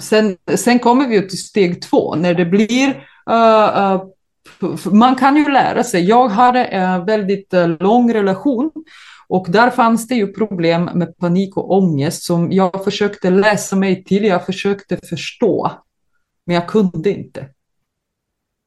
sen, 0.00 0.36
sen 0.54 0.78
kommer 0.78 1.08
vi 1.08 1.28
till 1.28 1.38
steg 1.38 1.82
två, 1.82 2.14
när 2.14 2.34
det 2.34 2.44
blir 2.44 2.88
uh, 3.30 3.94
uh, 3.94 4.04
man 4.92 5.16
kan 5.16 5.36
ju 5.36 5.52
lära 5.52 5.84
sig. 5.84 6.04
Jag 6.04 6.28
hade 6.28 6.64
en 6.64 7.04
väldigt 7.04 7.54
eh, 7.54 7.68
lång 7.68 8.14
relation 8.14 8.70
och 9.28 9.46
där 9.48 9.70
fanns 9.70 10.08
det 10.08 10.14
ju 10.14 10.32
problem 10.32 10.90
med 10.94 11.18
panik 11.18 11.56
och 11.56 11.76
ångest 11.76 12.22
som 12.22 12.52
jag 12.52 12.84
försökte 12.84 13.30
läsa 13.30 13.76
mig 13.76 14.04
till, 14.04 14.24
jag 14.24 14.46
försökte 14.46 14.96
förstå, 14.96 15.70
men 16.46 16.54
jag 16.54 16.68
kunde 16.68 17.10
inte. 17.10 17.48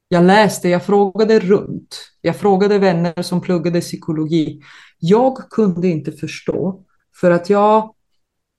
Jag 0.07 0.23
läste, 0.23 0.69
jag 0.69 0.85
frågade 0.85 1.39
runt. 1.39 2.11
Jag 2.21 2.35
frågade 2.35 2.79
vänner 2.79 3.21
som 3.21 3.41
pluggade 3.41 3.81
psykologi. 3.81 4.61
Jag 4.99 5.37
kunde 5.37 5.87
inte 5.87 6.11
förstå 6.11 6.83
för 7.15 7.31
att 7.31 7.49
jag 7.49 7.95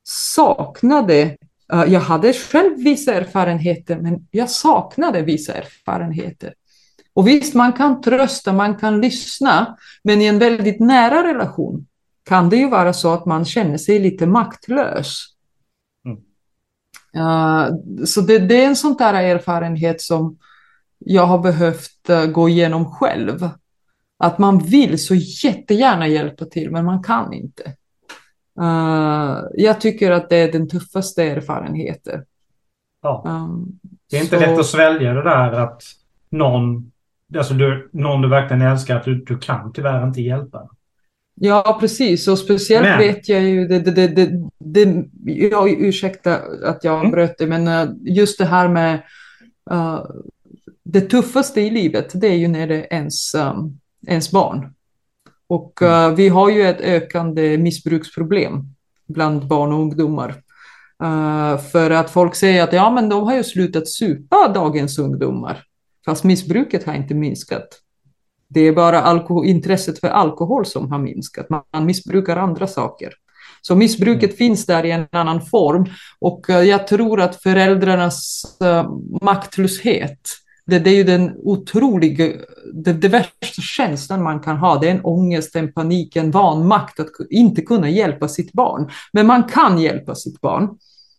saknade, 0.09 1.37
eh, 1.72 1.84
jag 1.84 2.01
hade 2.01 2.32
själv 2.32 2.76
vissa 2.76 3.14
erfarenheter, 3.14 4.01
men 4.01 4.26
jag 4.30 4.51
saknade 4.51 5.22
vissa 5.22 5.53
erfarenheter. 5.53 6.55
Och 7.17 7.29
visst, 7.29 7.55
man 7.55 7.73
kan 7.73 8.01
trösta, 8.01 8.53
man 8.53 8.75
kan 8.75 9.01
lyssna, 9.01 9.77
men 10.03 10.23
i 10.23 10.27
en 10.27 10.39
väldigt 10.39 10.81
nära 10.81 11.29
relation 11.29 11.87
kan 12.25 12.49
det 12.49 12.57
ju 12.57 12.71
vara 12.71 12.93
så 12.93 13.12
att 13.12 13.27
man 13.27 13.45
känner 13.45 13.79
sig 13.79 13.99
lite 13.99 14.27
maktlös. 14.27 15.25
Mm. 16.05 16.19
Uh, 17.27 17.75
så 18.05 18.21
det, 18.21 18.39
det, 18.39 18.62
är 18.62 18.67
en 18.67 18.77
sån 18.77 18.97
där 18.97 19.14
erfarenhet 19.14 20.01
som 20.01 20.39
jag 20.99 21.27
har 21.27 21.39
behövt 21.39 22.11
uh, 22.11 22.27
gå 22.27 22.49
igenom 22.49 22.93
själv. 22.93 23.49
Att 24.19 24.39
man 24.39 24.59
vill 24.59 25.07
så 25.07 25.14
jättegärna 25.14 26.09
hjälpa 26.09 26.45
till, 26.45 26.71
men 26.71 26.85
man 26.85 27.03
kan 27.03 27.33
inte. 27.33 27.73
Uh, 28.61 29.43
jag 29.55 29.81
tycker 29.81 30.11
att 30.11 30.29
det 30.29 30.37
är 30.37 30.53
den 30.53 30.69
tuffaste 30.69 31.25
erfarenheten. 31.25 32.25
Ja. 33.03 33.25
Um, 33.27 33.79
det 34.11 34.17
är 34.17 34.23
inte 34.23 34.39
så... 34.39 34.47
lätt 34.47 34.59
att 34.59 34.67
svälja 34.67 35.12
det 35.12 35.23
där 35.23 35.53
att 35.53 35.83
någon, 36.31 36.93
alltså 37.37 37.55
du, 37.55 37.89
någon 37.93 38.22
du 38.22 38.29
verkligen 38.29 38.62
älskar, 38.62 38.97
att 38.97 39.05
du, 39.05 39.24
du 39.24 39.39
kan 39.39 39.72
tyvärr 39.72 40.07
inte 40.07 40.22
hjälpa. 40.22 40.68
Ja, 41.41 41.77
precis. 41.81 42.29
Och 42.29 42.39
speciellt 42.39 42.87
men... 42.87 42.99
vet 42.99 43.29
jag 43.29 43.43
ju, 43.43 43.68
det, 43.68 43.79
det, 43.79 43.91
det, 43.91 44.09
det, 44.09 44.31
det, 44.59 45.05
jag, 45.24 45.70
ursäkta 45.70 46.41
att 46.64 46.85
jag 46.85 47.01
mm. 47.01 47.11
bröt 47.11 47.39
det, 47.39 47.47
men 47.47 47.68
uh, 47.68 47.95
just 48.01 48.39
det 48.39 48.45
här 48.45 48.68
med 48.68 49.03
uh, 49.72 50.05
det 50.85 51.01
tuffaste 51.01 51.61
i 51.61 51.70
livet, 51.70 52.11
det 52.14 52.27
är 52.27 52.37
ju 52.37 52.49
när 52.49 52.66
det 52.66 52.74
är 52.74 52.95
ens, 52.95 53.35
um, 53.35 53.81
ens 54.07 54.31
barn. 54.31 54.74
Och 55.47 55.83
uh, 55.83 56.14
vi 56.14 56.29
har 56.29 56.51
ju 56.51 56.62
ett 56.62 56.81
ökande 56.81 57.59
missbruksproblem 57.59 58.64
bland 59.09 59.47
barn 59.47 59.72
och 59.72 59.81
ungdomar. 59.81 60.35
Uh, 61.03 61.59
för 61.59 61.91
att 61.91 62.11
folk 62.11 62.35
säger 62.35 62.62
att 62.62 62.72
ja, 62.72 62.91
men 62.91 63.09
de 63.09 63.22
har 63.22 63.35
ju 63.35 63.45
slutat 63.45 63.89
supa, 63.89 64.53
dagens 64.55 64.99
ungdomar. 64.99 65.62
Fast 66.07 66.25
missbruket 66.25 66.85
har 66.85 66.95
inte 66.95 67.15
minskat. 67.15 67.69
Det 68.49 68.61
är 68.61 68.73
bara 68.73 69.25
intresset 69.45 70.01
för 70.01 70.09
alkohol 70.09 70.67
som 70.67 70.93
har 70.93 70.99
minskat. 70.99 71.47
Man, 71.51 71.87
missbrukar 71.87 72.37
andra 72.37 72.67
saker. 72.67 73.13
Så 73.63 73.77
missbruket 73.77 74.31
mm. 74.31 74.37
finns 74.37 74.67
där 74.67 74.85
i 74.85 74.91
en 74.91 75.07
annan 75.13 75.41
form. 75.41 75.87
Och 76.19 76.51
uh, 76.51 76.63
jag 76.63 76.87
tror 76.87 77.21
att 77.21 77.43
föräldrarnas 77.43 78.43
maktlöshet 79.23 80.21
det, 80.67 80.79
det, 80.79 80.91
är 80.91 80.95
ju 80.95 81.05
den 81.05 81.33
otroliga, 81.37 82.33
det, 82.75 82.93
det 82.93 83.09
värsta 83.09 83.63
känslan 83.63 84.23
man 84.23 84.41
kan 84.41 84.57
ha. 84.57 84.79
Det 84.79 84.87
är 84.89 84.91
en 84.91 85.05
ångest, 85.05 85.57
en 85.57 85.73
panik, 85.73 86.17
en 86.17 86.31
vanmakt 86.31 87.01
att 87.01 87.11
inte 87.31 87.63
kunna 87.63 87.91
hjälpa 87.91 88.29
sitt 88.29 88.53
barn. 88.53 88.91
Men 89.13 89.27
man 89.27 89.45
kan 89.45 89.79
hjälpa 89.79 90.15
sitt 90.15 90.41
barn. 90.41 90.69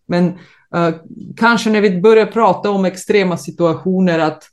Men 0.07 0.33
Uh, 0.75 0.95
kanske 1.37 1.69
när 1.69 1.81
vi 1.81 2.01
börjar 2.01 2.25
prata 2.25 2.69
om 2.69 2.85
extrema 2.85 3.37
situationer 3.37 4.19
att 4.19 4.43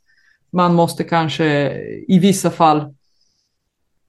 man 0.55 0.75
måste 0.75 1.05
kanske 1.05 1.73
i 2.09 2.19
vissa 2.19 2.51
fall 2.51 2.95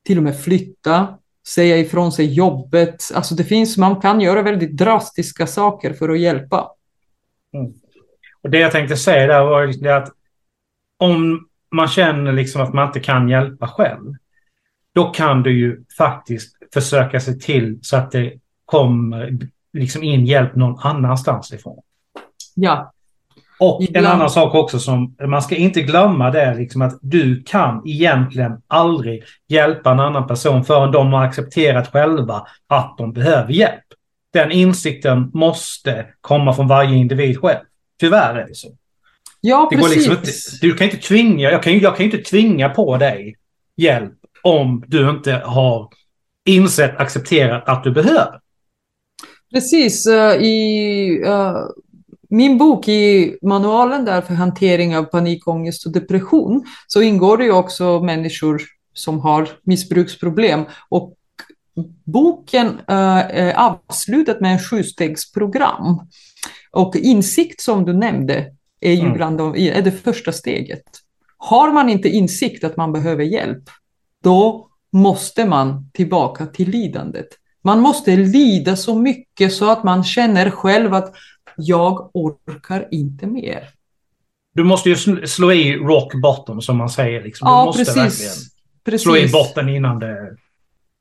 till 0.03 0.17
och 0.17 0.23
med 0.23 0.39
flytta, 0.39 1.17
säga 1.47 1.77
ifrån 1.77 2.11
sig 2.11 2.33
jobbet. 2.33 3.11
Alltså 3.13 3.35
det 3.35 3.43
finns, 3.43 3.77
man 3.77 4.01
kan 4.01 4.21
göra 4.21 4.41
väldigt 4.41 4.77
drastiska 4.77 5.47
saker 5.47 5.93
för 5.93 6.09
att 6.09 6.19
hjälpa. 6.19 6.71
Mm. 7.53 7.73
Och 8.41 8.49
Det 8.49 8.59
jag 8.59 8.71
tänkte 8.71 8.97
säga 8.97 9.27
där 9.27 9.45
var 9.45 9.67
liksom 9.67 9.87
att 9.87 10.09
om 10.97 11.47
man 11.71 11.87
känner 11.87 12.33
liksom 12.33 12.61
att 12.61 12.73
man 12.73 12.87
inte 12.87 12.99
kan 12.99 13.29
hjälpa 13.29 13.67
själv, 13.67 14.13
då 14.93 15.11
kan 15.11 15.43
du 15.43 15.59
ju 15.59 15.83
faktiskt 15.97 16.57
försöka 16.73 17.19
se 17.19 17.33
till 17.33 17.79
så 17.81 17.97
att 17.97 18.11
det 18.11 18.33
kommer 18.65 19.37
liksom 19.73 20.03
in 20.03 20.25
hjälp 20.25 20.55
någon 20.55 20.79
annanstans 20.79 21.53
ifrån. 21.53 21.81
Ja. 22.55 22.91
Och 23.59 23.83
Ibland. 23.83 24.05
en 24.05 24.11
annan 24.11 24.29
sak 24.29 24.55
också 24.55 24.79
som 24.79 25.15
man 25.27 25.41
ska 25.41 25.55
inte 25.55 25.81
glömma 25.81 26.31
det 26.31 26.41
är 26.41 26.55
liksom 26.55 26.81
att 26.81 26.99
du 27.01 27.43
kan 27.43 27.81
egentligen 27.87 28.51
aldrig 28.67 29.23
hjälpa 29.47 29.91
en 29.91 29.99
annan 29.99 30.27
person 30.27 30.65
förrän 30.65 30.91
de 30.91 31.13
har 31.13 31.23
accepterat 31.23 31.91
själva 31.91 32.47
att 32.67 32.95
de 32.97 33.13
behöver 33.13 33.53
hjälp. 33.53 33.83
Den 34.33 34.51
insikten 34.51 35.31
måste 35.33 36.05
komma 36.21 36.53
från 36.53 36.67
varje 36.67 36.95
individ 36.95 37.39
själv. 37.39 37.59
Tyvärr 37.99 38.35
är 38.35 38.47
det 38.47 38.55
så. 38.55 38.67
Ja, 39.41 39.67
det 39.71 39.77
precis. 39.77 40.07
Liksom 40.07 40.57
du 40.61 40.73
kan 40.73 40.85
inte 40.85 40.97
tvinga, 40.97 41.51
jag 41.51 41.63
kan, 41.63 41.79
jag 41.79 41.97
kan 41.97 42.05
inte 42.05 42.17
tvinga 42.17 42.69
på 42.69 42.97
dig 42.97 43.35
hjälp 43.77 44.13
om 44.41 44.83
du 44.87 45.09
inte 45.09 45.33
har 45.33 45.89
insett, 46.45 46.97
accepterat 46.97 47.69
att 47.69 47.83
du 47.83 47.91
behöver. 47.91 48.39
Precis. 49.53 50.07
Uh, 50.07 50.43
I 50.43 51.23
uh, 51.25 51.57
min 52.30 52.57
bok, 52.57 52.88
i 52.88 53.38
manualen 53.41 54.05
där 54.05 54.21
för 54.21 54.34
hantering 54.34 54.97
av 54.97 55.03
panikångest 55.03 55.86
och 55.86 55.91
depression, 55.91 56.65
så 56.88 57.01
ingår 57.01 57.38
det 57.38 57.43
ju 57.43 57.51
också 57.51 57.99
människor 57.99 58.61
som 58.93 59.19
har 59.19 59.49
missbruksproblem. 59.63 60.65
Och 60.89 61.13
boken 62.05 62.67
uh, 62.67 63.17
är 63.30 63.53
avslutad 63.53 64.36
med 64.39 64.51
en 64.53 64.59
sjustegsprogram. 64.59 66.07
Och 66.71 66.95
insikt 66.95 67.61
som 67.61 67.86
du 67.86 67.93
nämnde 67.93 68.51
är 68.82 68.93
ju 68.93 68.99
mm. 68.99 69.13
bland 69.13 69.38
de, 69.38 69.55
är 69.55 69.82
det 69.82 69.91
första 69.91 70.32
steget. 70.32 70.84
Har 71.38 71.71
man 71.71 71.89
inte 71.89 72.09
insikt 72.09 72.63
att 72.63 72.78
man 72.78 72.93
behöver 72.93 73.23
hjälp, 73.23 73.63
då 74.23 74.69
måste 74.91 75.45
man 75.45 75.89
tillbaka 75.93 76.45
till 76.45 76.69
lidandet. 76.69 77.28
Man 77.63 77.80
måste 77.80 78.15
lida 78.15 78.76
så 78.76 78.95
mycket 78.95 79.53
så 79.53 79.71
att 79.71 79.84
man 79.84 80.03
känner 80.03 80.49
själv 80.49 80.93
att 80.93 81.15
jag 81.57 82.09
orkar 82.13 82.87
inte 82.91 83.27
mer. 83.27 83.69
Du 84.53 84.63
måste 84.63 84.89
ju 84.89 84.95
slå 85.27 85.51
i 85.51 85.75
rock 85.75 86.13
bottom 86.21 86.61
som 86.61 86.77
man 86.77 86.89
säger. 86.89 87.23
Liksom. 87.23 87.45
Du 87.45 87.51
ja, 87.51 87.65
måste 87.65 87.79
precis. 87.79 87.97
verkligen 87.97 88.33
precis. 88.85 89.01
slå 89.01 89.17
i 89.17 89.29
botten 89.31 89.69
innan 89.69 89.99
det... 89.99 90.37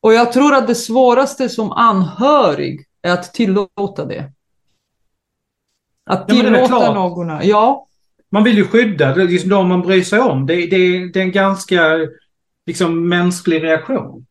Och 0.01 0.15
jag 0.15 0.33
tror 0.33 0.55
att 0.55 0.67
det 0.67 0.75
svåraste 0.75 1.49
som 1.49 1.73
anhörig 1.73 2.87
är 3.03 3.13
att 3.13 3.35
tillåta 3.35 4.05
det. 4.05 4.33
Att 6.05 6.29
tillåta 6.29 6.69
ja, 6.71 6.95
någon... 6.95 7.29
Ja. 7.43 7.87
Man 8.31 8.45
vill 8.45 8.57
ju 8.57 8.65
skydda 8.65 9.15
liksom, 9.15 9.51
de 9.51 9.69
man 9.69 9.83
bryr 9.83 10.03
sig 10.03 10.21
om. 10.21 10.47
Det, 10.47 10.55
det, 10.55 11.09
det 11.13 11.21
är 11.21 11.25
en 11.25 11.33
ganska 11.33 11.81
liksom, 12.67 13.09
mänsklig 13.09 13.63
reaktion. 13.63 14.27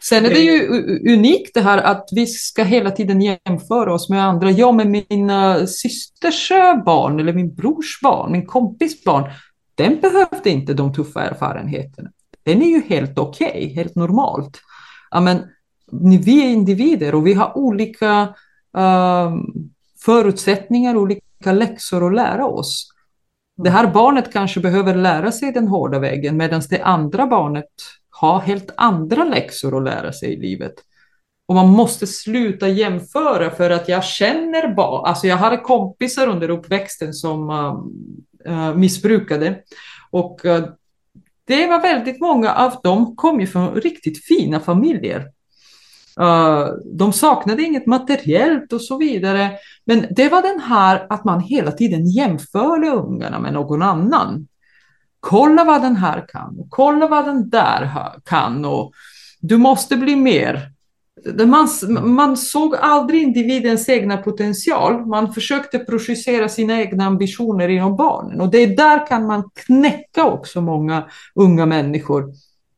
Sen 0.00 0.24
är 0.24 0.30
det 0.30 0.40
ju 0.40 0.68
unikt 1.14 1.54
det 1.54 1.60
här 1.60 1.78
att 1.78 2.08
vi 2.12 2.26
ska 2.26 2.62
hela 2.62 2.90
tiden 2.90 3.20
jämföra 3.20 3.94
oss 3.94 4.08
med 4.08 4.24
andra. 4.24 4.50
Jag 4.50 4.74
med 4.74 4.86
min 4.86 5.30
systers 5.66 6.48
barn 6.84 7.20
eller 7.20 7.32
min 7.32 7.54
brors 7.54 8.00
barn, 8.02 8.32
min 8.32 8.46
kompis 8.46 9.04
barn, 9.04 9.30
den 9.74 10.00
behövde 10.00 10.50
inte 10.50 10.74
de 10.74 10.92
tuffa 10.92 11.22
erfarenheterna. 11.22 12.10
Den 12.42 12.62
är 12.62 12.66
ju 12.66 12.82
helt 12.88 13.18
okej, 13.18 13.48
okay, 13.48 13.74
helt 13.74 13.94
normalt. 13.94 14.60
Ja, 15.10 15.20
men 15.20 15.42
vi 16.24 16.44
är 16.44 16.50
individer 16.50 17.14
och 17.14 17.26
vi 17.26 17.34
har 17.34 17.58
olika 17.58 18.22
uh, 18.78 19.36
förutsättningar, 20.04 20.96
olika 20.96 21.52
läxor 21.52 22.06
att 22.06 22.14
lära 22.14 22.46
oss. 22.46 22.88
Det 23.56 23.70
här 23.70 23.86
barnet 23.86 24.32
kanske 24.32 24.60
behöver 24.60 24.94
lära 24.94 25.32
sig 25.32 25.52
den 25.52 25.68
hårda 25.68 25.98
vägen 25.98 26.36
medan 26.36 26.62
det 26.70 26.82
andra 26.82 27.26
barnet 27.26 27.70
ha 28.20 28.38
helt 28.38 28.74
andra 28.76 29.24
läxor 29.24 29.76
att 29.76 29.84
lära 29.84 30.12
sig 30.12 30.32
i 30.32 30.40
livet. 30.40 30.74
Och 31.46 31.54
man 31.54 31.68
måste 31.68 32.06
sluta 32.06 32.68
jämföra 32.68 33.50
för 33.50 33.70
att 33.70 33.88
jag 33.88 34.04
känner 34.04 34.74
bara... 34.74 35.08
alltså 35.08 35.26
jag 35.26 35.36
hade 35.36 35.56
kompisar 35.56 36.26
under 36.26 36.50
uppväxten 36.50 37.12
som 37.12 37.50
uh, 38.48 38.74
missbrukade 38.76 39.58
och 40.10 40.40
uh, 40.44 40.64
det 41.44 41.66
var 41.66 41.82
väldigt 41.82 42.20
många 42.20 42.54
av 42.54 42.80
dem 42.82 43.16
kom 43.16 43.40
ju 43.40 43.46
från 43.46 43.74
riktigt 43.74 44.24
fina 44.24 44.60
familjer. 44.60 45.20
Uh, 46.20 46.66
de 46.84 47.12
saknade 47.12 47.62
inget 47.62 47.86
materiellt 47.86 48.72
och 48.72 48.82
så 48.82 48.96
vidare. 48.96 49.50
Men 49.84 50.06
det 50.10 50.28
var 50.28 50.42
den 50.42 50.60
här 50.60 51.06
att 51.10 51.24
man 51.24 51.40
hela 51.40 51.72
tiden 51.72 52.06
jämförde 52.06 52.88
ungarna 52.88 53.38
med 53.38 53.52
någon 53.52 53.82
annan. 53.82 54.48
Kolla 55.20 55.64
vad 55.64 55.82
den 55.82 55.96
här 55.96 56.24
kan 56.28 56.58
och 56.60 56.70
kolla 56.70 57.06
vad 57.06 57.24
den 57.24 57.50
där 57.50 57.90
kan 58.24 58.64
och 58.64 58.92
du 59.40 59.56
måste 59.56 59.96
bli 59.96 60.16
mer. 60.16 60.70
Man, 61.46 61.68
man 62.14 62.36
såg 62.36 62.76
aldrig 62.76 63.22
individens 63.22 63.88
egna 63.88 64.16
potential. 64.16 65.06
Man 65.06 65.32
försökte 65.32 65.78
projicera 65.78 66.48
sina 66.48 66.80
egna 66.80 67.04
ambitioner 67.04 67.68
inom 67.68 67.96
barnen 67.96 68.40
och 68.40 68.50
det 68.50 68.58
är 68.58 68.76
där 68.76 69.06
kan 69.06 69.26
man 69.26 69.50
knäcka 69.66 70.24
också 70.24 70.60
många 70.60 71.04
unga 71.34 71.66
människor 71.66 72.32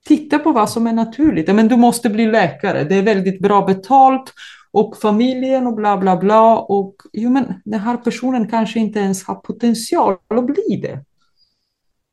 titta 0.07 0.39
på 0.39 0.53
vad 0.53 0.71
som 0.71 0.87
är 0.87 0.93
naturligt. 0.93 1.55
Men 1.55 1.69
du 1.69 1.77
måste 1.77 2.11
bli 2.11 2.27
läkare, 2.27 2.85
det 2.85 2.95
är 2.95 3.03
väldigt 3.03 3.41
bra 3.41 3.67
betalt 3.67 4.33
och 4.71 4.97
familjen 4.97 5.67
och 5.67 5.75
bla 5.75 5.97
bla 5.97 6.17
bla. 6.17 6.59
Och 6.59 6.95
jo, 7.13 7.31
men 7.31 7.55
den 7.65 7.81
här 7.81 7.97
personen 7.97 8.49
kanske 8.49 8.79
inte 8.79 8.99
ens 8.99 9.25
har 9.25 9.35
potential 9.35 10.17
att 10.29 10.47
bli 10.47 10.81
det. 10.83 11.05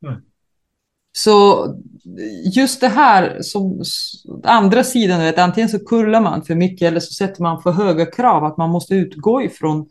Mm. 0.06 0.22
Så 1.12 1.68
just 2.56 2.82
det 2.82 2.88
här, 2.88 3.42
som 3.42 3.84
andra 4.44 4.84
sidan, 4.84 5.20
vet, 5.20 5.38
antingen 5.38 5.70
så 5.70 5.80
kullar 5.80 6.22
man 6.22 6.44
för 6.44 6.56
mycket 6.56 6.88
eller 6.88 7.00
så 7.00 7.14
sätter 7.14 7.42
man 7.42 7.62
för 7.62 7.72
höga 7.72 8.06
krav, 8.06 8.44
att 8.44 8.58
man 8.58 8.70
måste 8.70 8.96
utgå 8.96 9.42
ifrån 9.42 9.90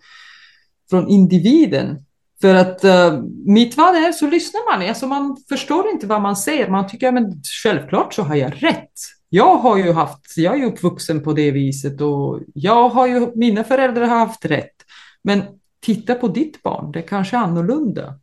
från 0.90 1.08
individen. 1.08 1.98
För 2.40 2.54
att 2.54 2.84
uh, 2.84 3.22
mitt 3.46 3.76
vad 3.76 3.94
är 3.94 4.12
så 4.12 4.26
lyssnar 4.26 4.78
man. 4.78 4.88
Alltså 4.88 5.06
man 5.06 5.36
förstår 5.48 5.90
inte 5.90 6.06
vad 6.06 6.22
man 6.22 6.36
säger. 6.36 6.68
Man 6.68 6.88
tycker 6.88 7.16
att 7.16 7.46
självklart 7.62 8.14
så 8.14 8.22
har 8.22 8.34
jag 8.34 8.62
rätt. 8.62 8.92
Jag 9.28 9.56
har 9.56 9.76
ju 9.76 9.92
haft, 9.92 10.36
jag 10.36 10.54
är 10.54 10.58
ju 10.58 10.64
uppvuxen 10.64 11.22
på 11.22 11.32
det 11.32 11.50
viset 11.50 12.00
och 12.00 12.40
jag 12.54 12.88
har 12.88 13.06
ju, 13.06 13.32
mina 13.34 13.64
föräldrar 13.64 14.06
har 14.06 14.18
haft 14.18 14.44
rätt. 14.44 14.74
Men 15.22 15.42
titta 15.80 16.14
på 16.14 16.28
ditt 16.28 16.62
barn, 16.62 16.92
det 16.92 16.98
är 16.98 17.06
kanske 17.06 17.36
annorlunda. 17.36 18.14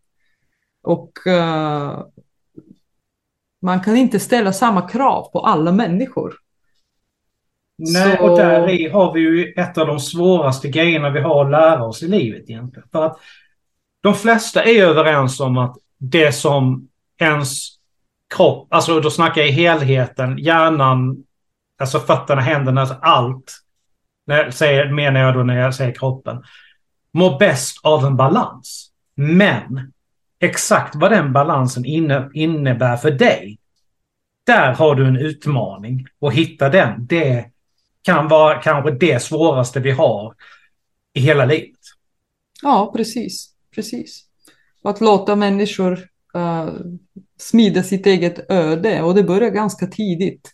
Och 0.84 1.12
uh, 1.28 2.04
man 3.62 3.80
kan 3.84 3.98
inte 3.98 4.20
ställa 4.20 4.54
samma 4.54 4.90
krav 4.90 5.32
på 5.32 5.40
alla 5.40 5.72
människor. 5.72 6.34
Nej, 7.78 8.18
så... 8.18 8.24
och 8.24 8.38
där 8.38 8.90
har 8.90 9.14
vi 9.14 9.20
ju 9.20 9.54
ett 9.54 9.78
av 9.78 9.88
de 9.88 10.00
svåraste 10.00 10.70
grejerna 10.70 11.10
vi 11.10 11.20
har 11.20 11.46
att 11.46 11.52
lära 11.52 11.84
oss 11.84 12.04
i 12.04 12.08
livet 12.08 12.50
egentligen. 12.50 12.90
För 12.92 13.06
att 13.06 13.20
de 14.02 14.16
flesta 14.16 14.64
är 14.64 14.84
överens 14.84 15.40
om 15.40 15.58
att 15.58 15.78
det 15.98 16.32
som 16.32 16.88
ens 17.20 17.68
kropp, 18.36 18.68
alltså 18.74 19.00
då 19.00 19.10
snackar 19.10 19.42
jag 19.42 19.50
i 19.50 19.54
helheten, 19.54 20.38
hjärnan, 20.38 21.24
alltså 21.80 22.00
fötterna, 22.00 22.42
händerna, 22.42 22.82
alltså 22.82 22.96
allt. 23.02 23.60
När 24.26 24.44
jag 24.44 24.54
säger, 24.54 24.92
menar 24.92 25.20
jag 25.20 25.34
då 25.34 25.44
när 25.44 25.58
jag 25.58 25.76
säger 25.76 25.94
kroppen. 25.94 26.44
Mår 27.14 27.40
bäst 27.40 27.78
av 27.84 28.06
en 28.06 28.18
balans. 28.18 28.92
Men 29.16 29.93
exakt 30.44 30.96
vad 30.96 31.12
den 31.12 31.34
balansen 31.34 31.86
inne, 31.86 32.30
innebär 32.34 32.98
för 32.98 33.12
dig. 33.12 33.60
Där 34.46 34.74
har 34.74 34.96
du 34.96 35.08
en 35.08 35.18
utmaning. 35.18 36.08
Och 36.20 36.34
hitta 36.34 36.70
den, 36.70 37.06
det 37.08 37.46
kan 38.02 38.28
vara 38.28 38.62
kanske 38.62 38.92
det 38.92 39.22
svåraste 39.22 39.80
vi 39.80 39.92
har 39.92 40.36
i 41.14 41.20
hela 41.20 41.46
livet. 41.46 41.80
Ja, 42.62 42.92
precis 42.96 43.54
precis. 43.76 44.24
att 44.84 45.02
låta 45.02 45.36
människor 45.36 45.94
uh, 46.36 46.74
smida 47.40 47.84
sitt 47.84 48.06
eget 48.06 48.52
öde 48.52 49.02
och 49.02 49.16
det 49.16 49.24
börjar 49.24 49.50
ganska 49.50 49.88
tidigt. 49.88 50.52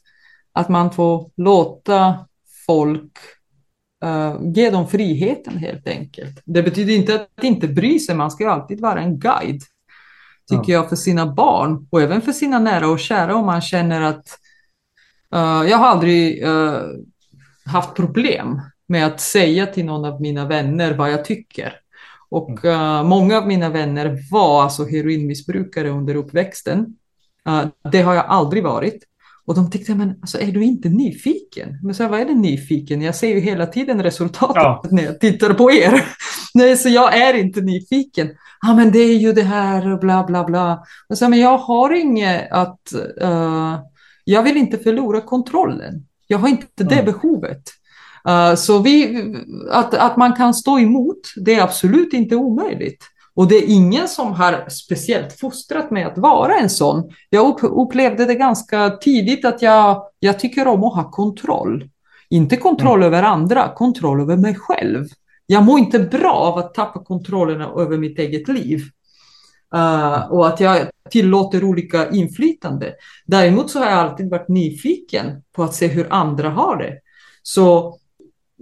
Att 0.51 0.69
man 0.69 0.91
får 0.91 1.31
låta 1.35 2.25
folk 2.65 3.11
uh, 4.05 4.51
ge 4.55 4.69
dem 4.69 4.87
friheten 4.87 5.57
helt 5.57 5.87
enkelt. 5.87 6.41
Det 6.45 6.63
betyder 6.63 6.93
inte 6.93 7.15
att 7.15 7.43
inte 7.43 7.67
bry 7.67 7.99
sig, 7.99 8.15
man 8.15 8.31
ska 8.31 8.49
alltid 8.49 8.79
vara 8.79 9.01
en 9.01 9.19
guide. 9.19 9.61
Tycker 10.49 10.73
ja. 10.73 10.79
jag 10.79 10.89
för 10.89 10.95
sina 10.95 11.33
barn 11.33 11.87
och 11.89 12.01
även 12.01 12.21
för 12.21 12.31
sina 12.31 12.59
nära 12.59 12.87
och 12.87 12.99
kära 12.99 13.35
om 13.35 13.45
man 13.45 13.61
känner 13.61 14.01
att 14.01 14.39
uh, 15.35 15.69
jag 15.69 15.77
har 15.77 15.87
aldrig 15.87 16.43
haft 17.65 17.95
problem 17.95 18.61
med 18.87 19.05
att 19.05 19.21
säga 19.21 19.65
till 19.65 19.85
någon 19.85 20.05
av 20.05 20.21
mina 20.21 20.45
vänner 20.45 20.93
vad 20.93 21.11
jag 21.11 21.25
tycker. 21.25 21.73
Och 22.29 22.65
uh, 22.65 23.03
många 23.03 23.37
av 23.37 23.47
mina 23.47 23.69
vänner 23.69 24.17
var 24.31 24.63
alltså 24.63 24.85
heroinmissbrukare 24.85 25.89
under 25.89 26.15
uppväxten. 26.15 26.95
Uh, 27.47 27.65
det 27.91 28.01
har 28.01 28.13
jag 28.13 28.25
aldrig 28.25 28.63
varit. 28.63 29.03
Och 29.49 29.55
de 29.55 29.69
tyckte, 29.69 29.95
men 29.95 30.09
alltså, 30.09 30.39
är 30.39 30.51
du 30.51 30.63
inte 30.63 30.89
nyfiken? 30.89 31.79
Men 31.83 31.95
så 31.95 32.03
här, 32.03 32.09
vad 32.09 32.19
är 32.19 32.25
det 32.25 32.35
nyfiken? 32.35 33.01
Jag 33.01 33.15
ser 33.15 33.27
ju 33.27 33.39
hela 33.39 33.65
tiden 33.65 34.03
resultatet 34.03 34.55
ja. 34.55 34.83
när 34.91 35.03
jag 35.03 35.19
tittar 35.19 35.53
på 35.53 35.71
er. 35.71 36.05
Nej, 36.53 36.77
så 36.77 36.89
jag 36.89 37.17
är 37.17 37.33
inte 37.33 37.61
nyfiken. 37.61 38.29
Ja, 38.61 38.75
men 38.75 38.91
det 38.91 38.99
är 38.99 39.17
ju 39.17 39.33
det 39.33 39.41
här 39.41 39.91
och 39.91 39.99
bla 39.99 40.23
bla 40.23 40.43
bla. 40.43 40.83
Och 41.07 41.17
så, 41.17 41.29
men 41.29 41.39
jag 41.39 41.57
har 41.57 41.93
inget 41.93 42.51
att... 42.51 42.93
Uh, 43.23 43.79
jag 44.23 44.43
vill 44.43 44.57
inte 44.57 44.77
förlora 44.77 45.21
kontrollen. 45.21 46.05
Jag 46.27 46.37
har 46.37 46.47
inte 46.47 46.83
det 46.83 46.99
mm. 46.99 47.05
behovet. 47.05 47.63
Uh, 48.29 48.55
så 48.55 48.79
vi, 48.79 49.23
att, 49.71 49.93
att 49.93 50.17
man 50.17 50.33
kan 50.33 50.53
stå 50.53 50.79
emot, 50.79 51.21
det 51.35 51.55
är 51.55 51.61
absolut 51.61 52.13
inte 52.13 52.35
omöjligt. 52.35 53.03
Och 53.39 53.47
det 53.47 53.55
är 53.55 53.63
ingen 53.67 54.07
som 54.07 54.33
har 54.33 54.69
speciellt 54.69 55.39
fostrat 55.39 55.91
mig 55.91 56.03
att 56.03 56.17
vara 56.17 56.55
en 56.55 56.69
sån. 56.69 57.11
Jag 57.29 57.63
upplevde 57.63 58.25
det 58.25 58.35
ganska 58.35 58.89
tidigt 58.89 59.45
att 59.45 59.61
jag, 59.61 60.03
jag 60.19 60.39
tycker 60.39 60.67
om 60.67 60.83
att 60.83 60.95
ha 60.95 61.11
kontroll. 61.11 61.89
Inte 62.29 62.57
kontroll 62.57 62.99
mm. 62.99 63.07
över 63.07 63.23
andra, 63.23 63.73
kontroll 63.75 64.21
över 64.21 64.37
mig 64.37 64.55
själv. 64.55 65.07
Jag 65.45 65.63
mår 65.63 65.79
inte 65.79 65.99
bra 65.99 66.33
av 66.33 66.57
att 66.57 66.73
tappa 66.73 67.03
kontrollen 67.03 67.61
över 67.61 67.97
mitt 67.97 68.19
eget 68.19 68.47
liv. 68.47 68.81
Uh, 69.75 70.31
och 70.31 70.47
att 70.47 70.59
jag 70.59 70.77
tillåter 71.09 71.63
olika 71.63 72.09
inflytande. 72.09 72.93
Däremot 73.25 73.71
så 73.71 73.79
har 73.79 73.85
jag 73.85 73.99
alltid 73.99 74.29
varit 74.29 74.47
nyfiken 74.47 75.43
på 75.55 75.63
att 75.63 75.75
se 75.75 75.87
hur 75.87 76.13
andra 76.13 76.49
har 76.49 76.77
det. 76.77 76.99
Så 77.43 77.97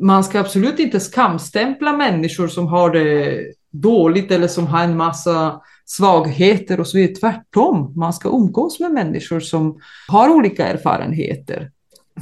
man 0.01 0.23
ska 0.23 0.39
absolut 0.39 0.79
inte 0.79 0.99
skamstämpla 0.99 1.93
människor 1.93 2.47
som 2.47 2.67
har 2.67 2.89
det 2.89 3.39
dåligt 3.81 4.31
eller 4.31 4.47
som 4.47 4.67
har 4.67 4.83
en 4.83 4.97
massa 4.97 5.61
svagheter 5.85 6.79
och 6.79 6.87
så 6.87 6.97
vidare. 6.97 7.15
Tvärtom, 7.15 7.93
man 7.95 8.13
ska 8.13 8.29
umgås 8.29 8.79
med 8.79 8.91
människor 8.91 9.39
som 9.39 9.79
har 10.07 10.29
olika 10.29 10.67
erfarenheter. 10.67 11.71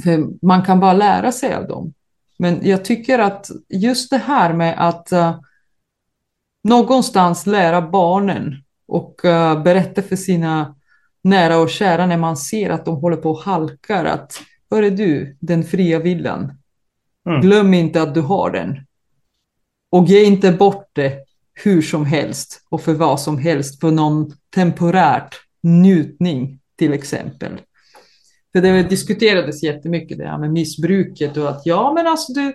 För 0.02 0.46
man 0.46 0.62
kan 0.62 0.80
bara 0.80 0.92
lära 0.92 1.32
sig 1.32 1.54
av 1.54 1.68
dem. 1.68 1.92
Men 2.38 2.60
jag 2.62 2.84
tycker 2.84 3.18
att 3.18 3.50
just 3.68 4.10
det 4.10 4.18
här 4.18 4.52
med 4.52 4.74
att 4.78 5.12
uh, 5.12 5.40
någonstans 6.64 7.46
lära 7.46 7.82
barnen 7.82 8.54
och 8.88 9.20
uh, 9.24 9.62
berätta 9.62 10.02
för 10.02 10.16
sina 10.16 10.76
nära 11.22 11.58
och 11.58 11.70
kära 11.70 12.06
när 12.06 12.16
man 12.16 12.36
ser 12.36 12.70
att 12.70 12.84
de 12.84 12.96
håller 12.96 13.16
på 13.16 13.30
och 13.30 13.40
halkar 13.40 14.04
att 14.04 14.42
Hör 14.70 14.82
är 14.82 14.90
du, 14.90 15.36
den 15.40 15.64
fria 15.64 15.98
villan. 15.98 16.58
Mm. 17.28 17.40
Glöm 17.40 17.74
inte 17.74 18.02
att 18.02 18.14
du 18.14 18.20
har 18.20 18.50
den. 18.50 18.86
Och 19.90 20.06
ge 20.06 20.24
inte 20.24 20.52
bort 20.52 20.90
det 20.92 21.25
hur 21.64 21.82
som 21.82 22.06
helst 22.06 22.62
och 22.68 22.82
för 22.82 22.94
vad 22.94 23.20
som 23.20 23.38
helst 23.38 23.80
för 23.80 23.90
någon 23.90 24.32
temporärt 24.54 25.34
njutning 25.62 26.60
till 26.78 26.92
exempel. 26.92 27.60
För 28.52 28.60
det 28.60 28.82
diskuterades 28.82 29.62
jättemycket 29.62 30.18
det 30.18 30.26
här 30.26 30.38
med 30.38 30.52
missbruket 30.52 31.36
och 31.36 31.48
att 31.48 31.62
ja 31.64 31.92
men 31.94 32.06
alltså 32.06 32.32
du, 32.32 32.54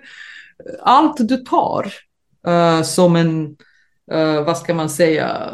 allt 0.82 1.28
du 1.28 1.36
tar 1.36 1.92
uh, 2.48 2.82
som 2.82 3.16
en, 3.16 3.56
uh, 4.12 4.44
vad 4.44 4.58
ska 4.58 4.74
man 4.74 4.90
säga, 4.90 5.50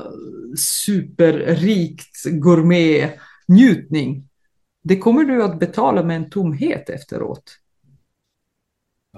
superrikt 0.84 2.24
gourmet 2.24 3.18
njutning, 3.49 4.28
det 4.82 4.99
kommer 4.99 5.24
du 5.24 5.42
att 5.42 5.59
betala 5.59 6.03
med 6.03 6.16
en 6.16 6.30
tomhet 6.30 6.90
efteråt. 6.90 7.44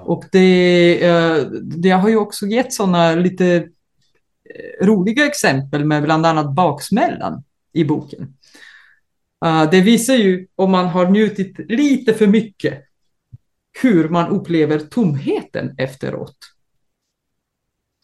Och 0.01 0.24
det, 0.33 0.95
uh, 1.11 1.51
det 1.62 1.91
har 1.91 2.09
ju 2.09 2.16
också 2.16 2.47
gett 2.47 2.72
sådana 2.72 3.14
lite 3.14 3.68
roliga 4.82 5.26
exempel 5.26 5.84
med 5.84 6.03
bland 6.03 6.26
annat 6.26 6.55
baksmällan 6.55 7.44
i 7.72 7.84
boken. 7.84 8.34
Uh, 9.44 9.70
det 9.70 9.80
visar 9.80 10.14
ju 10.14 10.46
om 10.57 10.70
man 10.70 10.86
har 10.86 11.11
njutit 11.11 11.59
lite 11.59 12.14
för 12.14 12.26
mycket 12.26 12.84
hur 13.82 14.09
man 14.09 14.28
upplever 14.28 14.78
tomheten 14.78 15.74
efteråt. 15.78 16.36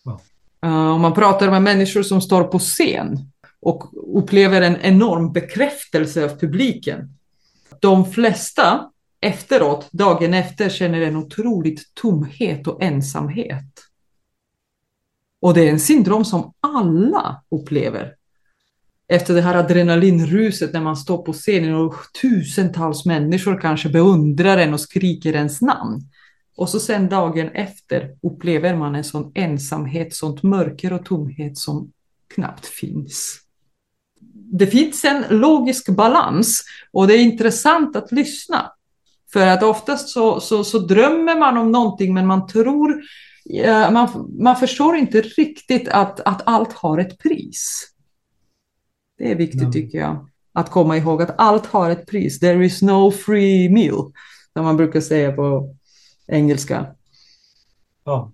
Wow. 0.05 0.20
Uh, 0.64 0.90
om 0.90 1.01
man 1.01 1.14
pratar 1.14 1.51
med 1.51 1.62
människor 1.62 2.03
som 2.03 2.20
står 2.20 2.44
på 2.44 2.59
scen 2.59 3.18
och 3.61 3.90
upplever 4.18 4.62
en 4.62 4.76
enorm 4.76 5.32
bekräftelse 5.32 6.24
av 6.24 6.28
publiken. 6.28 7.18
De 7.80 8.12
flesta 8.12 8.90
efteråt, 9.20 9.88
dagen 9.92 10.34
efter, 10.34 10.68
känner 10.68 11.01
en 11.01 11.16
otroligt 11.16 11.94
tomhet 11.94 12.66
och 12.66 12.82
ensamhet. 12.82 13.64
Och 15.41 15.55
det 15.55 15.68
är 15.68 15.70
en 15.70 15.80
syndrom 15.80 16.24
som 16.24 16.53
alla 16.61 17.43
upplever. 17.51 18.12
Efter 19.09 19.34
det 19.34 19.41
här 19.41 19.55
adrenalinruset 19.55 20.72
när 20.72 20.80
man 20.80 20.97
står 20.97 21.22
på 21.22 21.32
scenen 21.32 21.74
och 21.74 21.95
tusentals 22.22 23.05
människor 23.05 23.61
kanske 23.61 23.89
beundrar 23.89 24.59
en 24.59 24.74
och 24.74 24.80
skriker 24.80 25.32
ens 25.32 25.61
namn. 25.61 26.01
Och 26.57 26.68
så 26.68 26.80
sen 26.80 27.09
dagen 27.09 27.49
efter 27.49 28.11
upplever 28.22 28.76
man 28.76 28.95
en 28.95 29.05
sån 29.05 29.32
ensamhet, 29.34 30.14
sånt 30.14 30.43
mörker 30.43 30.93
och 30.93 31.05
tomhet 31.05 31.59
som 31.59 31.93
knappt 32.34 32.66
finns. 32.66 33.41
Det 34.53 34.66
finns 34.66 35.05
en 35.05 35.24
logisk 35.30 35.89
balans 35.89 36.64
och 36.93 37.07
det 37.07 37.14
är 37.14 37.18
intressant 37.20 37.97
att 37.97 38.12
lyssna. 38.12 38.72
För 39.32 39.47
att 39.47 39.62
oftast 39.62 40.09
så, 40.09 40.41
så, 40.41 40.64
så 40.64 40.78
drömmer 40.78 41.39
man 41.39 41.57
om 41.57 41.72
någonting 41.72 42.14
men 42.14 42.26
man 42.26 42.47
tror 42.47 43.03
man, 43.92 44.34
man 44.38 44.57
förstår 44.57 44.97
inte 44.97 45.20
riktigt 45.20 45.88
att, 45.88 46.20
att 46.20 46.42
allt 46.47 46.72
har 46.72 46.99
ett 46.99 47.18
pris. 47.18 47.88
Det 49.18 49.30
är 49.30 49.34
viktigt 49.34 49.62
ja. 49.62 49.72
tycker 49.72 49.99
jag, 49.99 50.28
att 50.53 50.70
komma 50.70 50.97
ihåg 50.97 51.22
att 51.22 51.34
allt 51.38 51.66
har 51.66 51.90
ett 51.90 52.07
pris. 52.07 52.40
There 52.40 52.64
is 52.64 52.82
no 52.82 53.11
free 53.11 53.68
meal, 53.68 54.12
som 54.53 54.64
man 54.64 54.76
brukar 54.76 55.01
säga 55.01 55.32
på 55.32 55.74
engelska. 56.26 56.86
Ja. 58.05 58.32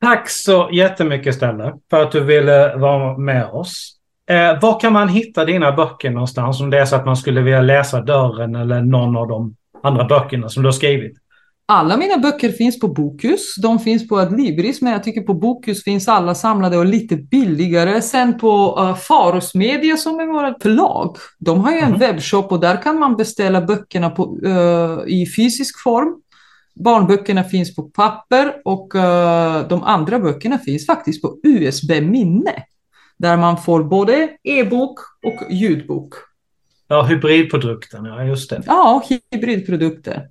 Tack 0.00 0.30
så 0.30 0.68
jättemycket 0.72 1.34
Stella 1.34 1.78
för 1.90 2.02
att 2.02 2.12
du 2.12 2.24
ville 2.24 2.76
vara 2.76 3.18
med 3.18 3.46
oss. 3.46 3.96
Eh, 4.26 4.60
var 4.60 4.80
kan 4.80 4.92
man 4.92 5.08
hitta 5.08 5.44
dina 5.44 5.72
böcker 5.72 6.10
någonstans 6.10 6.60
om 6.60 6.70
det 6.70 6.78
är 6.78 6.84
så 6.84 6.96
att 6.96 7.06
man 7.06 7.16
skulle 7.16 7.40
vilja 7.40 7.60
läsa 7.60 8.00
Dörren 8.00 8.54
eller 8.54 8.80
någon 8.80 9.16
av 9.16 9.28
de 9.28 9.56
andra 9.82 10.04
böckerna 10.04 10.48
som 10.48 10.62
du 10.62 10.66
har 10.66 10.72
skrivit? 10.72 11.16
Alla 11.72 11.96
mina 11.96 12.18
böcker 12.18 12.52
finns 12.52 12.80
på 12.80 12.88
Bokus. 12.88 13.54
De 13.56 13.78
finns 13.78 14.08
på 14.08 14.18
Adlibris, 14.18 14.82
men 14.82 14.92
jag 14.92 15.02
tycker 15.02 15.20
på 15.20 15.34
Bokus 15.34 15.84
finns 15.84 16.08
alla 16.08 16.34
samlade 16.34 16.76
och 16.76 16.86
lite 16.86 17.16
billigare. 17.16 18.02
Sen 18.02 18.38
på 18.38 18.78
uh, 18.80 18.94
Farus 18.94 19.54
Media 19.54 19.96
som 19.96 20.20
är 20.20 20.26
vårt 20.26 20.62
förlag. 20.62 21.16
De 21.38 21.60
har 21.60 21.72
ju 21.72 21.78
en 21.78 21.84
mm. 21.84 21.98
webbshop 21.98 22.52
och 22.52 22.60
där 22.60 22.82
kan 22.82 22.98
man 22.98 23.16
beställa 23.16 23.60
böckerna 23.60 24.10
på, 24.10 24.38
uh, 24.46 25.00
i 25.06 25.26
fysisk 25.36 25.82
form. 25.82 26.22
Barnböckerna 26.74 27.44
finns 27.44 27.76
på 27.76 27.82
papper 27.82 28.54
och 28.64 28.94
uh, 28.94 29.68
de 29.68 29.82
andra 29.82 30.18
böckerna 30.18 30.58
finns 30.58 30.86
faktiskt 30.86 31.22
på 31.22 31.36
USB-minne. 31.42 32.64
Där 33.18 33.36
man 33.36 33.62
får 33.62 33.84
både 33.84 34.28
e-bok 34.42 34.98
och 35.26 35.52
ljudbok. 35.52 36.14
Ja, 36.88 37.02
hybridprodukten, 37.02 38.04
ja 38.04 38.24
just 38.24 38.50
det. 38.50 38.62
Ja, 38.66 39.02
hybridprodukter. 39.32 40.26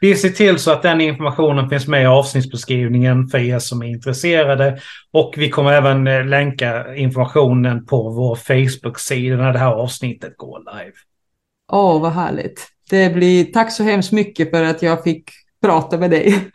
Vi 0.00 0.14
ser 0.14 0.28
till 0.28 0.58
så 0.58 0.70
att 0.70 0.82
den 0.82 1.00
informationen 1.00 1.68
finns 1.68 1.86
med 1.86 2.02
i 2.02 2.06
avsnittsbeskrivningen 2.06 3.28
för 3.28 3.38
er 3.38 3.58
som 3.58 3.82
är 3.82 3.86
intresserade. 3.86 4.78
Och 5.12 5.34
vi 5.36 5.50
kommer 5.50 5.72
även 5.72 6.06
eh, 6.06 6.24
länka 6.24 6.94
informationen 6.94 7.86
på 7.86 8.10
vår 8.10 8.36
Facebook-sida 8.36 9.36
när 9.36 9.52
det 9.52 9.58
här 9.58 9.72
avsnittet 9.72 10.36
går 10.36 10.58
live. 10.58 10.92
Åh, 11.72 11.96
oh, 11.96 12.02
vad 12.02 12.12
härligt. 12.12 12.66
Det 12.90 13.14
blir, 13.14 13.44
tack 13.44 13.72
så 13.72 13.82
hemskt 13.82 14.12
mycket 14.12 14.50
för 14.50 14.64
att 14.64 14.82
jag 14.82 15.04
fick 15.04 15.30
prata 15.62 15.98
med 15.98 16.10
dig. 16.10 16.50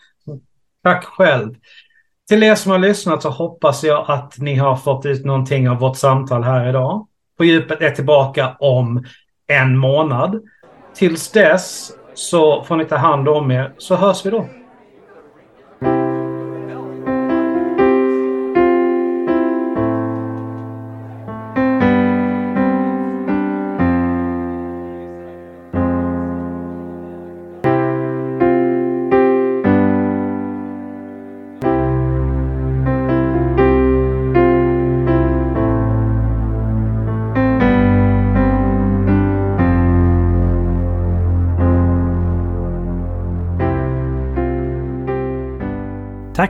Tack 0.84 1.06
själv. 1.06 1.56
Till 2.30 2.44
er 2.44 2.56
som 2.56 2.72
har 2.72 2.80
lyssnat 2.80 3.22
så 3.22 3.30
hoppas 3.30 3.84
jag 3.84 4.12
att 4.12 4.38
ni 4.38 4.56
har 4.56 4.76
fått 4.76 5.06
ut 5.06 5.26
någonting 5.26 5.70
av 5.70 5.80
vårt 5.80 5.98
samtal 5.98 6.44
här 6.44 6.70
idag. 6.70 7.08
På 7.38 7.46
djupet 7.46 7.82
är 7.82 7.92
tillbaka 7.92 8.56
om 8.60 9.06
en 9.48 9.78
månad. 9.78 10.42
Tills 10.96 11.32
dess 11.32 11.92
så 12.14 12.64
får 12.64 12.76
ni 12.76 12.86
ta 12.86 12.96
hand 12.96 13.28
om 13.28 13.52
er, 13.52 13.74
så 13.78 13.96
hörs 13.96 14.26
vi 14.26 14.30
då. 14.30 14.46